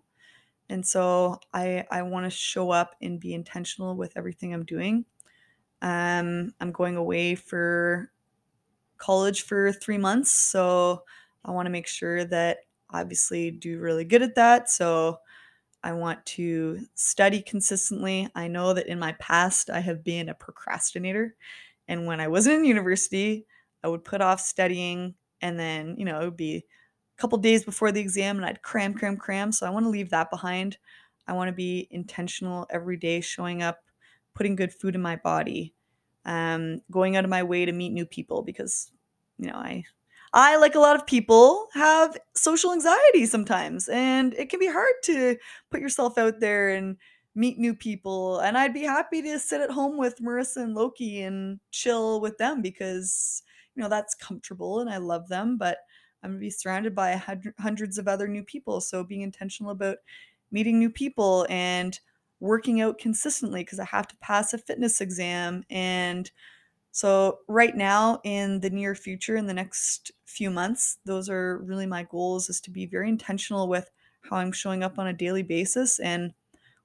and 0.69 0.85
so 0.85 1.39
I 1.53 1.85
I 1.91 2.01
want 2.03 2.25
to 2.25 2.29
show 2.29 2.71
up 2.71 2.95
and 3.01 3.19
be 3.19 3.33
intentional 3.33 3.95
with 3.95 4.13
everything 4.17 4.53
I'm 4.53 4.65
doing. 4.65 5.05
Um, 5.81 6.53
I'm 6.61 6.71
going 6.71 6.97
away 6.97 7.35
for 7.35 8.11
college 8.97 9.43
for 9.43 9.71
three 9.71 9.97
months, 9.97 10.31
so 10.31 11.03
I 11.43 11.51
want 11.51 11.65
to 11.67 11.71
make 11.71 11.87
sure 11.87 12.25
that 12.25 12.59
obviously 12.89 13.51
do 13.51 13.79
really 13.79 14.05
good 14.05 14.21
at 14.21 14.35
that. 14.35 14.69
So 14.69 15.19
I 15.83 15.93
want 15.93 16.25
to 16.27 16.87
study 16.95 17.41
consistently. 17.41 18.29
I 18.35 18.47
know 18.47 18.73
that 18.73 18.87
in 18.87 18.99
my 18.99 19.13
past 19.13 19.69
I 19.69 19.79
have 19.81 20.03
been 20.03 20.29
a 20.29 20.35
procrastinator, 20.35 21.35
and 21.87 22.05
when 22.07 22.19
I 22.19 22.27
wasn't 22.27 22.57
in 22.57 22.65
university, 22.65 23.45
I 23.83 23.87
would 23.89 24.03
put 24.03 24.21
off 24.21 24.41
studying, 24.41 25.15
and 25.41 25.59
then 25.59 25.95
you 25.97 26.05
know 26.05 26.21
it 26.21 26.25
would 26.25 26.37
be 26.37 26.65
couple 27.17 27.37
days 27.37 27.63
before 27.63 27.91
the 27.91 28.01
exam 28.01 28.37
and 28.37 28.45
I'd 28.45 28.61
cram, 28.61 28.93
cram, 28.93 29.17
cram. 29.17 29.51
So 29.51 29.65
I 29.65 29.69
want 29.69 29.85
to 29.85 29.89
leave 29.89 30.09
that 30.09 30.29
behind. 30.29 30.77
I 31.27 31.33
want 31.33 31.47
to 31.47 31.53
be 31.53 31.87
intentional 31.91 32.67
every 32.69 32.97
day, 32.97 33.21
showing 33.21 33.63
up, 33.63 33.79
putting 34.33 34.55
good 34.55 34.73
food 34.73 34.95
in 34.95 35.01
my 35.01 35.15
body, 35.15 35.73
um, 36.25 36.81
going 36.91 37.15
out 37.15 37.23
of 37.23 37.29
my 37.29 37.43
way 37.43 37.65
to 37.65 37.71
meet 37.71 37.93
new 37.93 38.05
people 38.05 38.41
because, 38.41 38.91
you 39.37 39.47
know, 39.47 39.55
I, 39.55 39.83
I 40.33 40.57
like 40.57 40.75
a 40.75 40.79
lot 40.79 40.97
of 40.97 41.07
people 41.07 41.67
have 41.73 42.17
social 42.35 42.73
anxiety 42.73 43.25
sometimes, 43.25 43.87
and 43.87 44.33
it 44.33 44.49
can 44.49 44.59
be 44.59 44.67
hard 44.67 44.93
to 45.05 45.37
put 45.71 45.79
yourself 45.79 46.17
out 46.17 46.41
there 46.41 46.69
and 46.69 46.97
meet 47.35 47.57
new 47.57 47.73
people. 47.73 48.39
And 48.39 48.57
I'd 48.57 48.73
be 48.73 48.83
happy 48.83 49.21
to 49.21 49.39
sit 49.39 49.61
at 49.61 49.71
home 49.71 49.97
with 49.97 50.19
Marissa 50.19 50.57
and 50.57 50.75
Loki 50.75 51.21
and 51.21 51.59
chill 51.71 52.19
with 52.19 52.37
them 52.37 52.61
because, 52.61 53.43
you 53.75 53.81
know, 53.81 53.89
that's 53.89 54.15
comfortable 54.15 54.81
and 54.81 54.89
I 54.89 54.97
love 54.97 55.27
them. 55.29 55.57
But 55.57 55.77
I'm 56.25 56.31
going 56.31 56.39
to 56.39 56.45
be 56.45 56.49
surrounded 56.49 56.95
by 56.95 57.21
hundreds 57.59 57.97
of 57.99 58.07
other 58.07 58.27
new 58.27 58.43
people. 58.43 58.81
So 58.81 59.03
being 59.03 59.21
intentional 59.21 59.71
about 59.71 59.97
meeting 60.51 60.79
new 60.79 60.89
people 60.89 61.45
and 61.49 61.99
working 62.39 62.81
out 62.81 62.97
consistently 62.97 63.61
because 63.61 63.79
I 63.79 63.85
have 63.85 64.07
to 64.07 64.17
pass 64.17 64.53
a 64.53 64.57
fitness 64.57 65.01
exam. 65.01 65.63
And 65.69 66.29
so, 66.91 67.39
right 67.47 67.75
now, 67.75 68.21
in 68.23 68.61
the 68.61 68.69
near 68.69 68.95
future, 68.95 69.35
in 69.35 69.47
the 69.47 69.53
next 69.53 70.11
few 70.25 70.49
months, 70.49 70.97
those 71.05 71.29
are 71.29 71.59
really 71.59 71.85
my 71.85 72.03
goals 72.03 72.49
is 72.49 72.61
to 72.61 72.71
be 72.71 72.85
very 72.85 73.09
intentional 73.09 73.67
with 73.67 73.91
how 74.21 74.37
I'm 74.37 74.51
showing 74.51 74.81
up 74.81 74.97
on 74.97 75.07
a 75.07 75.13
daily 75.13 75.43
basis 75.43 75.99
and 75.99 76.33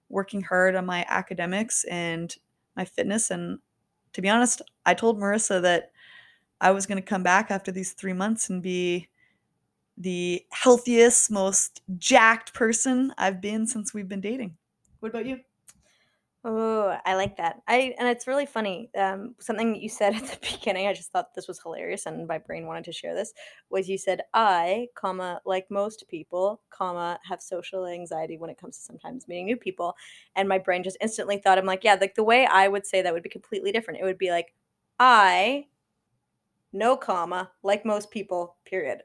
working 0.08 0.42
hard 0.42 0.74
on 0.74 0.84
my 0.84 1.06
academics 1.08 1.84
and 1.84 2.34
my 2.76 2.84
fitness. 2.84 3.30
And 3.30 3.60
to 4.12 4.20
be 4.20 4.28
honest, 4.28 4.62
I 4.84 4.94
told 4.94 5.18
Marissa 5.18 5.62
that 5.62 5.92
I 6.60 6.72
was 6.72 6.86
going 6.86 7.00
to 7.00 7.08
come 7.08 7.22
back 7.22 7.50
after 7.50 7.72
these 7.72 7.92
three 7.92 8.12
months 8.12 8.50
and 8.50 8.62
be 8.62 9.08
the 10.00 10.44
healthiest, 10.50 11.30
most 11.30 11.82
jacked 11.98 12.54
person 12.54 13.12
I've 13.18 13.40
been 13.40 13.66
since 13.66 13.92
we've 13.92 14.08
been 14.08 14.22
dating. 14.22 14.56
What 15.00 15.10
about 15.10 15.26
you? 15.26 15.40
Oh, 16.42 16.96
I 17.04 17.16
like 17.16 17.36
that. 17.36 17.60
I 17.68 17.94
and 17.98 18.08
it's 18.08 18.26
really 18.26 18.46
funny. 18.46 18.88
Um, 18.96 19.34
something 19.40 19.74
you 19.74 19.90
said 19.90 20.14
at 20.16 20.24
the 20.24 20.38
beginning, 20.40 20.86
I 20.86 20.94
just 20.94 21.12
thought 21.12 21.34
this 21.34 21.46
was 21.46 21.60
hilarious, 21.62 22.06
and 22.06 22.26
my 22.26 22.38
brain 22.38 22.66
wanted 22.66 22.84
to 22.84 22.92
share 22.92 23.14
this. 23.14 23.34
Was 23.68 23.90
you 23.90 23.98
said 23.98 24.22
I, 24.32 24.88
comma, 24.94 25.42
like 25.44 25.70
most 25.70 26.08
people, 26.08 26.62
comma, 26.70 27.20
have 27.24 27.42
social 27.42 27.86
anxiety 27.86 28.38
when 28.38 28.48
it 28.48 28.58
comes 28.58 28.78
to 28.78 28.82
sometimes 28.82 29.28
meeting 29.28 29.44
new 29.44 29.56
people, 29.58 29.94
and 30.34 30.48
my 30.48 30.56
brain 30.58 30.82
just 30.82 30.96
instantly 31.02 31.36
thought, 31.36 31.58
I'm 31.58 31.66
like, 31.66 31.84
yeah, 31.84 31.98
like 32.00 32.14
the 32.14 32.24
way 32.24 32.46
I 32.46 32.68
would 32.68 32.86
say 32.86 33.02
that 33.02 33.12
would 33.12 33.22
be 33.22 33.28
completely 33.28 33.70
different. 33.70 34.00
It 34.00 34.04
would 34.04 34.18
be 34.18 34.30
like, 34.30 34.54
I, 34.98 35.66
no 36.72 36.96
comma, 36.96 37.50
like 37.62 37.84
most 37.84 38.10
people, 38.10 38.56
period. 38.64 39.02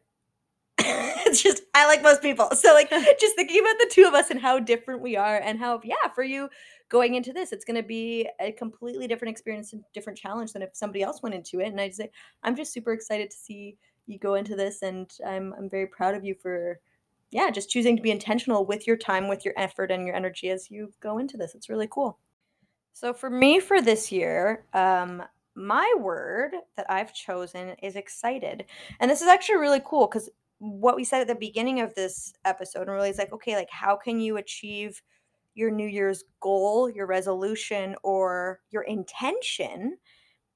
it's 1.25 1.41
just 1.41 1.63
I 1.73 1.88
like 1.88 2.03
most 2.03 2.21
people. 2.21 2.49
So 2.51 2.73
like 2.73 2.89
just 3.19 3.35
thinking 3.35 3.61
about 3.61 3.77
the 3.79 3.89
two 3.91 4.05
of 4.05 4.13
us 4.13 4.29
and 4.29 4.39
how 4.39 4.59
different 4.59 5.01
we 5.01 5.15
are 5.15 5.38
and 5.38 5.57
how 5.57 5.79
yeah, 5.83 5.95
for 6.13 6.23
you 6.23 6.49
going 6.89 7.15
into 7.15 7.31
this, 7.31 7.53
it's 7.53 7.65
going 7.65 7.81
to 7.81 7.88
be 7.88 8.29
a 8.39 8.51
completely 8.51 9.07
different 9.07 9.31
experience 9.31 9.73
and 9.73 9.83
different 9.93 10.19
challenge 10.19 10.53
than 10.53 10.61
if 10.61 10.69
somebody 10.73 11.01
else 11.01 11.23
went 11.23 11.33
into 11.33 11.61
it. 11.61 11.67
And 11.67 11.79
I 11.79 11.88
just 11.88 11.99
say 11.99 12.09
I'm 12.43 12.55
just 12.55 12.73
super 12.73 12.91
excited 12.91 13.31
to 13.31 13.38
see 13.38 13.77
you 14.07 14.19
go 14.19 14.35
into 14.35 14.55
this 14.55 14.81
and 14.81 15.09
I'm 15.25 15.53
I'm 15.57 15.69
very 15.69 15.88
proud 15.88 16.13
of 16.13 16.25
you 16.25 16.35
for 16.35 16.79
yeah, 17.31 17.49
just 17.51 17.69
choosing 17.69 17.95
to 17.95 18.03
be 18.03 18.11
intentional 18.11 18.65
with 18.65 18.85
your 18.85 18.97
time, 18.97 19.27
with 19.27 19.45
your 19.45 19.53
effort 19.57 19.91
and 19.91 20.05
your 20.05 20.15
energy 20.15 20.49
as 20.49 20.69
you 20.69 20.91
go 21.01 21.17
into 21.17 21.38
this. 21.38 21.55
It's 21.55 21.69
really 21.69 21.88
cool. 21.89 22.19
So 22.93 23.13
for 23.13 23.29
me 23.29 23.61
for 23.61 23.81
this 23.81 24.11
year, 24.11 24.65
um 24.73 25.23
my 25.55 25.89
word 25.97 26.51
that 26.75 26.85
I've 26.89 27.13
chosen 27.13 27.69
is 27.81 27.95
excited. 27.95 28.65
And 28.99 29.09
this 29.09 29.21
is 29.21 29.27
actually 29.29 29.55
really 29.55 29.81
cool 29.85 30.07
because 30.07 30.29
what 30.59 30.95
we 30.95 31.03
said 31.03 31.21
at 31.21 31.27
the 31.27 31.35
beginning 31.35 31.81
of 31.81 31.93
this 31.95 32.33
episode 32.45 32.83
and 32.83 32.91
really 32.91 33.09
is 33.09 33.17
like, 33.17 33.33
okay, 33.33 33.55
like 33.55 33.69
how 33.69 33.95
can 33.95 34.19
you 34.19 34.37
achieve 34.37 35.01
your 35.53 35.71
New 35.71 35.87
Year's 35.87 36.23
goal, 36.41 36.89
your 36.89 37.07
resolution, 37.07 37.95
or 38.03 38.59
your 38.71 38.83
intention? 38.83 39.97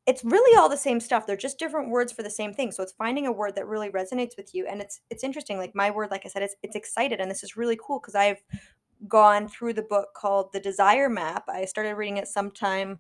It's 0.06 0.24
really 0.24 0.58
all 0.58 0.70
the 0.70 0.78
same 0.78 1.00
stuff. 1.00 1.28
They're 1.28 1.38
just 1.38 1.60
different 1.60 1.90
words 1.90 2.12
for 2.12 2.24
the 2.24 2.30
same 2.30 2.54
thing. 2.54 2.72
So 2.72 2.82
it's 2.82 2.94
finding 2.94 3.28
a 3.28 3.32
word 3.32 3.56
that 3.56 3.68
really 3.68 3.90
resonates 3.90 4.36
with 4.38 4.56
you. 4.56 4.66
And 4.66 4.82
it's 4.82 5.02
it's 5.10 5.24
interesting. 5.24 5.58
Like 5.58 5.76
my 5.76 5.92
word, 5.92 6.12
like 6.12 6.26
I 6.26 6.30
said, 6.30 6.42
it's 6.44 6.56
it's 6.64 6.76
excited. 6.76 7.20
And 7.20 7.30
this 7.30 7.44
is 7.44 7.58
really 7.58 7.78
cool 7.82 8.00
because 8.00 8.16
I've 8.16 8.42
gone 9.08 9.48
through 9.48 9.74
the 9.74 9.84
book 9.84 10.10
called 10.16 10.52
The 10.52 10.60
Desire 10.60 11.10
Map. 11.10 11.44
I 11.48 11.66
started 11.66 11.96
reading 11.96 12.18
it 12.18 12.28
sometime 12.28 13.00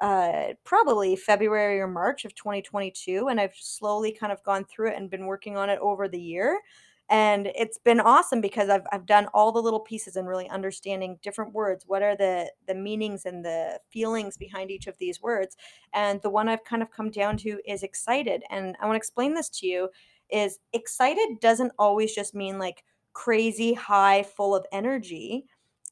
uh, 0.00 0.54
probably 0.64 1.16
February 1.16 1.80
or 1.80 1.88
March 1.88 2.24
of 2.24 2.34
2022. 2.34 3.28
And 3.28 3.40
I've 3.40 3.54
slowly 3.56 4.12
kind 4.12 4.32
of 4.32 4.42
gone 4.44 4.64
through 4.64 4.90
it 4.90 4.96
and 4.96 5.10
been 5.10 5.26
working 5.26 5.56
on 5.56 5.68
it 5.68 5.78
over 5.80 6.08
the 6.08 6.20
year. 6.20 6.60
And 7.08 7.48
it's 7.54 7.76
been 7.76 8.00
awesome 8.00 8.40
because 8.40 8.70
I've, 8.70 8.86
I've 8.90 9.04
done 9.04 9.26
all 9.34 9.52
the 9.52 9.60
little 9.60 9.80
pieces 9.80 10.16
and 10.16 10.26
really 10.26 10.48
understanding 10.48 11.18
different 11.22 11.52
words. 11.52 11.84
What 11.86 12.02
are 12.02 12.16
the, 12.16 12.50
the 12.66 12.74
meanings 12.74 13.26
and 13.26 13.44
the 13.44 13.80
feelings 13.90 14.38
behind 14.38 14.70
each 14.70 14.86
of 14.86 14.96
these 14.98 15.20
words? 15.20 15.56
And 15.92 16.22
the 16.22 16.30
one 16.30 16.48
I've 16.48 16.64
kind 16.64 16.82
of 16.82 16.90
come 16.90 17.10
down 17.10 17.36
to 17.38 17.60
is 17.66 17.82
excited. 17.82 18.44
And 18.50 18.76
I 18.80 18.86
want 18.86 18.94
to 18.94 18.98
explain 18.98 19.34
this 19.34 19.50
to 19.50 19.66
you 19.66 19.90
is 20.30 20.58
excited 20.72 21.40
doesn't 21.40 21.72
always 21.78 22.14
just 22.14 22.34
mean 22.34 22.58
like 22.58 22.82
crazy 23.12 23.74
high, 23.74 24.22
full 24.22 24.54
of 24.54 24.66
energy. 24.72 25.46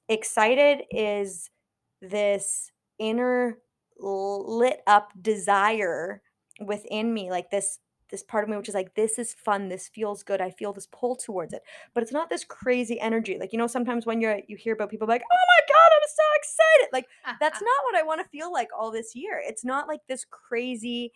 Excited 0.08 0.82
is 0.90 1.50
this 2.00 2.70
inner 2.98 3.58
lit 3.98 4.80
up 4.86 5.12
desire 5.20 6.22
within 6.60 7.12
me 7.12 7.30
like 7.30 7.50
this 7.50 7.78
this 8.10 8.22
part 8.22 8.42
of 8.42 8.50
me 8.50 8.56
which 8.56 8.68
is 8.68 8.74
like 8.74 8.94
this 8.94 9.18
is 9.18 9.34
fun 9.34 9.68
this 9.68 9.88
feels 9.88 10.22
good 10.22 10.40
i 10.40 10.50
feel 10.50 10.72
this 10.72 10.88
pull 10.90 11.14
towards 11.14 11.52
it 11.52 11.62
but 11.94 12.02
it's 12.02 12.12
not 12.12 12.28
this 12.28 12.44
crazy 12.44 13.00
energy 13.00 13.36
like 13.38 13.52
you 13.52 13.58
know 13.58 13.66
sometimes 13.66 14.04
when 14.04 14.20
you're 14.20 14.40
you 14.48 14.56
hear 14.56 14.74
about 14.74 14.90
people 14.90 15.06
like 15.06 15.22
oh 15.22 15.46
my 15.48 15.74
god 15.74 15.90
i'm 15.94 16.08
so 16.08 16.22
excited 16.36 16.92
like 16.92 17.06
that's 17.40 17.60
not 17.60 17.84
what 17.84 17.94
i 17.94 18.02
want 18.02 18.20
to 18.20 18.28
feel 18.28 18.52
like 18.52 18.68
all 18.78 18.90
this 18.90 19.14
year 19.14 19.40
it's 19.44 19.64
not 19.64 19.86
like 19.86 20.00
this 20.08 20.24
crazy 20.30 21.12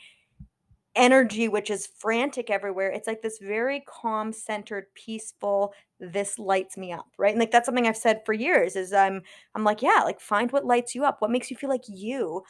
energy 0.97 1.49
which 1.49 1.71
is 1.71 1.89
frantic 1.99 2.51
everywhere 2.51 2.91
it's 2.91 3.09
like 3.09 3.21
this 3.21 3.39
very 3.39 3.83
calm 3.87 4.33
centered 4.33 4.87
peaceful 4.95 5.73
this 5.99 6.39
lights 6.39 6.77
me 6.77 6.93
up 6.93 7.07
right? 7.19 7.33
And 7.33 7.41
like 7.41 7.51
that's 7.51 7.67
something 7.67 7.87
i've 7.87 7.97
said 7.97 8.21
for 8.25 8.33
years 8.33 8.77
is 8.77 8.93
i'm 8.93 9.23
i'm 9.55 9.65
like 9.65 9.83
yeah 9.83 10.03
like 10.05 10.21
find 10.21 10.53
what 10.53 10.65
lights 10.65 10.95
you 10.95 11.05
up. 11.05 11.21
What 11.21 11.31
makes 11.31 11.51
you 11.51 11.57
feel 11.57 11.71
like 11.71 11.85
you? 11.89 12.43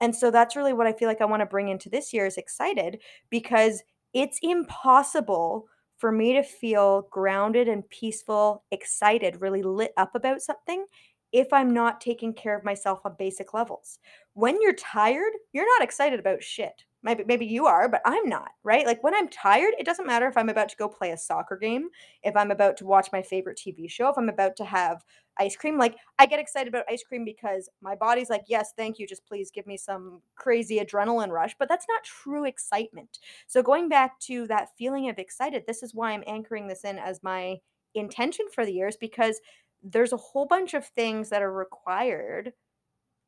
And 0.00 0.14
so 0.14 0.30
that's 0.30 0.56
really 0.56 0.72
what 0.72 0.86
I 0.86 0.92
feel 0.92 1.08
like 1.08 1.20
I 1.20 1.26
want 1.26 1.40
to 1.40 1.46
bring 1.46 1.68
into 1.68 1.90
this 1.90 2.12
year 2.12 2.26
is 2.26 2.36
excited 2.36 3.00
because 3.28 3.82
it's 4.14 4.38
impossible 4.42 5.66
for 5.98 6.10
me 6.10 6.32
to 6.32 6.42
feel 6.42 7.06
grounded 7.10 7.68
and 7.68 7.88
peaceful, 7.90 8.64
excited, 8.70 9.42
really 9.42 9.62
lit 9.62 9.92
up 9.98 10.14
about 10.14 10.40
something 10.40 10.86
if 11.32 11.52
I'm 11.52 11.72
not 11.72 12.00
taking 12.00 12.32
care 12.32 12.56
of 12.56 12.64
myself 12.64 13.00
on 13.04 13.14
basic 13.18 13.52
levels. 13.52 13.98
When 14.32 14.60
you're 14.62 14.72
tired, 14.72 15.32
you're 15.52 15.78
not 15.78 15.84
excited 15.84 16.18
about 16.18 16.42
shit 16.42 16.84
maybe 17.02 17.24
maybe 17.26 17.46
you 17.46 17.66
are 17.66 17.88
but 17.88 18.02
i'm 18.04 18.28
not 18.28 18.50
right 18.62 18.86
like 18.86 19.02
when 19.02 19.14
i'm 19.14 19.28
tired 19.28 19.74
it 19.78 19.86
doesn't 19.86 20.06
matter 20.06 20.26
if 20.26 20.36
i'm 20.36 20.48
about 20.48 20.68
to 20.68 20.76
go 20.76 20.88
play 20.88 21.10
a 21.10 21.16
soccer 21.16 21.56
game 21.56 21.88
if 22.22 22.36
i'm 22.36 22.50
about 22.50 22.76
to 22.76 22.84
watch 22.84 23.08
my 23.12 23.22
favorite 23.22 23.58
tv 23.58 23.90
show 23.90 24.08
if 24.08 24.18
i'm 24.18 24.28
about 24.28 24.56
to 24.56 24.64
have 24.64 25.04
ice 25.38 25.56
cream 25.56 25.78
like 25.78 25.96
i 26.18 26.26
get 26.26 26.38
excited 26.38 26.68
about 26.68 26.84
ice 26.90 27.02
cream 27.02 27.24
because 27.24 27.68
my 27.80 27.94
body's 27.94 28.30
like 28.30 28.44
yes 28.48 28.72
thank 28.76 28.98
you 28.98 29.06
just 29.06 29.26
please 29.26 29.50
give 29.50 29.66
me 29.66 29.76
some 29.76 30.20
crazy 30.36 30.78
adrenaline 30.78 31.30
rush 31.30 31.54
but 31.58 31.68
that's 31.68 31.86
not 31.88 32.04
true 32.04 32.44
excitement 32.44 33.18
so 33.46 33.62
going 33.62 33.88
back 33.88 34.18
to 34.20 34.46
that 34.46 34.68
feeling 34.76 35.08
of 35.08 35.18
excited 35.18 35.64
this 35.66 35.82
is 35.82 35.94
why 35.94 36.12
i'm 36.12 36.24
anchoring 36.26 36.68
this 36.68 36.84
in 36.84 36.98
as 36.98 37.22
my 37.22 37.56
intention 37.94 38.46
for 38.54 38.64
the 38.64 38.72
years 38.72 38.96
because 38.96 39.40
there's 39.82 40.12
a 40.12 40.18
whole 40.18 40.46
bunch 40.46 40.74
of 40.74 40.86
things 40.86 41.30
that 41.30 41.42
are 41.42 41.52
required 41.52 42.52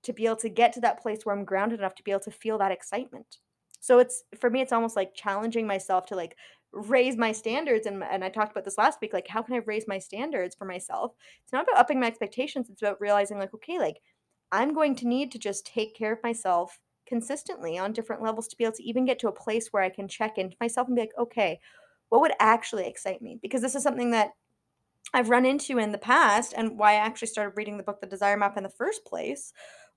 to 0.03 0.13
be 0.13 0.27
able 0.27 0.37
to 0.37 0.49
get 0.49 0.73
to 0.73 0.81
that 0.81 1.01
place 1.01 1.25
where 1.25 1.35
I'm 1.35 1.45
grounded 1.45 1.79
enough 1.79 1.95
to 1.97 2.03
be 2.03 2.11
able 2.11 2.21
to 2.21 2.31
feel 2.31 2.59
that 2.59 2.73
excitement. 2.73 3.39
So 3.83 3.99
it's 3.99 4.23
for 4.39 4.49
me, 4.49 4.61
it's 4.61 4.73
almost 4.73 4.95
like 4.95 5.13
challenging 5.13 5.67
myself 5.67 6.07
to 6.07 6.17
like 6.17 6.37
raise 6.73 7.17
my 7.17 7.33
standards. 7.33 7.85
And 7.85 8.03
and 8.05 8.25
I 8.25 8.29
talked 8.29 8.53
about 8.53 8.65
this 8.65 8.79
last 8.79 9.01
week. 9.03 9.13
Like, 9.13 9.27
how 9.27 9.43
can 9.43 9.55
I 9.57 9.59
raise 9.59 9.89
my 9.89 9.99
standards 9.99 10.55
for 10.55 10.65
myself? 10.65 11.15
It's 11.43 11.53
not 11.53 11.65
about 11.65 11.81
upping 11.81 11.99
my 11.99 12.07
expectations. 12.07 12.71
It's 12.71 12.81
about 12.81 13.01
realizing 13.01 13.39
like, 13.39 13.53
okay, 13.55 13.81
like 13.81 13.97
I'm 14.53 14.73
going 14.73 14.95
to 14.97 15.09
need 15.09 15.33
to 15.33 15.39
just 15.39 15.67
take 15.67 15.97
care 15.97 16.13
of 16.13 16.23
myself 16.23 16.79
consistently 17.09 17.77
on 17.77 17.93
different 17.93 18.23
levels 18.23 18.47
to 18.49 18.57
be 18.57 18.63
able 18.63 18.77
to 18.77 18.85
even 18.85 19.05
get 19.05 19.19
to 19.19 19.29
a 19.29 19.33
place 19.33 19.69
where 19.73 19.83
I 19.83 19.89
can 19.89 20.07
check 20.07 20.39
into 20.39 20.57
myself 20.61 20.87
and 20.87 20.95
be 20.95 21.03
like, 21.03 21.19
okay, 21.19 21.59
what 22.09 22.21
would 22.21 22.33
actually 22.39 22.87
excite 22.87 23.21
me? 23.21 23.37
Because 23.43 23.63
this 23.63 23.75
is 23.75 23.83
something 23.83 24.13
that 24.13 24.31
I've 25.13 25.29
run 25.29 25.45
into 25.45 25.79
in 25.79 25.91
the 25.91 25.99
past 25.99 26.55
and 26.57 26.79
why 26.79 26.93
I 26.93 26.97
actually 26.97 27.29
started 27.29 27.57
reading 27.57 27.79
the 27.79 27.83
book 27.83 28.01
The 28.01 28.07
Desire 28.07 28.37
Map 28.37 28.57
in 28.57 28.63
the 28.63 28.69
first 28.69 29.05
place 29.05 29.53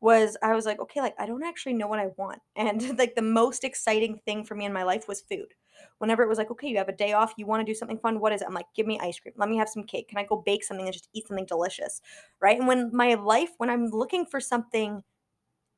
was 0.05 0.37
I 0.43 0.53
was 0.53 0.67
like, 0.67 0.79
okay, 0.79 1.01
like 1.01 1.15
I 1.19 1.25
don't 1.25 1.43
actually 1.43 1.73
know 1.73 1.87
what 1.87 1.99
I 1.99 2.09
want. 2.15 2.39
And 2.55 2.97
like 2.99 3.15
the 3.15 3.23
most 3.23 3.63
exciting 3.63 4.19
thing 4.23 4.45
for 4.45 4.53
me 4.53 4.65
in 4.65 4.71
my 4.71 4.83
life 4.83 5.07
was 5.07 5.21
food. 5.21 5.55
Whenever 5.97 6.21
it 6.23 6.29
was 6.29 6.37
like, 6.37 6.51
okay, 6.51 6.67
you 6.67 6.77
have 6.77 6.89
a 6.89 6.95
day 6.95 7.13
off, 7.13 7.33
you 7.37 7.47
want 7.47 7.65
to 7.65 7.71
do 7.71 7.75
something 7.75 7.97
fun, 7.97 8.19
what 8.19 8.31
is 8.31 8.41
it? 8.41 8.47
I'm 8.47 8.53
like, 8.53 8.67
give 8.75 8.85
me 8.85 8.99
ice 9.01 9.19
cream. 9.19 9.33
Let 9.35 9.49
me 9.49 9.57
have 9.57 9.67
some 9.67 9.83
cake. 9.83 10.07
Can 10.07 10.19
I 10.19 10.23
go 10.23 10.43
bake 10.45 10.63
something 10.63 10.85
and 10.85 10.93
just 10.93 11.09
eat 11.13 11.27
something 11.27 11.47
delicious? 11.47 12.01
Right? 12.39 12.57
And 12.57 12.67
when 12.67 12.91
my 12.93 13.15
life, 13.15 13.49
when 13.57 13.71
I'm 13.71 13.87
looking 13.87 14.25
for 14.25 14.39
something 14.39 15.03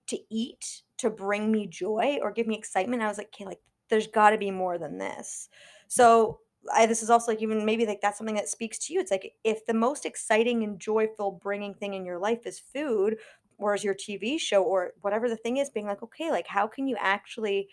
to 0.08 0.18
eat 0.30 0.84
to 0.98 1.10
bring 1.10 1.50
me 1.52 1.66
joy 1.68 2.20
or 2.22 2.32
give 2.32 2.48
me 2.48 2.58
excitement, 2.58 3.02
I 3.02 3.08
was 3.08 3.18
like, 3.18 3.28
okay, 3.34 3.46
like 3.46 3.62
there's 3.90 4.08
got 4.08 4.32
to 4.32 4.38
be 4.38 4.52
more 4.52 4.78
than 4.78 4.98
this. 4.98 5.50
So 5.88 6.40
I, 6.74 6.86
this 6.86 7.02
is 7.02 7.10
also 7.10 7.32
like 7.32 7.42
even 7.42 7.66
maybe 7.66 7.86
like 7.86 8.02
that's 8.02 8.18
something 8.18 8.36
that 8.36 8.50
speaks 8.50 8.78
to 8.80 8.94
you. 8.94 9.00
It's 9.00 9.12
like 9.12 9.34
if 9.44 9.66
the 9.66 9.74
most 9.74 10.06
exciting 10.06 10.63
and 10.63 10.80
joyful 10.80 11.32
bringing 11.32 11.74
thing 11.74 11.94
in 11.94 12.06
your 12.06 12.20
life 12.20 12.46
is 12.46 12.60
food, 12.60 13.18
or 13.58 13.74
as 13.74 13.84
your 13.84 13.96
TV 13.96 14.39
show 14.39 14.63
or 14.63 14.93
whatever 15.02 15.30
the 15.30 15.38
thing 15.38 15.58
is, 15.58 15.70
being 15.70 15.88
like, 15.88 16.04
okay, 16.04 16.32
like 16.32 16.48
how 16.48 16.67
can 16.67 16.88
you 16.88 16.96
actually 17.00 17.70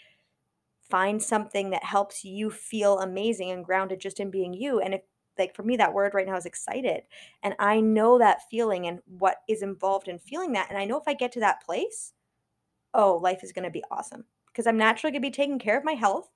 find 0.80 1.22
something 1.22 1.70
that 1.70 1.84
helps 1.84 2.24
you 2.24 2.50
feel 2.50 2.98
amazing 3.00 3.50
and 3.50 3.64
grounded 3.64 4.00
just 4.00 4.20
in 4.20 4.30
being 4.30 4.54
you? 4.54 4.80
And 4.80 4.94
if 4.94 5.02
like 5.38 5.54
for 5.54 5.62
me, 5.62 5.76
that 5.76 5.92
word 5.92 6.14
right 6.14 6.26
now 6.26 6.36
is 6.36 6.46
excited. 6.46 7.02
And 7.42 7.54
I 7.58 7.80
know 7.80 8.18
that 8.18 8.48
feeling 8.50 8.86
and 8.86 9.00
what 9.06 9.38
is 9.48 9.62
involved 9.62 10.08
in 10.08 10.18
feeling 10.18 10.52
that. 10.52 10.68
And 10.70 10.78
I 10.78 10.84
know 10.84 10.98
if 10.98 11.08
I 11.08 11.14
get 11.14 11.32
to 11.32 11.40
that 11.40 11.64
place, 11.64 12.12
oh, 12.92 13.16
life 13.16 13.42
is 13.42 13.52
going 13.52 13.64
to 13.64 13.70
be 13.70 13.82
awesome 13.90 14.24
because 14.46 14.66
I'm 14.66 14.76
naturally 14.76 15.10
going 15.10 15.22
to 15.22 15.28
be 15.28 15.32
taking 15.32 15.58
care 15.58 15.76
of 15.76 15.84
my 15.84 15.94
health. 15.94 16.30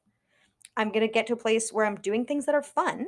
I'm 0.77 0.91
going 0.91 1.07
to 1.07 1.13
get 1.13 1.27
to 1.29 1.35
a 1.35 1.37
place 1.37 1.73
where 1.73 1.87
I'm 1.87 1.97
doing 1.97 2.25
things 2.25 2.47
that 2.47 2.55
are 2.55 2.63
fun 2.63 3.07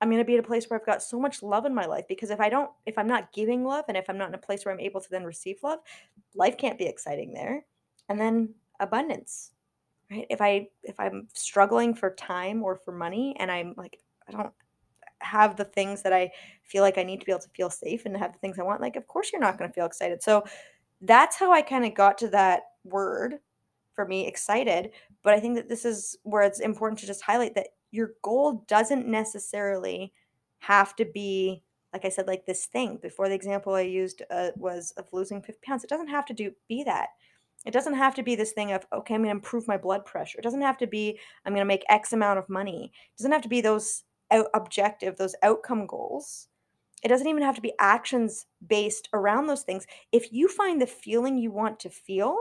I'm 0.00 0.10
going 0.10 0.20
to 0.20 0.24
be 0.24 0.34
at 0.34 0.44
a 0.44 0.46
place 0.46 0.66
where 0.66 0.78
I've 0.78 0.86
got 0.86 1.02
so 1.02 1.18
much 1.18 1.42
love 1.42 1.64
in 1.64 1.74
my 1.74 1.86
life 1.86 2.04
because 2.08 2.30
if 2.30 2.40
I 2.40 2.48
don't, 2.48 2.70
if 2.84 2.98
I'm 2.98 3.06
not 3.06 3.32
giving 3.32 3.64
love 3.64 3.86
and 3.88 3.96
if 3.96 4.10
I'm 4.10 4.18
not 4.18 4.28
in 4.28 4.34
a 4.34 4.38
place 4.38 4.64
where 4.64 4.74
I'm 4.74 4.80
able 4.80 5.00
to 5.00 5.10
then 5.10 5.24
receive 5.24 5.62
love, 5.62 5.78
life 6.34 6.58
can't 6.58 6.78
be 6.78 6.84
exciting 6.84 7.32
there. 7.32 7.64
And 8.08 8.20
then 8.20 8.50
abundance, 8.78 9.52
right? 10.10 10.26
If 10.28 10.42
I, 10.42 10.68
if 10.82 11.00
I'm 11.00 11.28
struggling 11.32 11.94
for 11.94 12.10
time 12.10 12.62
or 12.62 12.76
for 12.76 12.92
money 12.92 13.34
and 13.38 13.50
I'm 13.50 13.74
like, 13.76 13.98
I 14.28 14.32
don't 14.32 14.52
have 15.20 15.56
the 15.56 15.64
things 15.64 16.02
that 16.02 16.12
I 16.12 16.30
feel 16.62 16.82
like 16.82 16.98
I 16.98 17.02
need 17.02 17.20
to 17.20 17.26
be 17.26 17.32
able 17.32 17.40
to 17.40 17.48
feel 17.50 17.70
safe 17.70 18.04
and 18.04 18.16
have 18.16 18.34
the 18.34 18.38
things 18.38 18.58
I 18.58 18.64
want, 18.64 18.82
like, 18.82 18.96
of 18.96 19.06
course 19.06 19.30
you're 19.32 19.40
not 19.40 19.58
going 19.58 19.70
to 19.70 19.74
feel 19.74 19.86
excited. 19.86 20.22
So 20.22 20.44
that's 21.00 21.36
how 21.36 21.52
I 21.52 21.62
kind 21.62 21.86
of 21.86 21.94
got 21.94 22.18
to 22.18 22.28
that 22.28 22.64
word 22.84 23.38
for 23.94 24.06
me, 24.06 24.26
excited. 24.26 24.90
But 25.22 25.32
I 25.32 25.40
think 25.40 25.56
that 25.56 25.68
this 25.68 25.84
is 25.84 26.18
where 26.22 26.42
it's 26.42 26.60
important 26.60 26.98
to 27.00 27.06
just 27.06 27.22
highlight 27.22 27.54
that 27.54 27.68
your 27.90 28.12
goal 28.22 28.64
doesn't 28.68 29.06
necessarily 29.06 30.12
have 30.58 30.96
to 30.96 31.04
be 31.04 31.62
like 31.92 32.04
I 32.04 32.10
said, 32.10 32.26
like 32.26 32.44
this 32.44 32.66
thing. 32.66 32.98
Before 33.00 33.26
the 33.26 33.34
example 33.34 33.74
I 33.74 33.80
used 33.80 34.22
uh, 34.30 34.50
was 34.56 34.92
of 34.98 35.08
losing 35.12 35.40
50 35.40 35.60
pounds. 35.64 35.82
It 35.82 35.88
doesn't 35.88 36.08
have 36.08 36.26
to 36.26 36.34
do 36.34 36.52
be 36.68 36.84
that. 36.84 37.10
It 37.64 37.72
doesn't 37.72 37.94
have 37.94 38.14
to 38.16 38.22
be 38.22 38.34
this 38.34 38.52
thing 38.52 38.72
of 38.72 38.86
okay, 38.92 39.14
I'm 39.14 39.22
going 39.22 39.30
to 39.30 39.36
improve 39.36 39.66
my 39.66 39.78
blood 39.78 40.04
pressure. 40.04 40.38
It 40.38 40.42
doesn't 40.42 40.60
have 40.60 40.76
to 40.78 40.86
be 40.86 41.18
I'm 41.44 41.52
going 41.52 41.62
to 41.62 41.64
make 41.64 41.84
X 41.88 42.12
amount 42.12 42.38
of 42.38 42.48
money. 42.48 42.92
It 42.92 43.18
doesn't 43.18 43.32
have 43.32 43.42
to 43.42 43.48
be 43.48 43.62
those 43.62 44.04
out- 44.30 44.50
objective, 44.52 45.16
those 45.16 45.34
outcome 45.42 45.86
goals. 45.86 46.48
It 47.02 47.08
doesn't 47.08 47.28
even 47.28 47.42
have 47.42 47.56
to 47.56 47.62
be 47.62 47.72
actions 47.78 48.46
based 48.66 49.08
around 49.12 49.46
those 49.46 49.62
things. 49.62 49.86
If 50.12 50.32
you 50.32 50.48
find 50.48 50.80
the 50.80 50.86
feeling 50.86 51.38
you 51.38 51.50
want 51.50 51.80
to 51.80 51.90
feel, 51.90 52.36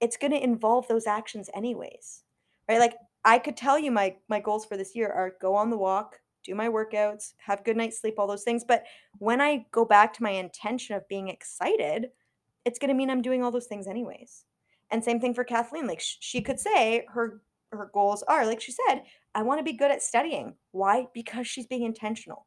it's 0.00 0.16
going 0.16 0.32
to 0.32 0.42
involve 0.42 0.86
those 0.88 1.06
actions 1.06 1.48
anyways. 1.54 2.24
Right? 2.68 2.78
Like 2.78 2.94
I 3.24 3.38
could 3.38 3.56
tell 3.56 3.78
you 3.78 3.90
my 3.90 4.16
my 4.28 4.40
goals 4.40 4.64
for 4.64 4.76
this 4.76 4.94
year 4.94 5.10
are 5.10 5.36
go 5.40 5.54
on 5.54 5.70
the 5.70 5.78
walk, 5.78 6.20
do 6.44 6.54
my 6.54 6.68
workouts, 6.68 7.34
have 7.38 7.64
good 7.64 7.76
night's 7.76 8.00
sleep, 8.00 8.14
all 8.18 8.26
those 8.26 8.44
things. 8.44 8.64
But 8.66 8.84
when 9.18 9.40
I 9.40 9.66
go 9.72 9.84
back 9.84 10.12
to 10.14 10.22
my 10.22 10.30
intention 10.30 10.94
of 10.96 11.08
being 11.08 11.28
excited, 11.28 12.08
it's 12.64 12.78
going 12.78 12.88
to 12.88 12.94
mean 12.94 13.10
I'm 13.10 13.22
doing 13.22 13.42
all 13.42 13.50
those 13.50 13.66
things 13.66 13.86
anyways. 13.86 14.44
And 14.90 15.02
same 15.02 15.20
thing 15.20 15.34
for 15.34 15.44
Kathleen. 15.44 15.86
Like 15.86 16.00
sh- 16.00 16.16
she 16.20 16.42
could 16.42 16.60
say 16.60 17.06
her 17.12 17.40
her 17.72 17.90
goals 17.92 18.22
are 18.24 18.46
like 18.46 18.60
she 18.60 18.72
said, 18.72 19.02
I 19.34 19.42
want 19.42 19.58
to 19.58 19.64
be 19.64 19.76
good 19.76 19.90
at 19.90 20.02
studying. 20.02 20.54
Why? 20.70 21.06
Because 21.14 21.46
she's 21.46 21.66
being 21.66 21.82
intentional 21.82 22.46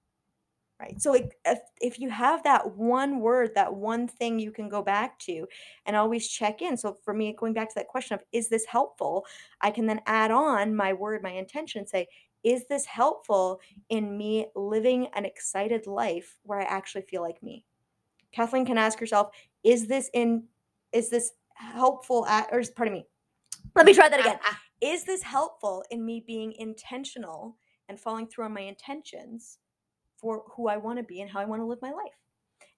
right 0.79 1.01
so 1.01 1.13
if, 1.13 1.59
if 1.81 1.99
you 1.99 2.09
have 2.09 2.43
that 2.43 2.75
one 2.75 3.19
word 3.19 3.51
that 3.55 3.73
one 3.73 4.07
thing 4.07 4.39
you 4.39 4.51
can 4.51 4.69
go 4.69 4.81
back 4.81 5.17
to 5.19 5.47
and 5.85 5.95
always 5.95 6.27
check 6.27 6.61
in 6.61 6.77
so 6.77 6.95
for 7.03 7.13
me 7.13 7.35
going 7.37 7.53
back 7.53 7.69
to 7.69 7.75
that 7.75 7.87
question 7.87 8.15
of 8.15 8.23
is 8.31 8.49
this 8.49 8.65
helpful? 8.65 9.25
I 9.61 9.71
can 9.71 9.85
then 9.85 10.01
add 10.05 10.31
on 10.31 10.75
my 10.75 10.93
word 10.93 11.23
my 11.23 11.31
intention 11.31 11.79
and 11.79 11.89
say 11.89 12.07
is 12.43 12.67
this 12.67 12.85
helpful 12.85 13.59
in 13.89 14.17
me 14.17 14.47
living 14.55 15.07
an 15.15 15.25
excited 15.25 15.87
life 15.87 16.37
where 16.43 16.59
i 16.59 16.63
actually 16.63 17.01
feel 17.03 17.21
like 17.21 17.41
me? 17.41 17.65
Kathleen 18.31 18.65
can 18.65 18.77
ask 18.77 18.99
herself 18.99 19.29
is 19.63 19.87
this 19.87 20.09
in 20.13 20.43
is 20.93 21.09
this 21.09 21.31
helpful 21.55 22.25
at 22.27 22.47
or 22.51 22.61
pardon 22.75 22.93
me 22.93 23.05
let 23.75 23.85
me 23.85 23.93
try 23.93 24.09
that 24.09 24.19
again. 24.19 24.39
Is 24.81 25.03
this 25.03 25.23
helpful 25.23 25.83
in 25.89 26.05
me 26.05 26.23
being 26.25 26.53
intentional 26.59 27.57
and 27.89 27.99
following 27.99 28.27
through 28.27 28.45
on 28.45 28.53
my 28.53 28.61
intentions 28.61 29.57
for 30.17 30.43
who 30.55 30.67
I 30.67 30.77
want 30.77 30.97
to 30.99 31.03
be 31.03 31.21
and 31.21 31.29
how 31.29 31.39
I 31.39 31.45
want 31.45 31.61
to 31.61 31.65
live 31.65 31.81
my 31.81 31.91
life. 31.91 32.13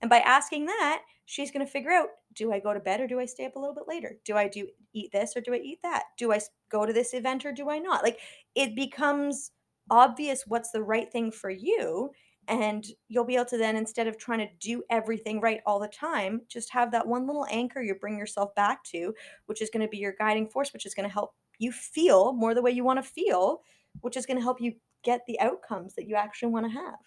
And 0.02 0.10
by 0.10 0.20
asking 0.20 0.66
that, 0.68 1.02
she's 1.26 1.52
going 1.52 1.66
to 1.66 1.72
figure 1.72 1.92
out 1.92 2.08
do 2.34 2.54
I 2.54 2.60
go 2.60 2.74
to 2.74 2.80
bed 2.80 3.02
or 3.02 3.08
do 3.08 3.20
I 3.20 3.26
stay 3.26 3.46
up 3.46 3.56
a 3.56 3.60
little 3.60 3.76
bit 3.76 3.88
later? 3.88 4.18
Do 4.24 4.38
I 4.38 4.48
do 4.48 4.68
eat 4.94 5.12
this 5.12 5.34
or 5.36 5.42
do 5.42 5.54
I 5.54 5.58
eat 5.58 5.80
that? 5.84 6.04
Do 6.18 6.32
I 6.32 6.40
go 6.72 6.86
to 6.86 6.94
this 6.94 7.14
event 7.14 7.46
or 7.46 7.52
do 7.52 7.70
I 7.70 7.80
not? 7.80 8.04
Like 8.04 8.20
it 8.56 8.76
becomes 8.76 9.52
obvious 9.90 10.44
what's 10.48 10.72
the 10.72 10.84
right 10.84 11.12
thing 11.12 11.32
for 11.32 11.50
you 11.50 12.12
and 12.48 12.86
you'll 13.08 13.26
be 13.26 13.36
able 13.36 13.46
to 13.46 13.58
then 13.58 13.76
instead 13.76 14.08
of 14.08 14.18
trying 14.18 14.40
to 14.40 14.48
do 14.60 14.84
everything 14.90 15.40
right 15.40 15.62
all 15.66 15.80
the 15.80 15.88
time 15.88 16.42
just 16.48 16.72
have 16.72 16.92
that 16.92 17.08
one 17.08 17.26
little 17.26 17.46
anchor 17.50 17.82
you 17.82 17.96
bring 17.96 18.18
yourself 18.18 18.54
back 18.56 18.84
to 18.84 19.14
which 19.46 19.62
is 19.62 19.70
going 19.70 19.82
to 19.82 19.90
be 19.90 19.98
your 19.98 20.16
guiding 20.20 20.48
force 20.48 20.72
which 20.74 20.86
is 20.86 20.94
going 20.94 21.08
to 21.08 21.14
help 21.14 21.32
you 21.58 21.72
feel 21.72 22.34
more 22.34 22.54
the 22.54 22.62
way 22.62 22.72
you 22.72 22.84
want 22.84 23.04
to 23.04 23.10
feel 23.12 23.62
which 24.02 24.18
is 24.18 24.26
going 24.26 24.38
to 24.38 24.44
help 24.44 24.62
you 24.62 24.74
get 25.04 25.22
the 25.28 25.40
outcomes 25.40 25.96
that 25.96 26.08
you 26.08 26.16
actually 26.16 26.52
want 26.52 26.66
to 26.66 26.72
have 26.72 27.00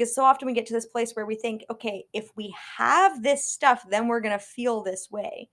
because 0.00 0.14
so 0.14 0.24
often 0.24 0.46
we 0.46 0.54
get 0.54 0.64
to 0.64 0.72
this 0.72 0.86
place 0.86 1.12
where 1.12 1.26
we 1.26 1.34
think, 1.34 1.62
okay, 1.68 2.06
if 2.14 2.34
we 2.34 2.54
have 2.78 3.22
this 3.22 3.44
stuff, 3.44 3.84
then 3.90 4.08
we're 4.08 4.22
going 4.22 4.32
to 4.32 4.42
feel 4.42 4.82
this 4.82 5.10
way. 5.10 5.50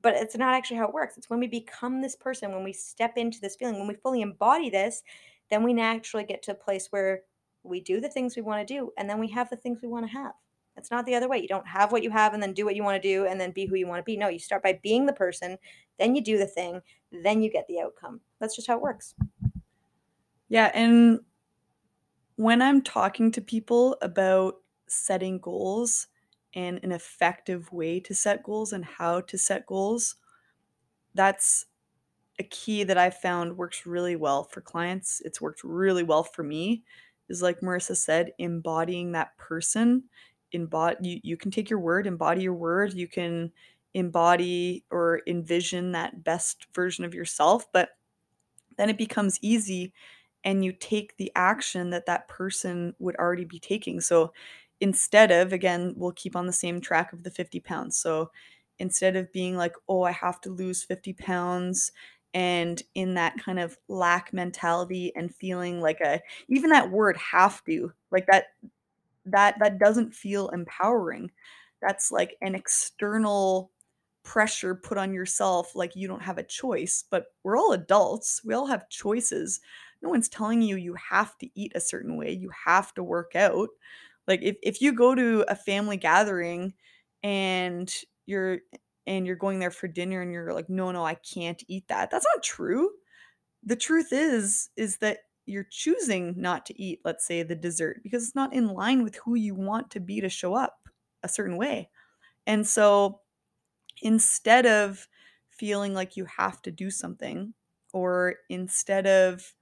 But 0.00 0.14
it's 0.14 0.36
not 0.36 0.54
actually 0.54 0.76
how 0.76 0.86
it 0.86 0.94
works. 0.94 1.16
It's 1.16 1.28
when 1.28 1.40
we 1.40 1.48
become 1.48 2.00
this 2.00 2.14
person, 2.14 2.52
when 2.52 2.62
we 2.62 2.72
step 2.72 3.14
into 3.16 3.40
this 3.40 3.56
feeling, 3.56 3.76
when 3.76 3.88
we 3.88 3.94
fully 3.94 4.22
embody 4.22 4.70
this, 4.70 5.02
then 5.50 5.64
we 5.64 5.72
naturally 5.72 6.24
get 6.24 6.40
to 6.44 6.52
a 6.52 6.54
place 6.54 6.86
where 6.90 7.22
we 7.64 7.80
do 7.80 8.00
the 8.00 8.08
things 8.08 8.36
we 8.36 8.42
want 8.42 8.64
to 8.64 8.74
do 8.74 8.92
and 8.96 9.10
then 9.10 9.18
we 9.18 9.26
have 9.26 9.50
the 9.50 9.56
things 9.56 9.80
we 9.82 9.88
want 9.88 10.06
to 10.06 10.12
have. 10.12 10.34
It's 10.76 10.92
not 10.92 11.04
the 11.04 11.16
other 11.16 11.28
way. 11.28 11.38
You 11.38 11.48
don't 11.48 11.66
have 11.66 11.90
what 11.90 12.04
you 12.04 12.10
have 12.10 12.32
and 12.32 12.40
then 12.40 12.52
do 12.52 12.64
what 12.64 12.76
you 12.76 12.84
want 12.84 13.02
to 13.02 13.08
do 13.08 13.26
and 13.26 13.40
then 13.40 13.50
be 13.50 13.66
who 13.66 13.74
you 13.74 13.88
want 13.88 13.98
to 13.98 14.04
be. 14.04 14.16
No, 14.16 14.28
you 14.28 14.38
start 14.38 14.62
by 14.62 14.78
being 14.84 15.04
the 15.04 15.12
person, 15.12 15.58
then 15.98 16.14
you 16.14 16.22
do 16.22 16.38
the 16.38 16.46
thing, 16.46 16.80
then 17.10 17.42
you 17.42 17.50
get 17.50 17.66
the 17.66 17.80
outcome. 17.80 18.20
That's 18.38 18.54
just 18.54 18.68
how 18.68 18.76
it 18.76 18.82
works. 18.82 19.16
Yeah, 20.48 20.70
and 20.74 21.18
when 22.36 22.62
I'm 22.62 22.82
talking 22.82 23.30
to 23.32 23.40
people 23.40 23.96
about 24.02 24.56
setting 24.88 25.38
goals 25.38 26.08
and 26.54 26.80
an 26.82 26.92
effective 26.92 27.72
way 27.72 28.00
to 28.00 28.14
set 28.14 28.42
goals 28.42 28.72
and 28.72 28.84
how 28.84 29.20
to 29.22 29.38
set 29.38 29.66
goals, 29.66 30.16
that's 31.14 31.66
a 32.38 32.44
key 32.44 32.84
that 32.84 32.98
I 32.98 33.10
found 33.10 33.56
works 33.56 33.86
really 33.86 34.16
well 34.16 34.44
for 34.44 34.60
clients. 34.60 35.22
It's 35.24 35.40
worked 35.40 35.62
really 35.62 36.02
well 36.02 36.24
for 36.24 36.42
me. 36.42 36.82
Is 37.28 37.42
like 37.42 37.60
Marissa 37.60 37.96
said, 37.96 38.32
embodying 38.38 39.12
that 39.12 39.36
person. 39.38 40.04
Embody 40.52 40.96
you, 41.00 41.20
you 41.22 41.36
can 41.36 41.50
take 41.50 41.70
your 41.70 41.78
word, 41.78 42.06
embody 42.06 42.42
your 42.42 42.54
word. 42.54 42.92
You 42.92 43.08
can 43.08 43.50
embody 43.94 44.84
or 44.90 45.22
envision 45.26 45.92
that 45.92 46.24
best 46.24 46.66
version 46.74 47.04
of 47.04 47.14
yourself, 47.14 47.66
but 47.72 47.90
then 48.76 48.90
it 48.90 48.98
becomes 48.98 49.38
easy 49.40 49.92
and 50.44 50.64
you 50.64 50.72
take 50.72 51.16
the 51.16 51.32
action 51.34 51.90
that 51.90 52.06
that 52.06 52.28
person 52.28 52.94
would 52.98 53.16
already 53.16 53.44
be 53.44 53.58
taking. 53.58 54.00
So 54.00 54.32
instead 54.80 55.30
of, 55.30 55.52
again, 55.52 55.94
we'll 55.96 56.12
keep 56.12 56.36
on 56.36 56.46
the 56.46 56.52
same 56.52 56.80
track 56.80 57.12
of 57.12 57.22
the 57.22 57.30
50 57.30 57.60
pounds. 57.60 57.96
So 57.96 58.30
instead 58.78 59.16
of 59.16 59.32
being 59.32 59.56
like, 59.56 59.74
oh, 59.88 60.02
I 60.02 60.12
have 60.12 60.40
to 60.42 60.50
lose 60.50 60.82
50 60.82 61.14
pounds 61.14 61.92
and 62.34 62.82
in 62.96 63.14
that 63.14 63.38
kind 63.38 63.58
of 63.60 63.78
lack 63.88 64.32
mentality 64.32 65.12
and 65.16 65.34
feeling 65.34 65.80
like 65.80 66.00
a 66.00 66.20
even 66.48 66.68
that 66.70 66.90
word 66.90 67.16
have 67.16 67.64
to 67.64 67.92
like 68.10 68.26
that 68.26 68.46
that 69.24 69.56
that 69.60 69.78
doesn't 69.78 70.12
feel 70.12 70.48
empowering 70.48 71.30
that's 71.80 72.10
like 72.10 72.36
an 72.42 72.54
external 72.54 73.70
pressure 74.24 74.74
put 74.74 74.98
on 74.98 75.12
yourself 75.14 75.76
like 75.76 75.94
you 75.94 76.08
don't 76.08 76.22
have 76.22 76.38
a 76.38 76.42
choice 76.42 77.04
but 77.10 77.26
we're 77.44 77.56
all 77.56 77.72
adults 77.72 78.40
we 78.44 78.54
all 78.54 78.66
have 78.66 78.88
choices 78.88 79.60
no 80.04 80.10
one's 80.10 80.30
telling 80.30 80.62
you 80.62 80.76
you 80.76 80.94
have 80.96 81.38
to 81.40 81.50
eat 81.60 81.72
a 81.76 81.80
certain 81.80 82.18
way, 82.18 82.32
you 82.32 82.50
have 82.66 82.94
to 82.96 83.04
work 83.04 83.36
out. 83.36 83.70
Like 84.28 84.42
if 84.42 84.56
if 84.62 84.82
you 84.82 84.92
go 84.94 85.14
to 85.16 85.44
a 85.48 85.56
family 85.56 85.96
gathering 85.98 86.74
and 87.24 87.92
you're 88.26 88.60
and 89.06 89.26
you're 89.26 89.36
going 89.36 89.60
there 89.60 89.70
for 89.72 89.88
dinner 89.88 90.22
and 90.22 90.32
you're 90.32 90.54
like, 90.54 90.70
"No, 90.70 90.92
no, 90.92 91.04
I 91.06 91.14
can't 91.16 91.62
eat 91.68 91.88
that." 91.88 92.10
That's 92.10 92.26
not 92.34 92.44
true. 92.44 92.90
The 93.62 93.76
truth 93.76 94.12
is 94.12 94.70
is 94.76 94.98
that 94.98 95.20
you're 95.46 95.66
choosing 95.70 96.34
not 96.40 96.66
to 96.66 96.80
eat, 96.82 97.00
let's 97.04 97.26
say, 97.26 97.42
the 97.42 97.54
dessert 97.56 98.02
because 98.02 98.24
it's 98.24 98.34
not 98.34 98.54
in 98.54 98.68
line 98.68 99.02
with 99.04 99.16
who 99.16 99.34
you 99.34 99.54
want 99.54 99.90
to 99.92 100.00
be 100.00 100.20
to 100.20 100.28
show 100.28 100.54
up 100.54 100.88
a 101.22 101.28
certain 101.28 101.56
way. 101.56 101.90
And 102.46 102.66
so 102.66 103.22
instead 104.02 104.66
of 104.66 105.08
feeling 105.48 105.94
like 105.94 106.16
you 106.16 106.24
have 106.26 106.60
to 106.62 106.70
do 106.70 106.90
something 106.90 107.54
or 107.92 108.36
instead 108.48 109.06
of 109.06 109.54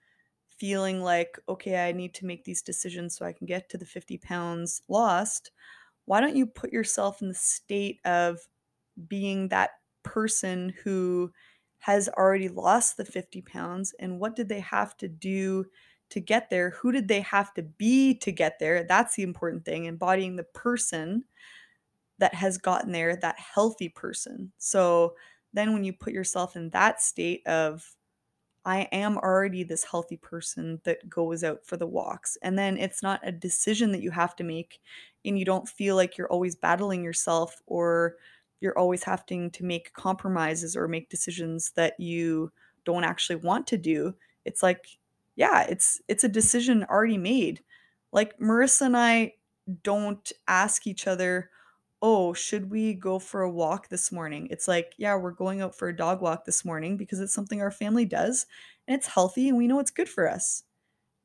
feeling 0.62 1.02
like, 1.02 1.40
okay, 1.48 1.88
I 1.88 1.90
need 1.90 2.14
to 2.14 2.24
make 2.24 2.44
these 2.44 2.62
decisions 2.62 3.16
so 3.16 3.26
I 3.26 3.32
can 3.32 3.48
get 3.48 3.68
to 3.70 3.78
the 3.78 3.84
50 3.84 4.18
pounds 4.18 4.80
lost, 4.86 5.50
why 6.04 6.20
don't 6.20 6.36
you 6.36 6.46
put 6.46 6.72
yourself 6.72 7.20
in 7.20 7.26
the 7.26 7.34
state 7.34 7.98
of 8.04 8.38
being 9.08 9.48
that 9.48 9.70
person 10.04 10.72
who 10.84 11.32
has 11.78 12.08
already 12.10 12.48
lost 12.48 12.96
the 12.96 13.04
50 13.04 13.42
pounds 13.42 13.92
and 13.98 14.20
what 14.20 14.36
did 14.36 14.48
they 14.48 14.60
have 14.60 14.96
to 14.98 15.08
do 15.08 15.64
to 16.10 16.20
get 16.20 16.48
there? 16.48 16.70
Who 16.80 16.92
did 16.92 17.08
they 17.08 17.22
have 17.22 17.52
to 17.54 17.62
be 17.64 18.14
to 18.18 18.30
get 18.30 18.60
there? 18.60 18.84
That's 18.84 19.16
the 19.16 19.24
important 19.24 19.64
thing, 19.64 19.86
embodying 19.86 20.36
the 20.36 20.44
person 20.44 21.24
that 22.18 22.34
has 22.34 22.56
gotten 22.56 22.92
there, 22.92 23.16
that 23.16 23.36
healthy 23.36 23.88
person. 23.88 24.52
So 24.58 25.16
then 25.52 25.72
when 25.72 25.82
you 25.82 25.92
put 25.92 26.12
yourself 26.12 26.54
in 26.54 26.70
that 26.70 27.02
state 27.02 27.44
of 27.48 27.84
I 28.64 28.82
am 28.92 29.18
already 29.18 29.64
this 29.64 29.84
healthy 29.84 30.16
person 30.16 30.80
that 30.84 31.08
goes 31.08 31.42
out 31.42 31.66
for 31.66 31.76
the 31.76 31.86
walks. 31.86 32.38
And 32.42 32.58
then 32.58 32.76
it's 32.78 33.02
not 33.02 33.20
a 33.26 33.32
decision 33.32 33.92
that 33.92 34.02
you 34.02 34.10
have 34.12 34.36
to 34.36 34.44
make, 34.44 34.80
and 35.24 35.38
you 35.38 35.44
don't 35.44 35.68
feel 35.68 35.96
like 35.96 36.16
you're 36.16 36.30
always 36.32 36.54
battling 36.56 37.02
yourself 37.02 37.60
or 37.66 38.16
you're 38.60 38.78
always 38.78 39.02
having 39.02 39.50
to 39.50 39.64
make 39.64 39.92
compromises 39.94 40.76
or 40.76 40.86
make 40.86 41.08
decisions 41.08 41.72
that 41.72 41.98
you 41.98 42.52
don't 42.84 43.04
actually 43.04 43.36
want 43.36 43.66
to 43.68 43.78
do. 43.78 44.14
It's 44.44 44.62
like, 44.62 44.98
yeah, 45.36 45.62
it's 45.68 46.00
it's 46.08 46.24
a 46.24 46.28
decision 46.28 46.84
already 46.84 47.18
made. 47.18 47.62
Like 48.12 48.38
Marissa 48.38 48.82
and 48.82 48.96
I 48.96 49.34
don't 49.82 50.30
ask 50.48 50.86
each 50.86 51.06
other, 51.06 51.50
oh, 52.02 52.32
should 52.34 52.70
we 52.70 52.94
go 52.94 53.18
for 53.18 53.42
a 53.42 53.50
walk 53.50 53.88
this 53.88 54.10
morning? 54.12 54.48
It's 54.50 54.68
like, 54.68 54.94
yeah, 54.98 55.16
we're 55.16 55.30
going 55.32 55.62
out 55.62 55.74
for 55.76 55.88
a 55.88 55.96
dog 55.96 56.20
walk 56.20 56.44
this 56.44 56.64
morning 56.64 56.96
because 56.96 57.20
it's 57.20 57.34
something 57.34 57.62
our 57.62 57.70
family 57.70 58.04
does 58.04 58.46
and 58.88 58.96
it's 58.96 59.06
healthy 59.06 59.48
and 59.48 59.56
we 59.56 59.68
know 59.68 59.78
it's 59.78 59.90
good 59.92 60.08
for 60.08 60.28
us. 60.28 60.64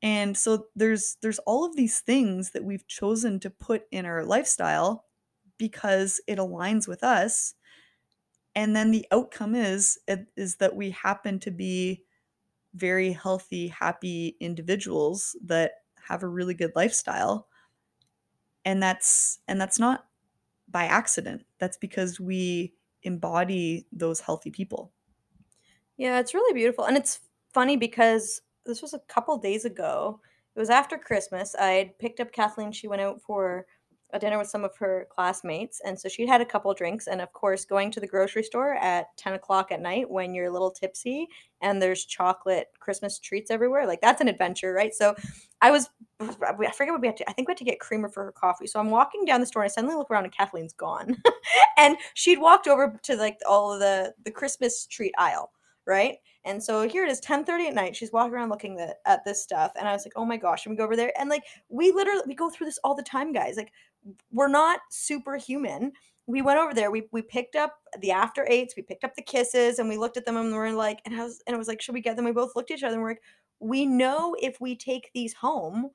And 0.02 0.38
so 0.38 0.68
there's 0.76 1.18
there's 1.22 1.40
all 1.40 1.66
of 1.66 1.76
these 1.76 2.02
things 2.02 2.52
that 2.52 2.64
we've 2.64 2.88
chosen 2.88 3.40
to 3.42 3.50
put 3.50 3.88
in 3.92 4.06
our 4.06 4.26
lifestyle 4.26 5.06
because 5.58 6.22
it 6.28 6.38
aligns 6.40 6.88
with 6.88 7.04
us. 7.04 7.56
And 8.56 8.76
then 8.76 8.92
the 8.92 9.06
outcome 9.12 9.56
is 9.56 10.00
is 10.36 10.58
that 10.58 10.76
we 10.76 10.92
happen 10.92 11.40
to 11.40 11.52
be 11.52 12.04
very 12.76 13.12
healthy, 13.14 13.68
happy 13.70 14.38
individuals 14.40 15.36
that 15.44 15.84
have 16.08 16.24
a 16.24 16.28
really 16.28 16.54
good 16.56 16.74
lifestyle. 16.76 17.48
And 18.66 18.82
that's 18.84 19.40
and 19.48 19.60
that's 19.62 19.80
not 19.80 20.07
by 20.70 20.86
accident. 20.86 21.44
That's 21.60 21.78
because 21.78 22.20
we 22.20 22.74
embody 23.04 23.88
those 23.92 24.20
healthy 24.20 24.52
people. 24.52 24.92
Yeah, 25.98 26.20
it's 26.20 26.34
really 26.34 26.54
beautiful. 26.54 26.86
And 26.86 26.98
it's 26.98 27.20
funny 27.54 27.78
because 27.78 28.42
this 28.66 28.82
was 28.82 28.94
a 28.94 29.00
couple 29.08 29.38
days 29.38 29.66
ago. 29.66 30.20
It 30.56 30.60
was 30.60 30.70
after 30.70 30.98
Christmas. 30.98 31.56
I 31.58 31.94
picked 32.00 32.20
up 32.20 32.32
Kathleen. 32.32 32.72
She 32.72 32.88
went 32.88 33.02
out 33.02 33.22
for 33.22 33.66
a 34.12 34.20
dinner 34.20 34.38
with 34.38 34.48
some 34.48 34.64
of 34.64 34.76
her 34.78 35.08
classmates. 35.10 35.82
And 35.86 36.00
so 36.00 36.08
she'd 36.08 36.30
had 36.30 36.42
a 36.42 36.46
couple 36.46 36.74
drinks. 36.74 37.08
And 37.08 37.22
of 37.22 37.34
course, 37.34 37.66
going 37.66 37.92
to 37.92 38.00
the 38.00 38.08
grocery 38.08 38.44
store 38.44 38.76
at 38.76 39.16
10 39.18 39.34
o'clock 39.34 39.72
at 39.72 39.82
night 39.82 40.10
when 40.10 40.34
you're 40.34 40.48
a 40.48 40.52
little 40.52 40.72
tipsy 40.72 41.28
and 41.62 41.82
there's 41.82 42.06
chocolate 42.06 42.68
Christmas 42.80 43.20
treats 43.20 43.52
everywhere, 43.52 43.86
like 43.86 44.00
that's 44.00 44.22
an 44.22 44.28
adventure, 44.28 44.74
right? 44.74 44.94
So 44.94 45.16
I 45.62 45.72
was, 45.72 45.90
I 46.20 46.72
forget 46.72 46.94
what 46.94 47.02
we 47.02 47.08
had 47.08 47.18
to, 47.18 47.30
I 47.30 47.34
think 47.34 47.48
we 47.48 47.52
had 47.52 47.58
to 47.58 47.64
get 47.64 47.80
creamer 47.80 48.10
for 48.10 48.24
her 48.24 48.32
coffee. 48.32 48.68
So 48.68 48.80
I'm 48.80 48.92
walking 48.92 49.26
down 49.26 49.42
the 49.42 49.48
store 49.48 49.64
and 49.64 49.70
I 49.70 49.74
suddenly 49.74 49.96
look 49.96 50.12
around 50.12 50.26
and 50.26 50.34
Kathleen's 50.34 50.74
gone. 50.74 51.18
and 51.78 51.98
she'd 52.14 52.40
walked 52.40 52.68
over 52.68 52.98
to 53.04 53.16
like 53.16 53.40
all 53.48 53.74
of 53.74 53.80
the, 53.80 54.14
the 54.24 54.32
Christmas 54.32 54.86
treat 54.86 55.14
aisle, 55.18 55.52
right? 55.86 56.18
And 56.48 56.64
so 56.64 56.88
here 56.88 57.04
it 57.04 57.12
is, 57.12 57.20
10:30 57.20 57.68
at 57.68 57.74
night. 57.74 57.94
She's 57.94 58.14
walking 58.14 58.34
around 58.34 58.48
looking 58.48 58.78
the, 58.78 58.96
at 59.06 59.26
this 59.26 59.44
stuff, 59.44 59.74
and 59.78 59.86
I 59.86 59.92
was 59.92 60.06
like, 60.06 60.14
"Oh 60.16 60.24
my 60.24 60.38
gosh!" 60.38 60.66
And 60.66 60.72
we 60.72 60.78
go 60.78 60.86
over 60.86 60.96
there, 60.96 61.12
and 61.20 61.30
like 61.30 61.44
we 61.68 61.92
literally 61.92 62.22
we 62.26 62.36
go 62.36 62.50
through 62.50 62.68
this 62.68 62.80
all 62.86 62.96
the 62.96 63.04
time, 63.04 63.34
guys. 63.34 63.58
Like 63.58 63.74
we're 64.32 64.48
not 64.48 64.80
superhuman. 64.90 65.92
We 66.28 66.42
went 66.42 66.60
over 66.60 66.74
there. 66.74 66.92
We 66.92 67.08
we 67.12 67.22
picked 67.22 67.56
up 67.56 67.76
the 68.02 68.12
after 68.12 68.46
eights. 68.50 68.76
We 68.76 68.84
picked 68.84 69.04
up 69.04 69.16
the 69.16 69.22
kisses, 69.22 69.80
and 69.80 69.90
we 69.90 69.98
looked 69.98 70.18
at 70.18 70.26
them, 70.26 70.38
and 70.38 70.52
we 70.52 70.58
are 70.58 70.74
like, 70.74 71.02
and 71.06 71.16
I 71.16 71.24
was 71.24 71.42
and 71.48 71.54
it 71.54 71.58
was 71.58 71.68
like, 71.68 71.82
should 71.82 71.94
we 71.94 72.02
get 72.02 72.16
them? 72.16 72.26
We 72.26 72.32
both 72.32 72.56
looked 72.56 72.72
at 72.72 72.78
each 72.78 72.84
other, 72.84 72.96
and 72.96 73.04
we're 73.04 73.12
like, 73.12 73.22
we 73.60 73.86
know 73.86 74.36
if 74.42 74.60
we 74.62 74.76
take 74.76 75.12
these 75.14 75.34
home, 75.34 75.90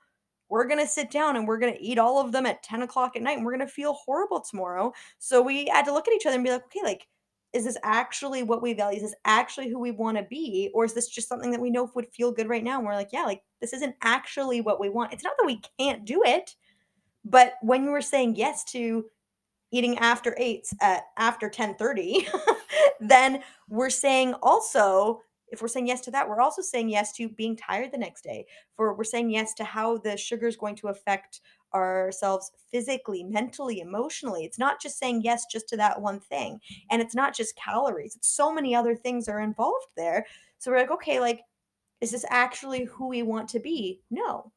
we're 0.48 0.66
gonna 0.66 0.86
sit 0.86 1.10
down 1.10 1.36
and 1.36 1.46
we're 1.46 1.58
gonna 1.58 1.76
eat 1.80 1.98
all 1.98 2.18
of 2.20 2.32
them 2.32 2.46
at 2.46 2.62
10 2.62 2.82
o'clock 2.82 3.16
at 3.16 3.22
night, 3.22 3.36
and 3.36 3.46
we're 3.46 3.52
gonna 3.52 3.68
feel 3.68 3.94
horrible 3.94 4.40
tomorrow. 4.40 4.92
So 5.18 5.42
we 5.42 5.66
had 5.66 5.84
to 5.86 5.92
look 5.92 6.08
at 6.08 6.14
each 6.14 6.26
other 6.26 6.36
and 6.36 6.44
be 6.44 6.50
like, 6.50 6.64
okay, 6.66 6.80
like 6.82 7.06
is 7.52 7.64
this 7.64 7.76
actually 7.82 8.42
what 8.42 8.62
we 8.62 8.72
value? 8.72 8.96
Is 8.96 9.02
this 9.02 9.14
actually 9.24 9.68
who 9.68 9.78
we 9.78 9.90
want 9.90 10.16
to 10.16 10.24
be? 10.24 10.70
Or 10.74 10.84
is 10.84 10.94
this 10.94 11.08
just 11.08 11.28
something 11.28 11.50
that 11.50 11.60
we 11.60 11.70
know 11.70 11.90
would 11.94 12.08
feel 12.08 12.32
good 12.32 12.48
right 12.48 12.64
now? 12.64 12.78
And 12.78 12.86
we're 12.86 12.94
like, 12.94 13.12
yeah, 13.12 13.24
like 13.24 13.42
this 13.60 13.74
isn't 13.74 13.94
actually 14.02 14.60
what 14.62 14.80
we 14.80 14.88
want. 14.88 15.12
It's 15.12 15.24
not 15.24 15.34
that 15.38 15.46
we 15.46 15.60
can't 15.78 16.04
do 16.04 16.22
it. 16.24 16.54
But 17.24 17.54
when 17.62 17.84
we 17.84 17.90
were 17.90 18.02
saying 18.02 18.36
yes 18.36 18.64
to 18.72 19.06
eating 19.70 19.98
after 19.98 20.34
eights 20.38 20.74
at 20.80 20.98
uh, 20.98 21.02
after 21.18 21.48
10:30, 21.48 22.26
then 23.00 23.42
we're 23.68 23.90
saying 23.90 24.34
also 24.42 25.22
if 25.52 25.60
we're 25.60 25.68
saying 25.68 25.86
yes 25.86 26.00
to 26.00 26.10
that, 26.10 26.26
we're 26.26 26.40
also 26.40 26.62
saying 26.62 26.88
yes 26.88 27.12
to 27.12 27.28
being 27.28 27.54
tired 27.54 27.92
the 27.92 27.98
next 27.98 28.22
day. 28.24 28.46
For 28.74 28.94
we're 28.94 29.04
saying 29.04 29.30
yes 29.30 29.52
to 29.54 29.64
how 29.64 29.98
the 29.98 30.16
sugar 30.16 30.48
is 30.48 30.56
going 30.56 30.76
to 30.76 30.88
affect 30.88 31.42
ourselves 31.74 32.50
physically, 32.70 33.22
mentally, 33.22 33.80
emotionally. 33.80 34.44
It's 34.44 34.58
not 34.58 34.80
just 34.80 34.98
saying 34.98 35.22
yes 35.22 35.44
just 35.50 35.68
to 35.68 35.76
that 35.76 36.00
one 36.00 36.20
thing. 36.20 36.58
And 36.90 37.02
it's 37.02 37.14
not 37.14 37.34
just 37.34 37.54
calories. 37.56 38.16
It's 38.16 38.34
so 38.34 38.52
many 38.52 38.74
other 38.74 38.96
things 38.96 39.28
are 39.28 39.40
involved 39.40 39.88
there. 39.94 40.26
So 40.58 40.70
we're 40.70 40.78
like, 40.78 40.90
okay, 40.90 41.20
like 41.20 41.42
is 42.00 42.10
this 42.10 42.24
actually 42.30 42.84
who 42.84 43.08
we 43.08 43.22
want 43.22 43.48
to 43.50 43.60
be? 43.60 44.00
No. 44.10 44.50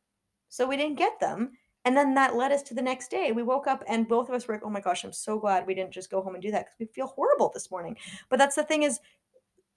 So 0.50 0.66
we 0.68 0.78
didn't 0.78 0.98
get 0.98 1.20
them. 1.20 1.52
And 1.86 1.96
then 1.96 2.16
that 2.16 2.36
led 2.36 2.52
us 2.52 2.64
to 2.64 2.74
the 2.74 2.82
next 2.82 3.10
day. 3.10 3.32
We 3.32 3.44
woke 3.44 3.68
up 3.68 3.84
and 3.88 4.08
both 4.08 4.28
of 4.28 4.36
us 4.36 4.48
were 4.48 4.56
like, 4.56 4.64
oh 4.66 4.70
my 4.70 4.82
gosh, 4.82 5.04
I'm 5.04 5.14
so 5.14 5.40
glad 5.40 5.66
we 5.66 5.76
didn't 5.76 5.94
just 5.94 6.10
go 6.10 6.22
home 6.22 6.34
and 6.34 6.42
do 6.42 6.52
that 6.52 6.66
because 6.66 6.80
we 6.80 6.86
feel 6.88 7.08
horrible 7.08 7.52
this 7.54 7.70
morning. 7.70 7.96
But 8.30 8.40
that's 8.40 8.56
the 8.56 8.64
thing 8.64 8.84
is, 8.84 9.00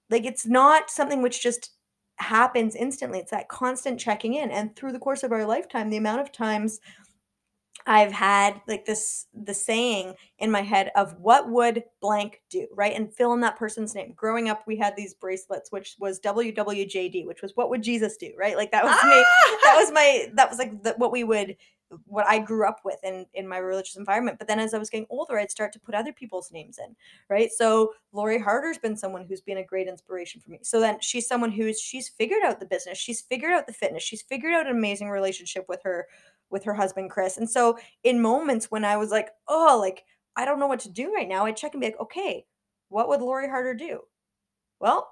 like, 0.09 0.25
it's 0.25 0.47
not 0.47 0.89
something 0.89 1.21
which 1.21 1.41
just 1.41 1.71
happens 2.15 2.75
instantly. 2.75 3.19
It's 3.19 3.31
that 3.31 3.47
constant 3.47 3.99
checking 3.99 4.33
in. 4.33 4.49
And 4.49 4.75
through 4.75 4.91
the 4.91 4.99
course 4.99 5.23
of 5.23 5.31
our 5.31 5.45
lifetime, 5.45 5.89
the 5.89 5.97
amount 5.97 6.21
of 6.21 6.31
times 6.31 6.79
I've 7.85 8.11
had 8.11 8.61
like 8.67 8.85
this 8.85 9.27
the 9.33 9.53
saying 9.53 10.13
in 10.39 10.51
my 10.51 10.61
head 10.61 10.91
of 10.95 11.15
what 11.19 11.49
would 11.49 11.83
blank 12.01 12.41
do, 12.49 12.67
right? 12.75 12.95
And 12.95 13.13
fill 13.13 13.33
in 13.33 13.39
that 13.41 13.55
person's 13.55 13.95
name. 13.95 14.13
Growing 14.15 14.49
up, 14.49 14.63
we 14.67 14.75
had 14.75 14.95
these 14.95 15.13
bracelets, 15.13 15.71
which 15.71 15.95
was 15.99 16.19
WWJD, 16.19 17.25
which 17.25 17.41
was 17.41 17.53
what 17.55 17.69
would 17.69 17.81
Jesus 17.81 18.17
do, 18.17 18.31
right? 18.37 18.57
Like 18.57 18.71
that 18.71 18.83
was 18.83 18.97
ah! 19.01 19.07
me. 19.07 19.57
That 19.63 19.75
was 19.77 19.91
my 19.91 20.29
that 20.35 20.49
was 20.49 20.59
like 20.59 20.83
the, 20.83 20.93
what 20.97 21.11
we 21.11 21.23
would 21.23 21.55
what 22.05 22.27
I 22.27 22.39
grew 22.39 22.67
up 22.67 22.81
with 22.85 22.97
in 23.03 23.25
in 23.33 23.47
my 23.47 23.57
religious 23.57 23.95
environment. 23.95 24.37
But 24.37 24.47
then 24.47 24.59
as 24.59 24.73
I 24.73 24.77
was 24.77 24.89
getting 24.89 25.07
older, 25.09 25.39
I'd 25.39 25.51
start 25.51 25.73
to 25.73 25.79
put 25.79 25.95
other 25.95 26.13
people's 26.13 26.51
names 26.51 26.77
in, 26.77 26.95
right? 27.29 27.51
So 27.51 27.93
Lori 28.11 28.39
Harder's 28.39 28.77
been 28.77 28.95
someone 28.95 29.25
who's 29.25 29.41
been 29.41 29.57
a 29.57 29.63
great 29.63 29.87
inspiration 29.87 30.41
for 30.41 30.51
me. 30.51 30.59
So 30.61 30.79
then 30.79 30.99
she's 31.01 31.27
someone 31.27 31.51
who's 31.51 31.79
she's 31.79 32.09
figured 32.09 32.43
out 32.43 32.59
the 32.59 32.65
business, 32.65 32.97
she's 32.97 33.21
figured 33.21 33.53
out 33.53 33.67
the 33.67 33.73
fitness, 33.73 34.03
she's 34.03 34.21
figured 34.21 34.53
out 34.53 34.67
an 34.67 34.75
amazing 34.75 35.09
relationship 35.09 35.65
with 35.67 35.81
her 35.83 36.07
with 36.49 36.63
her 36.63 36.73
husband 36.73 37.09
Chris. 37.09 37.37
And 37.37 37.49
so 37.49 37.77
in 38.03 38.21
moments 38.21 38.71
when 38.71 38.85
I 38.85 38.97
was 38.97 39.11
like, 39.11 39.29
oh, 39.47 39.77
like 39.79 40.03
I 40.35 40.45
don't 40.45 40.59
know 40.59 40.67
what 40.67 40.79
to 40.81 40.89
do 40.89 41.13
right 41.13 41.27
now, 41.27 41.45
I'd 41.45 41.57
check 41.57 41.73
and 41.73 41.81
be 41.81 41.87
like, 41.87 41.99
okay, 41.99 42.45
what 42.89 43.07
would 43.07 43.21
Lori 43.21 43.47
Harder 43.47 43.73
do? 43.73 44.01
Well, 44.79 45.09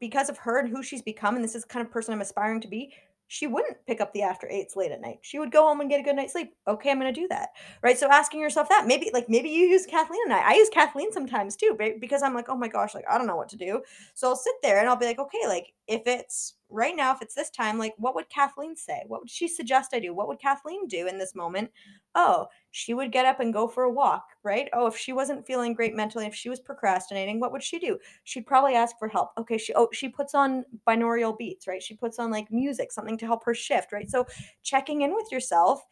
because 0.00 0.28
of 0.28 0.38
her 0.38 0.58
and 0.58 0.68
who 0.68 0.82
she's 0.82 1.02
become, 1.02 1.36
and 1.36 1.44
this 1.44 1.54
is 1.54 1.62
the 1.62 1.68
kind 1.68 1.84
of 1.86 1.92
person 1.92 2.12
I'm 2.12 2.20
aspiring 2.20 2.60
to 2.62 2.68
be, 2.68 2.92
she 3.32 3.46
wouldn't 3.46 3.78
pick 3.86 4.02
up 4.02 4.12
the 4.12 4.20
after 4.20 4.46
eights 4.46 4.76
late 4.76 4.92
at 4.92 5.00
night. 5.00 5.20
She 5.22 5.38
would 5.38 5.50
go 5.50 5.62
home 5.62 5.80
and 5.80 5.88
get 5.88 6.00
a 6.00 6.02
good 6.02 6.16
night's 6.16 6.34
sleep. 6.34 6.52
Okay, 6.68 6.90
I'm 6.90 7.00
going 7.00 7.12
to 7.12 7.18
do 7.18 7.26
that. 7.28 7.48
Right. 7.82 7.96
So 7.96 8.06
asking 8.10 8.40
yourself 8.40 8.68
that 8.68 8.86
maybe 8.86 9.10
like 9.14 9.26
maybe 9.30 9.48
you 9.48 9.64
use 9.66 9.86
Kathleen 9.86 10.20
and 10.26 10.34
I. 10.34 10.50
I 10.50 10.52
use 10.52 10.68
Kathleen 10.68 11.10
sometimes 11.12 11.56
too, 11.56 11.74
because 11.98 12.22
I'm 12.22 12.34
like, 12.34 12.50
oh 12.50 12.56
my 12.56 12.68
gosh, 12.68 12.94
like 12.94 13.06
I 13.10 13.16
don't 13.16 13.26
know 13.26 13.36
what 13.36 13.48
to 13.48 13.56
do. 13.56 13.80
So 14.12 14.28
I'll 14.28 14.36
sit 14.36 14.52
there 14.62 14.80
and 14.80 14.86
I'll 14.86 14.96
be 14.96 15.06
like, 15.06 15.18
okay, 15.18 15.46
like 15.46 15.72
if 15.88 16.02
it's 16.04 16.56
right 16.72 16.96
now, 16.96 17.12
if 17.12 17.22
it's 17.22 17.34
this 17.34 17.50
time, 17.50 17.78
like 17.78 17.94
what 17.98 18.14
would 18.14 18.28
Kathleen 18.28 18.74
say? 18.76 19.02
What 19.06 19.20
would 19.20 19.30
she 19.30 19.48
suggest 19.48 19.94
I 19.94 19.98
do? 19.98 20.14
What 20.14 20.28
would 20.28 20.40
Kathleen 20.40 20.86
do 20.88 21.06
in 21.06 21.18
this 21.18 21.34
moment? 21.34 21.70
Oh, 22.14 22.46
she 22.70 22.94
would 22.94 23.12
get 23.12 23.26
up 23.26 23.40
and 23.40 23.52
go 23.52 23.68
for 23.68 23.84
a 23.84 23.92
walk, 23.92 24.24
right? 24.42 24.68
Oh, 24.72 24.86
if 24.86 24.96
she 24.96 25.12
wasn't 25.12 25.46
feeling 25.46 25.74
great 25.74 25.94
mentally, 25.94 26.26
if 26.26 26.34
she 26.34 26.48
was 26.48 26.60
procrastinating, 26.60 27.40
what 27.40 27.52
would 27.52 27.62
she 27.62 27.78
do? 27.78 27.98
She'd 28.24 28.46
probably 28.46 28.74
ask 28.74 28.98
for 28.98 29.08
help. 29.08 29.30
Okay, 29.38 29.58
she 29.58 29.74
oh, 29.74 29.88
she 29.92 30.08
puts 30.08 30.34
on 30.34 30.64
binaural 30.86 31.36
beats, 31.36 31.66
right? 31.66 31.82
She 31.82 31.94
puts 31.94 32.18
on 32.18 32.30
like 32.30 32.50
music, 32.50 32.92
something 32.92 33.18
to 33.18 33.26
help 33.26 33.44
her 33.44 33.54
shift, 33.54 33.92
right? 33.92 34.08
So 34.10 34.26
checking 34.62 35.02
in 35.02 35.14
with 35.14 35.30
yourself. 35.30 35.82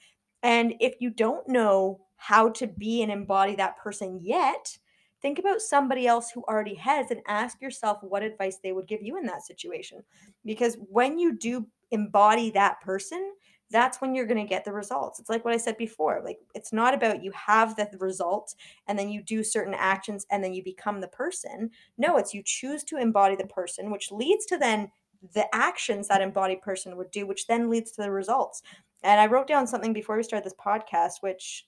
And 0.43 0.75
if 0.81 0.95
you 1.01 1.11
don't 1.11 1.47
know 1.49 2.01
how 2.17 2.51
to 2.51 2.67
be 2.67 3.03
and 3.03 3.11
embody 3.11 3.57
that 3.57 3.79
person 3.79 4.21
yet, 4.23 4.79
think 5.23 5.39
about 5.39 5.61
somebody 5.61 6.07
else 6.07 6.31
who 6.31 6.43
already 6.45 6.75
has 6.77 7.11
and 7.11 7.21
ask 7.27 7.61
yourself 7.61 7.99
what 8.03 8.23
advice 8.23 8.59
they 8.63 8.73
would 8.73 8.89
give 8.89 9.03
you 9.03 9.19
in 9.19 9.27
that 9.27 9.43
situation. 9.43 10.03
Because 10.45 10.77
when 10.89 11.19
you 11.19 11.37
do 11.37 11.67
embody 11.91 12.51
that 12.51 12.81
person, 12.81 13.33
that's 13.71 14.01
when 14.01 14.15
you're 14.15 14.27
going 14.27 14.43
to 14.45 14.49
get 14.49 14.65
the 14.65 14.73
results. 14.73 15.21
It's 15.21 15.31
like 15.31 15.45
what 15.45 15.55
I 15.55 15.59
said 15.59 15.77
before. 15.77 16.21
Like 16.25 16.39
it's 16.55 16.73
not 16.73 16.93
about 16.93 17.23
you 17.23 17.31
have 17.33 17.77
the 17.77 17.89
result 17.99 18.55
and 18.89 18.99
then 18.99 19.09
you 19.09 19.23
do 19.23 19.45
certain 19.45 19.75
actions 19.75 20.27
and 20.31 20.43
then 20.43 20.53
you 20.53 20.63
become 20.65 21.01
the 21.01 21.09
person. 21.09 21.71
No, 21.97 22.17
it's 22.17 22.35
you 22.35 22.43
choose 22.45 22.83
to 22.85 22.97
embody 22.97 23.37
the 23.37 23.47
person, 23.47 23.91
which 23.91 24.11
leads 24.11 24.45
to 24.47 24.59
then 24.59 24.91
the 25.35 25.47
actions 25.55 26.09
that 26.09 26.23
embodied 26.23 26.63
person 26.63 26.97
would 26.97 27.11
do, 27.11 27.27
which 27.27 27.47
then 27.47 27.71
leads 27.71 27.93
to 27.93 28.03
the 28.03 28.11
results. 28.11 28.63
And 29.03 29.21
I 29.21 29.27
wrote 29.27 29.47
down 29.47 29.67
something 29.67 29.93
before 29.93 30.17
we 30.17 30.23
started 30.23 30.45
this 30.45 30.59
podcast, 30.59 31.15
which 31.21 31.67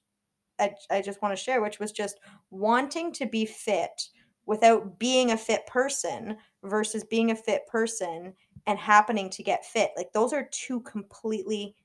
I, 0.63 0.75
I 0.99 1.03
just 1.03 1.21
want 1.21 1.37
to 1.37 1.43
share, 1.43 1.61
which 1.61 1.79
was 1.79 1.93
just 1.93 2.21
wanting 2.51 3.13
to 3.13 3.27
be 3.27 3.45
fit 3.45 4.09
without 4.47 4.99
being 4.99 5.33
a 5.33 5.37
fit 5.37 5.67
person 5.67 6.37
versus 6.65 7.05
being 7.05 7.31
a 7.31 7.37
fit 7.37 7.67
person 7.67 8.33
and 8.67 8.79
happening 8.79 9.29
to 9.31 9.43
get 9.43 9.65
fit. 9.65 9.91
Like 9.97 10.13
those 10.13 10.33
are 10.33 10.49
two 10.51 10.81
completely 10.81 11.77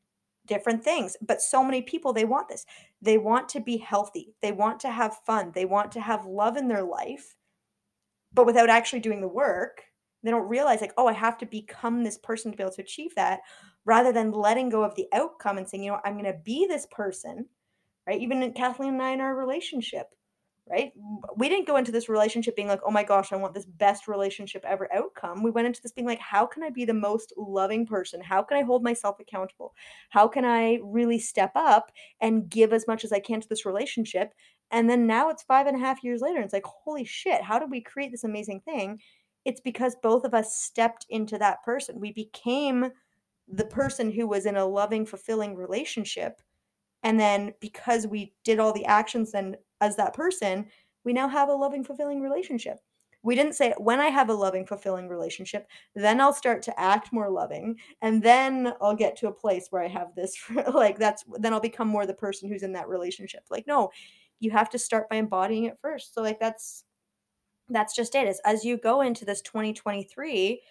different 0.45 0.83
things. 0.83 1.17
But 1.21 1.41
so 1.41 1.63
many 1.63 1.81
people, 1.81 2.13
they 2.13 2.25
want 2.25 2.47
this. 2.47 2.65
They 3.01 3.17
want 3.17 3.49
to 3.49 3.59
be 3.59 3.77
healthy, 3.77 4.33
they 4.41 4.51
want 4.51 4.79
to 4.81 4.89
have 4.89 5.17
fun, 5.25 5.51
they 5.53 5.65
want 5.65 5.91
to 5.93 6.01
have 6.01 6.25
love 6.25 6.57
in 6.57 6.67
their 6.67 6.83
life, 6.83 7.35
but 8.33 8.45
without 8.45 8.69
actually 8.69 9.01
doing 9.01 9.21
the 9.21 9.27
work. 9.27 9.83
They 10.23 10.31
don't 10.31 10.49
realize, 10.49 10.81
like, 10.81 10.93
oh, 10.97 11.07
I 11.07 11.13
have 11.13 11.37
to 11.37 11.45
become 11.45 12.03
this 12.03 12.17
person 12.17 12.51
to 12.51 12.57
be 12.57 12.63
able 12.63 12.73
to 12.73 12.81
achieve 12.81 13.13
that, 13.15 13.41
rather 13.85 14.11
than 14.11 14.31
letting 14.31 14.67
go 14.67 14.83
of 14.83 14.95
the 14.95 15.07
outcome 15.13 15.57
and 15.57 15.69
saying, 15.69 15.83
you 15.83 15.91
know, 15.91 15.99
I'm 16.03 16.13
going 16.13 16.25
to 16.25 16.39
be 16.43 16.65
this 16.65 16.87
person 16.89 17.45
right? 18.07 18.21
Even 18.21 18.53
Kathleen 18.53 18.93
and 18.93 19.01
I 19.01 19.11
in 19.11 19.21
our 19.21 19.35
relationship, 19.35 20.07
right? 20.69 20.91
We 21.35 21.49
didn't 21.49 21.67
go 21.67 21.75
into 21.75 21.91
this 21.91 22.07
relationship 22.07 22.55
being 22.55 22.67
like, 22.69 22.79
oh 22.85 22.91
my 22.91 23.03
gosh, 23.03 23.31
I 23.31 23.35
want 23.35 23.53
this 23.53 23.65
best 23.65 24.07
relationship 24.07 24.63
ever 24.65 24.91
outcome. 24.93 25.43
We 25.43 25.51
went 25.51 25.67
into 25.67 25.81
this 25.81 25.91
being 25.91 26.07
like, 26.07 26.19
how 26.19 26.45
can 26.45 26.63
I 26.63 26.69
be 26.69 26.85
the 26.85 26.93
most 26.93 27.33
loving 27.37 27.85
person? 27.85 28.21
How 28.21 28.41
can 28.43 28.57
I 28.57 28.63
hold 28.63 28.83
myself 28.83 29.19
accountable? 29.19 29.73
How 30.09 30.27
can 30.27 30.45
I 30.45 30.79
really 30.83 31.19
step 31.19 31.51
up 31.55 31.91
and 32.21 32.49
give 32.49 32.71
as 32.71 32.87
much 32.87 33.03
as 33.03 33.11
I 33.11 33.19
can 33.19 33.41
to 33.41 33.49
this 33.49 33.65
relationship? 33.65 34.33
And 34.71 34.89
then 34.89 35.05
now 35.07 35.29
it's 35.29 35.43
five 35.43 35.67
and 35.67 35.75
a 35.75 35.79
half 35.79 36.03
years 36.03 36.21
later. 36.21 36.37
And 36.37 36.45
it's 36.45 36.53
like, 36.53 36.65
holy 36.65 37.05
shit, 37.05 37.41
how 37.41 37.59
did 37.59 37.71
we 37.71 37.81
create 37.81 38.11
this 38.11 38.23
amazing 38.23 38.61
thing? 38.61 38.99
It's 39.45 39.61
because 39.61 39.95
both 40.01 40.25
of 40.25 40.33
us 40.33 40.61
stepped 40.61 41.05
into 41.09 41.37
that 41.37 41.63
person. 41.63 41.99
We 41.99 42.11
became 42.11 42.91
the 43.47 43.65
person 43.65 44.11
who 44.11 44.27
was 44.27 44.45
in 44.45 44.57
a 44.57 44.65
loving, 44.65 45.05
fulfilling 45.05 45.55
relationship 45.55 46.41
and 47.07 47.17
then 47.17 47.53
because 47.61 48.05
we 48.05 48.33
did 48.43 48.59
all 48.59 48.73
the 48.73 48.83
actions 48.83 49.31
then 49.31 49.55
as 49.79 49.95
that 49.95 50.13
person, 50.13 50.65
we 51.05 51.13
now 51.13 51.29
have 51.29 51.47
a 51.47 51.53
loving, 51.53 51.81
fulfilling 51.81 52.19
relationship. 52.19 52.79
we 53.23 53.33
didn't 53.33 53.55
say 53.55 53.73
when 53.77 54.01
I 54.01 54.07
have 54.07 54.29
a 54.29 54.33
loving, 54.33 54.65
fulfilling 54.65 55.07
relationship, 55.07 55.69
then 55.95 56.19
I'll 56.19 56.33
start 56.33 56.61
to 56.63 56.77
act 56.77 57.13
more 57.13 57.29
loving, 57.29 57.77
and 58.01 58.21
then 58.21 58.73
I'll 58.81 58.95
get 58.95 59.15
to 59.17 59.29
a 59.29 59.39
place 59.43 59.67
where 59.69 59.81
I 59.81 59.87
have 59.87 60.15
this. 60.15 60.35
like 60.73 60.99
that's 60.99 61.23
then 61.39 61.53
I'll 61.53 61.61
become 61.61 61.87
more 61.87 62.05
the 62.05 62.13
person 62.13 62.49
who's 62.49 62.63
in 62.63 62.73
that 62.73 62.89
relationship. 62.89 63.43
Like 63.49 63.67
no, 63.67 63.89
you 64.41 64.51
have 64.51 64.69
to 64.71 64.79
start 64.79 65.09
by 65.09 65.15
embodying 65.15 65.63
it 65.63 65.79
first. 65.81 66.13
So 66.13 66.21
like 66.21 66.41
that's 66.41 66.83
that's 67.69 67.95
just 67.95 68.15
it. 68.15 68.27
Is 68.27 68.41
as 68.43 68.65
you 68.65 68.77
go 68.77 68.99
into 68.99 69.23
this 69.23 69.41
2023, 69.43 70.61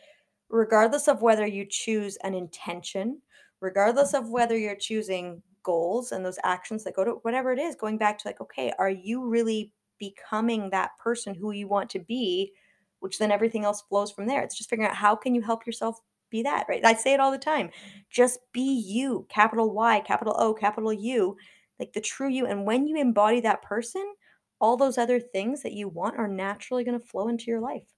regardless 0.51 1.09
of 1.09 1.23
whether 1.23 1.47
you 1.47 1.65
choose 1.65 2.17
an 2.17 2.35
intention, 2.35 3.23
regardless 3.63 4.13
of 4.13 4.29
whether 4.29 4.57
you're 4.57 4.77
choosing 4.77 5.43
goals 5.67 6.13
and 6.13 6.25
those 6.25 6.39
actions 6.45 6.85
that 6.85 6.95
go 6.95 7.05
to 7.05 7.11
whatever 7.23 7.53
it 7.53 7.59
is, 7.59 7.75
going 7.75 7.99
back 7.99 8.17
to 8.19 8.29
like, 8.29 8.41
okay, 8.41 8.73
are 8.79 8.89
you 8.89 9.29
really 9.29 9.73
becoming 9.99 10.71
that 10.71 10.97
person 10.99 11.35
who 11.35 11.51
you 11.51 11.67
want 11.67 11.91
to 11.91 11.99
be? 11.99 12.53
Which 13.01 13.19
then 13.19 13.33
everything 13.33 13.65
else 13.65 13.83
flows 13.83 14.13
from 14.13 14.27
there. 14.27 14.43
It's 14.43 14.57
just 14.57 14.71
figuring 14.71 14.89
out 14.89 14.97
how 14.97 15.17
can 15.17 15.35
you 15.35 15.43
help 15.43 15.67
yourself 15.67 16.01
be 16.31 16.43
that, 16.45 16.67
right? 16.69 16.85
I 16.85 16.95
say 16.95 17.13
it 17.13 17.21
all 17.21 17.33
the 17.33 17.39
time. 17.39 17.71
Just 18.09 18.39
be 18.53 18.81
you, 18.81 19.27
capital 19.29 19.73
Y, 19.73 20.01
capital 20.07 20.37
O, 20.39 20.55
capital 20.55 20.93
U, 20.93 21.37
like 21.81 21.93
the 21.93 22.01
true 22.01 22.29
you. 22.29 22.47
And 22.47 22.65
when 22.65 22.87
you 22.87 22.97
embody 22.97 23.41
that 23.41 23.63
person, 23.63 24.15
all 24.61 24.77
those 24.77 24.99
other 24.99 25.21
things 25.21 25.63
that 25.63 25.73
you 25.73 25.89
want 25.89 26.17
are 26.17 26.29
naturally 26.29 26.85
going 26.85 26.99
to 26.99 27.07
flow 27.07 27.29
into 27.29 27.51
your 27.51 27.61
life. 27.61 27.93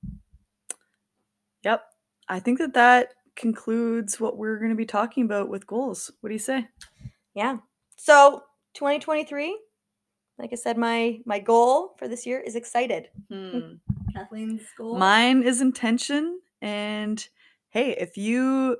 Yep. 1.63 1.83
I 2.29 2.41
think 2.41 2.59
that 2.59 2.75
that 2.75 3.15
concludes 3.37 4.21
what 4.21 4.37
we're 4.37 4.59
going 4.59 4.71
to 4.71 4.77
be 4.77 4.85
talking 4.85 5.25
about 5.25 5.49
with 5.49 5.67
goals. 5.67 6.11
What 6.21 6.29
do 6.29 6.35
you 6.35 6.41
say? 6.41 6.67
Yeah. 7.39 7.59
So, 7.97 8.43
2023, 8.75 9.57
like 10.41 10.51
I 10.53 10.57
said, 10.57 10.77
my 10.77 11.21
my 11.25 11.39
goal 11.39 11.95
for 11.97 12.09
this 12.09 12.27
year 12.27 12.41
is 12.41 12.57
excited. 12.57 13.11
Hmm. 13.31 13.75
Kathleen's 14.13 14.63
goal. 14.77 14.99
Mine 14.99 15.45
is 15.45 15.61
intention. 15.61 16.41
And 16.61 17.25
hey, 17.69 17.93
if 17.93 18.17
you 18.17 18.79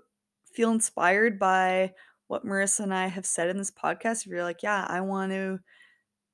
feel 0.53 0.73
inspired 0.73 1.39
by 1.39 1.93
what 2.27 2.45
Marissa 2.45 2.81
and 2.81 2.93
I 2.93 3.07
have 3.07 3.27
said 3.27 3.49
in 3.49 3.59
this 3.59 3.71
podcast, 3.71 4.23
if 4.23 4.27
you're 4.27 4.43
like, 4.43 4.65
yeah, 4.65 4.85
I 4.89 5.03
want 5.03 5.31
to 5.31 5.61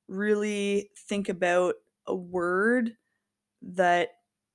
really 0.09 0.89
think 1.07 1.29
about 1.29 1.75
a 2.07 2.15
word 2.15 2.93
that 3.61 4.13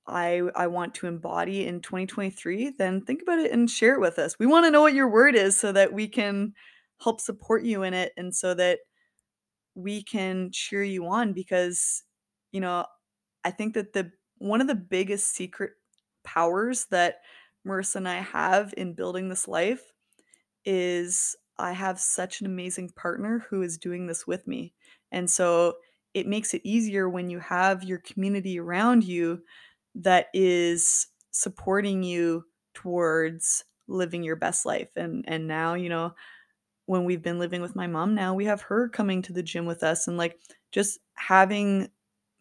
I 0.08 0.42
I 0.56 0.66
want 0.66 0.96
to 0.96 1.08
embody 1.08 1.68
in 1.68 1.82
2023, 1.82 2.72
then 2.80 3.02
think 3.02 3.22
about 3.22 3.38
it 3.38 3.52
and 3.52 3.70
share 3.70 3.94
it 3.94 4.02
with 4.02 4.18
us. 4.18 4.40
We 4.40 4.48
want 4.48 4.66
to 4.66 4.72
know 4.72 4.82
what 4.82 4.96
your 4.96 5.08
word 5.08 5.36
is 5.36 5.56
so 5.56 5.72
that 5.74 5.94
we 5.94 6.08
can 6.08 6.56
help 7.02 7.22
support 7.22 7.64
you 7.64 7.84
in 7.84 7.94
it 7.94 8.14
and 8.18 8.36
so 8.36 8.54
that 8.54 8.80
we 9.76 10.04
can 10.04 10.52
cheer 10.52 10.84
you 10.84 11.06
on 11.08 11.34
because 11.34 12.04
you 12.52 12.60
know, 12.60 12.86
I 13.44 13.52
think 13.52 13.76
that 13.76 13.94
the 13.94 14.12
one 14.40 14.62
of 14.62 14.68
the 14.68 14.76
biggest 14.76 15.36
secret 15.36 15.74
powers 16.24 16.86
that 16.88 17.22
Marissa 17.68 17.98
and 17.98 18.10
I 18.10 18.22
have 18.22 18.74
in 18.78 18.94
building 18.96 19.30
this 19.30 19.48
life 19.48 19.94
is 20.66 21.36
I 21.58 21.74
have 21.74 22.00
such 22.00 22.42
an 22.42 22.48
amazing 22.48 22.90
partner 22.92 23.40
who 23.50 23.62
is 23.62 23.78
doing 23.78 24.08
this 24.08 24.28
with 24.28 24.48
me. 24.48 24.74
And 25.12 25.30
so 25.30 25.76
it 26.14 26.28
makes 26.28 26.54
it 26.54 26.62
easier 26.66 27.10
when 27.10 27.30
you 27.30 27.40
have 27.40 27.84
your 27.84 28.00
community 28.00 28.60
around 28.60 29.04
you 29.04 29.44
that 29.96 30.28
is 30.34 31.08
supporting 31.32 32.04
you 32.04 32.46
towards 32.74 33.64
living 33.88 34.24
your 34.24 34.36
best 34.36 34.66
life. 34.66 34.90
And 34.96 35.26
and 35.28 35.48
now, 35.48 35.74
you 35.76 35.90
know, 35.90 36.14
when 36.90 37.06
we've 37.06 37.22
been 37.22 37.38
living 37.38 37.62
with 37.62 37.76
my 37.76 37.86
mom 37.86 38.16
now, 38.16 38.34
we 38.34 38.46
have 38.46 38.62
her 38.62 38.90
coming 38.90 39.22
to 39.22 39.32
the 39.32 39.44
gym 39.44 39.68
with 39.68 39.84
us 39.84 40.08
and 40.08 40.18
like 40.18 40.40
just 40.72 40.98
having 41.14 41.88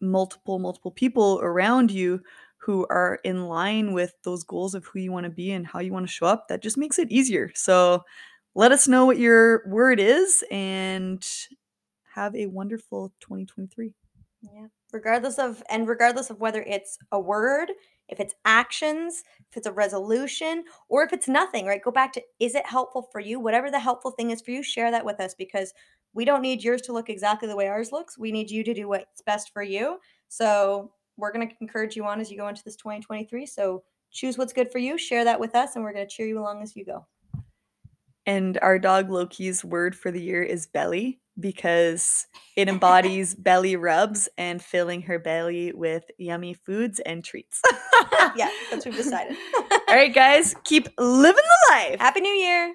multiple 0.01 0.57
multiple 0.57 0.89
people 0.89 1.39
around 1.43 1.91
you 1.91 2.19
who 2.57 2.87
are 2.89 3.19
in 3.23 3.45
line 3.45 3.93
with 3.93 4.13
those 4.23 4.43
goals 4.43 4.73
of 4.73 4.85
who 4.85 4.97
you 4.97 5.11
want 5.11 5.25
to 5.25 5.29
be 5.29 5.51
and 5.51 5.67
how 5.67 5.79
you 5.79 5.93
want 5.93 6.07
to 6.07 6.11
show 6.11 6.25
up 6.25 6.47
that 6.47 6.63
just 6.63 6.77
makes 6.77 6.97
it 6.97 7.11
easier 7.11 7.51
so 7.53 8.03
let 8.55 8.71
us 8.71 8.87
know 8.87 9.05
what 9.05 9.19
your 9.19 9.67
word 9.67 9.99
is 9.99 10.43
and 10.49 11.23
have 12.15 12.35
a 12.35 12.47
wonderful 12.47 13.13
2023 13.19 13.93
Yeah. 14.41 14.67
Regardless 14.91 15.37
of 15.37 15.61
and 15.69 15.87
regardless 15.87 16.31
of 16.31 16.39
whether 16.39 16.63
it's 16.63 16.97
a 17.11 17.19
word, 17.19 17.71
if 18.09 18.19
it's 18.19 18.33
actions, 18.45 19.23
if 19.49 19.57
it's 19.57 19.67
a 19.67 19.71
resolution, 19.71 20.63
or 20.89 21.03
if 21.03 21.13
it's 21.13 21.27
nothing, 21.27 21.65
right? 21.65 21.81
Go 21.81 21.91
back 21.91 22.13
to 22.13 22.23
is 22.39 22.55
it 22.55 22.65
helpful 22.65 23.07
for 23.11 23.21
you? 23.21 23.39
Whatever 23.39 23.71
the 23.71 23.79
helpful 23.79 24.11
thing 24.11 24.31
is 24.31 24.41
for 24.41 24.51
you, 24.51 24.63
share 24.63 24.91
that 24.91 25.05
with 25.05 25.19
us 25.19 25.33
because 25.33 25.73
we 26.13 26.25
don't 26.25 26.41
need 26.41 26.63
yours 26.63 26.81
to 26.83 26.93
look 26.93 27.09
exactly 27.09 27.47
the 27.47 27.55
way 27.55 27.67
ours 27.67 27.91
looks. 27.91 28.17
We 28.17 28.31
need 28.31 28.49
you 28.49 28.63
to 28.63 28.73
do 28.73 28.87
what's 28.87 29.21
best 29.21 29.53
for 29.53 29.63
you. 29.63 29.99
So 30.27 30.91
we're 31.17 31.31
going 31.31 31.47
to 31.47 31.55
encourage 31.61 31.95
you 31.95 32.05
on 32.05 32.19
as 32.19 32.31
you 32.31 32.37
go 32.37 32.47
into 32.47 32.63
this 32.63 32.75
2023. 32.75 33.45
So 33.45 33.83
choose 34.11 34.37
what's 34.37 34.53
good 34.53 34.71
for 34.71 34.79
you, 34.79 34.97
share 34.97 35.23
that 35.23 35.39
with 35.39 35.55
us, 35.55 35.75
and 35.75 35.83
we're 35.83 35.93
going 35.93 36.07
to 36.07 36.15
cheer 36.15 36.27
you 36.27 36.39
along 36.39 36.63
as 36.63 36.75
you 36.75 36.85
go. 36.85 37.05
And 38.25 38.59
our 38.61 38.79
dog 38.79 39.09
loki's 39.09 39.63
word 39.63 39.95
for 39.95 40.11
the 40.11 40.21
year 40.21 40.43
is 40.43 40.67
belly 40.67 41.19
because 41.39 42.27
it 42.55 42.67
embodies 42.69 43.35
belly 43.35 43.75
rubs 43.75 44.29
and 44.37 44.61
filling 44.61 45.01
her 45.01 45.19
belly 45.19 45.71
with 45.73 46.05
yummy 46.17 46.53
foods 46.53 46.99
and 47.01 47.23
treats 47.23 47.61
yeah, 48.35 48.49
that's 48.69 48.85
what 48.85 48.93
we've 48.93 48.95
decided. 49.03 49.37
all 49.87 49.95
right 49.95 50.13
guys 50.13 50.55
keep 50.63 50.87
living 50.97 51.35
the 51.35 51.73
life 51.73 51.99
Happy 51.99 52.21
New 52.21 52.29
Year. 52.29 52.73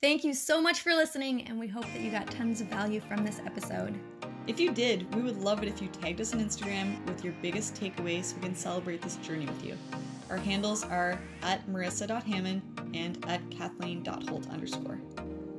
Thank 0.00 0.22
you 0.22 0.32
so 0.32 0.60
much 0.60 0.82
for 0.82 0.94
listening, 0.94 1.42
and 1.48 1.58
we 1.58 1.66
hope 1.66 1.82
that 1.82 2.00
you 2.00 2.12
got 2.12 2.30
tons 2.30 2.60
of 2.60 2.68
value 2.68 3.00
from 3.00 3.24
this 3.24 3.40
episode. 3.44 3.98
If 4.46 4.60
you 4.60 4.72
did, 4.72 5.12
we 5.12 5.22
would 5.22 5.38
love 5.38 5.60
it 5.62 5.68
if 5.68 5.82
you 5.82 5.88
tagged 5.88 6.20
us 6.20 6.32
on 6.32 6.40
Instagram 6.40 7.04
with 7.06 7.24
your 7.24 7.34
biggest 7.42 7.74
takeaway 7.74 8.24
so 8.24 8.36
we 8.36 8.42
can 8.42 8.54
celebrate 8.54 9.02
this 9.02 9.16
journey 9.16 9.46
with 9.46 9.64
you. 9.64 9.76
Our 10.30 10.36
handles 10.36 10.84
are 10.84 11.18
at 11.42 11.66
marissa.hamon 11.66 12.62
and 12.94 13.24
at 13.26 13.50
kathleen.holt 13.50 14.48
underscore. 14.50 15.00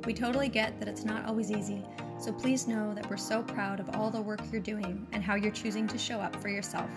We 0.06 0.14
totally 0.14 0.50
get 0.50 0.80
that 0.80 0.88
it's 0.88 1.04
not 1.04 1.26
always 1.26 1.52
easy, 1.52 1.84
so 2.20 2.32
please 2.32 2.68
know 2.68 2.94
that 2.94 3.10
we're 3.10 3.18
so 3.18 3.42
proud 3.44 3.80
of 3.80 3.90
all 3.96 4.10
the 4.10 4.22
work 4.22 4.42
you're 4.52 4.62
doing 4.62 5.08
and 5.12 5.24
how 5.24 5.36
you're 5.36 5.52
choosing 5.52 5.88
to 5.88 5.98
show 5.98 6.20
up 6.20 6.36
for 6.36 6.50
yourself. 6.50 6.90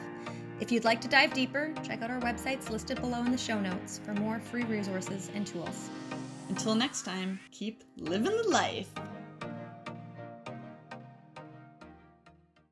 If 0.60 0.70
you'd 0.70 0.84
like 0.84 1.00
to 1.00 1.08
dive 1.08 1.32
deeper, 1.32 1.72
check 1.82 2.02
out 2.02 2.10
our 2.10 2.20
websites 2.20 2.70
listed 2.70 3.00
below 3.00 3.20
in 3.20 3.32
the 3.32 3.38
show 3.38 3.58
notes 3.58 4.00
for 4.04 4.14
more 4.14 4.38
free 4.38 4.64
resources 4.64 5.30
and 5.34 5.46
tools. 5.46 5.90
Until 6.48 6.74
next 6.74 7.02
time, 7.02 7.40
keep 7.50 7.82
living 7.96 8.36
the 8.36 8.48
life. 8.48 8.88